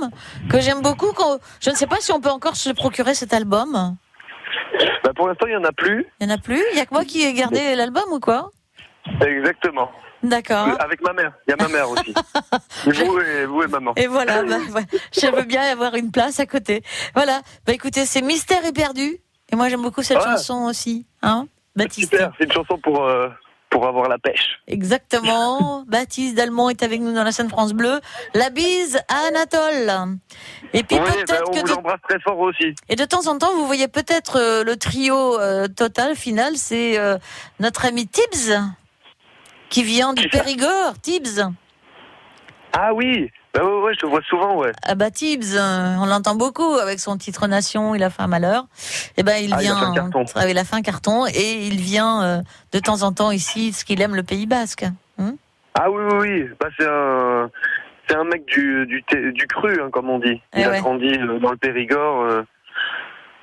que 0.51 0.61
j'aime 0.61 0.83
beaucoup. 0.83 1.13
Je 1.61 1.71
ne 1.71 1.75
sais 1.75 1.87
pas 1.87 1.97
si 2.01 2.13
on 2.13 2.21
peut 2.21 2.29
encore 2.31 2.57
se 2.57 2.71
procurer 2.71 3.15
cet 3.15 3.33
album. 3.33 3.97
Bah, 5.05 5.11
pour 5.17 5.29
l'instant, 5.29 5.47
il 5.47 5.53
y 5.53 5.57
en 5.57 5.65
a 5.65 5.73
plus. 5.73 6.07
Il 6.21 6.29
y 6.29 6.31
en 6.31 6.35
a 6.35 6.39
plus? 6.39 6.63
Il 6.73 6.79
y 6.79 6.81
a 6.81 6.87
que 6.87 6.93
moi 6.95 7.05
qui 7.05 7.23
ai 7.25 7.33
gardé 7.33 7.75
l'album 7.75 8.05
ou 8.13 8.21
quoi? 8.21 8.51
Exactement. 9.25 9.91
D'accord. 10.23 10.69
Avec 10.81 11.01
ma 11.01 11.13
mère. 11.13 11.33
Il 11.47 11.53
y 11.53 11.55
a 11.55 11.57
ma 11.57 11.69
mère 11.69 11.89
aussi. 11.93 12.13
vous, 12.85 13.21
et, 13.21 13.47
vous 13.47 13.63
et 13.63 13.67
maman. 13.69 13.93
Et 13.97 14.09
voilà, 14.09 14.43
bah, 14.43 14.57
ouais. 14.75 14.85
je 15.13 15.27
veux 15.29 15.45
bien 15.45 15.63
avoir 15.63 15.95
une 15.95 16.11
place 16.11 16.41
à 16.41 16.47
côté. 16.47 16.83
Voilà, 17.15 17.41
bah 17.65 17.73
écoutez, 17.73 18.05
c'est 18.05 18.21
Mystère 18.23 18.65
éperdu. 18.67 19.19
Et 19.51 19.57
moi 19.57 19.69
j'aime 19.69 19.83
beaucoup 19.83 20.03
cette 20.03 20.19
Ah. 20.21 20.33
chanson 20.37 20.65
aussi, 20.69 21.07
hein 21.23 21.47
Baptiste. 21.77 22.11
Super, 22.11 22.33
c'est 22.37 22.45
une 22.47 22.53
chanson 22.53 22.77
pour, 22.83 23.05
euh, 23.05 23.29
pour 23.71 23.87
avoir 23.87 24.09
la 24.09 24.19
pêche. 24.19 24.61
Exactement. 24.67 25.85
Baptiste 25.89 26.37
Dalmont 26.37 26.71
est 26.71 26.83
avec 26.83 27.01
nous 27.01 27.13
dans 27.13 27.25
la 27.25 27.33
scène 27.33 27.49
France 27.49 27.73
Bleu. 27.73 28.01
La 28.35 28.51
bise 28.51 28.99
à 29.09 29.29
Anatole. 29.29 30.19
Et 30.73 30.83
puis 30.83 30.97
Oui, 30.97 31.05
bah, 31.05 31.13
peut-être 31.27 31.51
que 31.51 31.67
de, 31.67 31.73
embrasse 31.73 32.01
très 32.09 32.21
fort 32.21 32.39
aussi. 32.39 32.75
et 32.89 32.97
de 32.97 33.05
temps 33.05 33.27
en 33.27 33.39
temps 33.39 33.55
vous 33.55 33.67
voyez 33.67 33.89
peut-être 33.89 34.37
euh, 34.37 34.65
le 34.65 34.77
trio 34.77 35.39
euh, 35.41 35.69
total 35.69 36.17
final, 36.17 36.57
c'est 36.57 36.99
euh, 36.99 37.19
notre 37.61 37.87
ami 37.87 38.07
Tibbs 38.07 38.55
qui 39.71 39.83
vient 39.83 40.15
du 40.15 40.29
Périgord, 40.29 40.99
Tibbs. 41.03 41.43
Ah 42.73 42.93
oui, 42.95 43.31
bah 43.55 43.65
ouais, 43.65 43.81
ouais, 43.83 43.95
je 43.95 44.01
te 44.01 44.07
vois 44.07 44.21
souvent, 44.23 44.57
ouais. 44.57 44.73
Ah 44.83 44.95
bah 44.95 45.11
Tibbs, 45.11 45.55
euh, 45.57 45.97
on 46.01 46.07
l'entend 46.07 46.35
beaucoup 46.35 46.75
avec 46.77 47.01
son 47.01 47.17
titre 47.17 47.47
Nation, 47.47 47.95
il 47.95 48.03
a 48.03 48.11
fait 48.11 48.23
un 48.23 48.27
malheur. 48.27 48.67
Et 49.17 49.23
ben 49.23 49.37
il 49.43 49.53
Ah, 49.55 49.63
il 49.63 49.67
a 49.69 49.73
vient, 49.73 49.79
fait 49.79 49.85
un 49.87 49.95
carton. 49.95 50.25
Ah, 50.35 50.49
il 50.49 50.59
a 50.59 50.65
fait 50.65 50.77
un 50.77 50.83
carton 50.83 51.27
et 51.27 51.67
il 51.67 51.81
vient 51.81 52.23
euh, 52.23 52.41
de 52.73 52.79
temps 52.79 53.03
en 53.03 53.13
temps 53.13 53.31
ici, 53.31 53.71
parce 53.71 53.85
qu'il 53.85 54.01
aime 54.03 54.15
le 54.15 54.23
Pays 54.23 54.47
Basque. 54.47 54.85
Hein 55.19 55.35
Ah 55.75 55.91
oui, 55.91 56.03
oui, 56.13 56.19
oui. 56.21 56.49
Bah, 56.61 56.69
c'est 56.79 56.87
un, 56.87 57.51
c'est 58.09 58.17
un 58.17 58.25
mec 58.25 58.45
du, 58.47 58.87
du, 58.87 59.47
cru, 59.49 59.81
hein, 59.83 59.89
comme 59.91 60.11
on 60.11 60.19
dit. 60.19 60.41
Il 60.55 60.61
Eh 60.61 60.65
a 60.65 60.71
ouais. 60.71 60.81
grandi 60.81 61.09
euh, 61.19 61.39
dans 61.39 61.51
le 61.51 61.57
Périgord. 61.57 62.23
euh, 62.23 62.43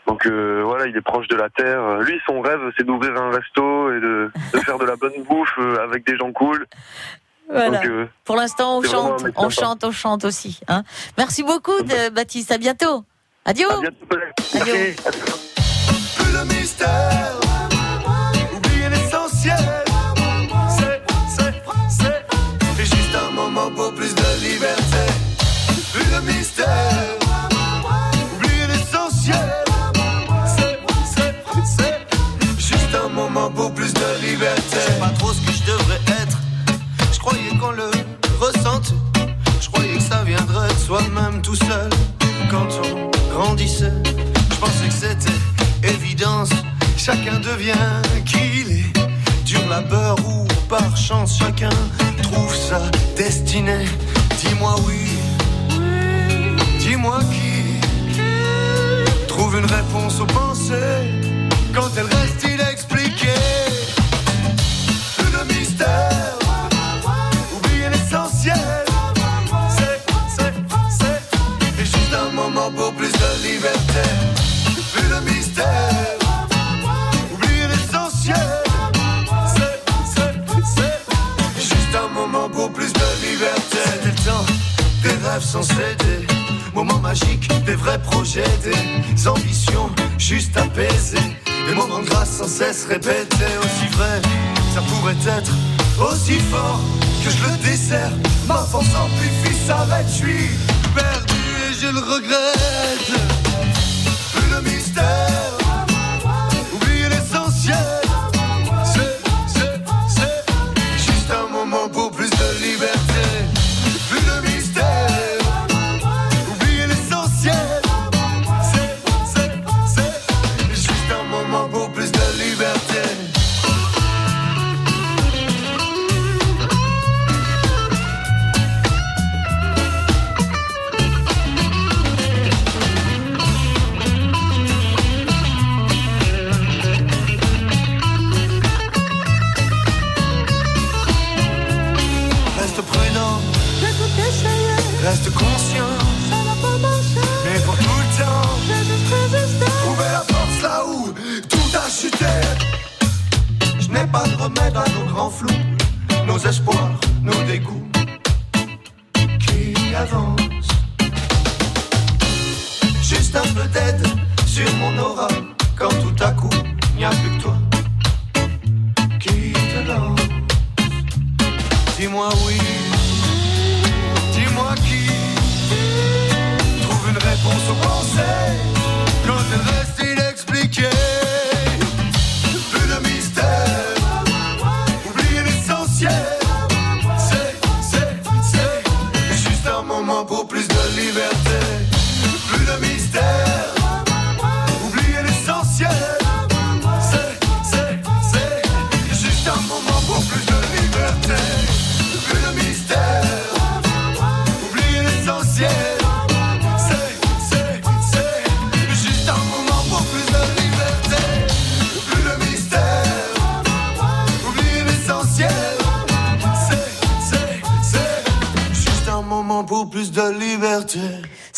donc 0.08 0.28
voilà, 0.28 0.86
il 0.86 0.95
est 0.95 1.01
proche 1.01 1.28
de 1.30 1.36
la 1.36 1.49
terre. 1.49 1.97
Lui, 2.01 2.22
son 2.28 2.39
rêve, 2.39 2.60
c'est 2.78 2.86
d'ouvrir 2.86 3.20
un 3.20 3.32
resto 3.32 3.91
et 3.91 3.99
de, 3.99 4.32
de 4.53 4.60
faire 4.60 4.78
de 4.78 4.86
la 4.86 4.95
bonne 4.97 5.24
bouffe 5.28 5.58
avec 5.84 6.06
des 6.06 6.16
gens 6.16 6.32
cool. 6.32 6.68
Voilà. 7.50 7.78
Donc, 7.80 7.86
euh, 7.88 8.06
Pour 8.24 8.36
l'instant, 8.36 8.78
on 8.78 8.82
chante, 8.82 9.24
on 9.36 9.50
sympa. 9.50 9.50
chante, 9.50 9.84
on 9.84 9.91
chante 9.91 10.26
aussi. 10.26 10.60
Hein. 10.68 10.84
Merci 11.18 11.43
beaucoup, 11.43 11.80
de, 11.84 12.10
Baptiste. 12.10 12.52
À 12.52 12.58
bientôt. 12.58 13.04
Adieu. 13.46 13.70
à 13.72 13.80
bientôt. 13.80 13.96
Merci. 14.56 14.60
Adieu. 14.60 14.96
Plus 16.18 16.34
le 16.34 16.46
mystère, 16.46 17.39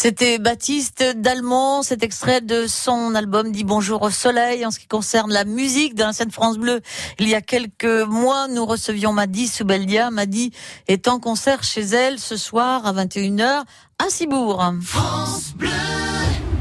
C'était 0.08 0.39
Baptiste 0.39 1.03
Dalmont, 1.18 1.82
cet 1.82 2.01
extrait 2.01 2.39
de 2.39 2.66
son 2.66 3.14
album 3.14 3.51
dit 3.51 3.66
Bonjour 3.66 4.03
au 4.03 4.10
soleil. 4.10 4.66
En 4.66 4.72
ce 4.72 4.80
qui 4.80 4.88
concerne 4.88 5.34
la 5.34 5.43
musique 5.43 5.95
de 5.95 6.03
la 6.03 6.14
scène 6.14 6.32
France 6.32 6.58
Bleu, 6.58 6.80
il 7.20 7.28
y 7.28 7.36
a 7.36 7.41
quelques 7.41 7.84
mois, 8.08 8.47
nous 8.47 8.66
recevions 8.66 9.12
Maddy 9.12 9.47
Soubeldia. 9.49 10.10
Maddy 10.10 10.53
est 10.88 11.10
en 11.10 11.20
concert 11.20 11.62
chez 11.62 11.82
elle 11.82 12.20
ce 12.20 12.38
soir 12.38 12.86
à 12.86 12.93
21h 12.93 13.64
à 13.99 14.10
Cibourg. 14.10 14.76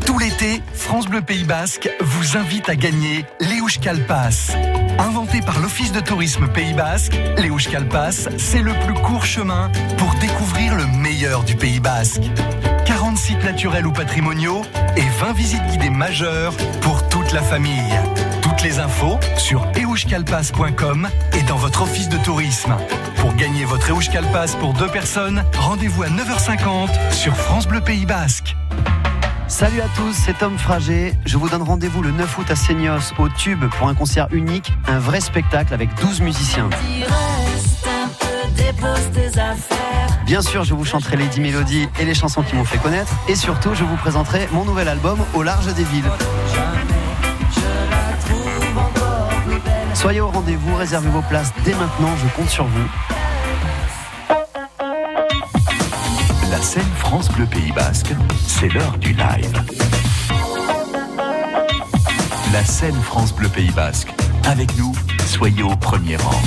Tout 0.05 0.19
l'été, 0.19 0.61
France 0.75 1.07
Bleu 1.07 1.23
Pays 1.23 1.45
Basque 1.45 1.89
vous 2.01 2.37
invite 2.37 2.69
à 2.69 2.75
gagner 2.75 3.25
l'Euskal 3.39 4.05
Pass. 4.07 4.51
Inventé 4.99 5.41
par 5.41 5.61
l'Office 5.61 5.93
de 5.93 6.01
tourisme 6.01 6.49
Pays 6.49 6.75
Basque, 6.75 7.17
l'Euskal 7.39 7.89
Pass, 7.89 8.29
c'est 8.39 8.63
le 8.63 8.73
plus 8.87 9.01
court 9.05 9.25
chemin 9.25 9.71
pour 9.99 10.13
découvrir 10.17 10.75
le 10.75 10.87
meilleur 11.01 11.45
du 11.45 11.55
Pays 11.55 11.79
Basque. 11.79 12.23
40 13.17 13.19
sites 13.19 13.45
naturels 13.45 13.87
ou 13.87 13.93
patrimoniaux 13.93 14.63
et 14.97 15.09
20 15.21 15.33
visites 15.33 15.67
guidées 15.71 15.91
majeures 15.91 16.55
pour 16.83 17.09
toute 17.09 17.33
la 17.33 17.41
famille. 17.41 17.95
Toutes 18.43 18.63
les 18.63 18.79
infos 18.79 19.19
sur 19.39 19.67
euskalpass.com 19.77 21.09
et 21.33 21.43
dans 21.45 21.57
votre 21.57 21.83
office 21.83 22.09
de 22.09 22.19
tourisme. 22.19 22.77
Pour 23.17 23.35
gagner 23.35 23.65
votre 23.65 23.91
Euskal 23.91 24.25
Pass 24.33 24.55
pour 24.57 24.75
deux 24.75 24.89
personnes, 24.89 25.43
rendez-vous 25.57 26.03
à 26.03 26.09
9h50 26.09 27.13
sur 27.13 27.35
France 27.35 27.67
Bleu 27.67 27.81
Pays 27.81 28.05
Basque. 28.07 28.55
Salut 29.49 29.81
à 29.81 29.89
tous, 29.97 30.13
c'est 30.13 30.39
Tom 30.39 30.59
Frager. 30.59 31.15
Je 31.25 31.39
vous 31.39 31.49
donne 31.49 31.63
rendez-vous 31.63 32.03
le 32.03 32.11
9 32.11 32.39
août 32.39 32.51
à 32.51 32.57
Seignos, 32.57 33.15
au 33.19 33.29
Tube, 33.29 33.65
pour 33.79 33.89
un 33.89 33.95
concert 33.95 34.29
unique, 34.33 34.73
un 34.89 34.99
vrai 34.99 35.21
spectacle 35.21 35.73
avec 35.73 35.89
12 36.01 36.21
musiciens. 36.21 36.69
Bien 40.27 40.43
sûr, 40.43 40.65
je 40.65 40.75
vous 40.75 40.85
chanterai 40.85 41.17
les 41.17 41.29
10 41.29 41.41
mélodies 41.41 41.89
et 42.01 42.05
les 42.05 42.15
chansons 42.15 42.43
qui 42.43 42.57
m'ont 42.57 42.65
fait 42.65 42.79
connaître. 42.79 43.13
Et 43.29 43.37
surtout, 43.37 43.75
je 43.75 43.85
vous 43.85 43.95
présenterai 43.95 44.49
mon 44.51 44.65
nouvel 44.65 44.89
album 44.89 45.21
Au 45.35 45.45
large 45.45 45.73
des 45.73 45.85
villes. 45.85 46.11
Soyez 49.95 50.21
au 50.21 50.29
rendez-vous, 50.29 50.75
réservez 50.75 51.11
vos 51.11 51.23
places 51.23 51.53
dès 51.65 51.75
maintenant, 51.75 52.11
je 52.17 52.27
compte 52.35 52.51
sur 52.51 52.65
vous. 52.65 52.89
La 56.51 56.61
scène 56.61 56.83
France 56.99 57.31
Bleu 57.31 57.47
Pays 57.47 57.71
Basque, 57.71 58.13
c'est 58.49 58.69
l'heure 58.69 58.99
du 58.99 59.13
live. 59.13 59.63
La 62.53 62.65
scène 62.65 63.01
France 63.01 63.33
Bleu 63.33 63.49
Pays 63.49 63.71
Basque. 63.71 64.13
Avec 64.45 64.77
nous, 64.77 64.93
Soyez 65.27 65.65
au 65.65 65.77
premier 65.77 66.17
rang. 66.17 66.41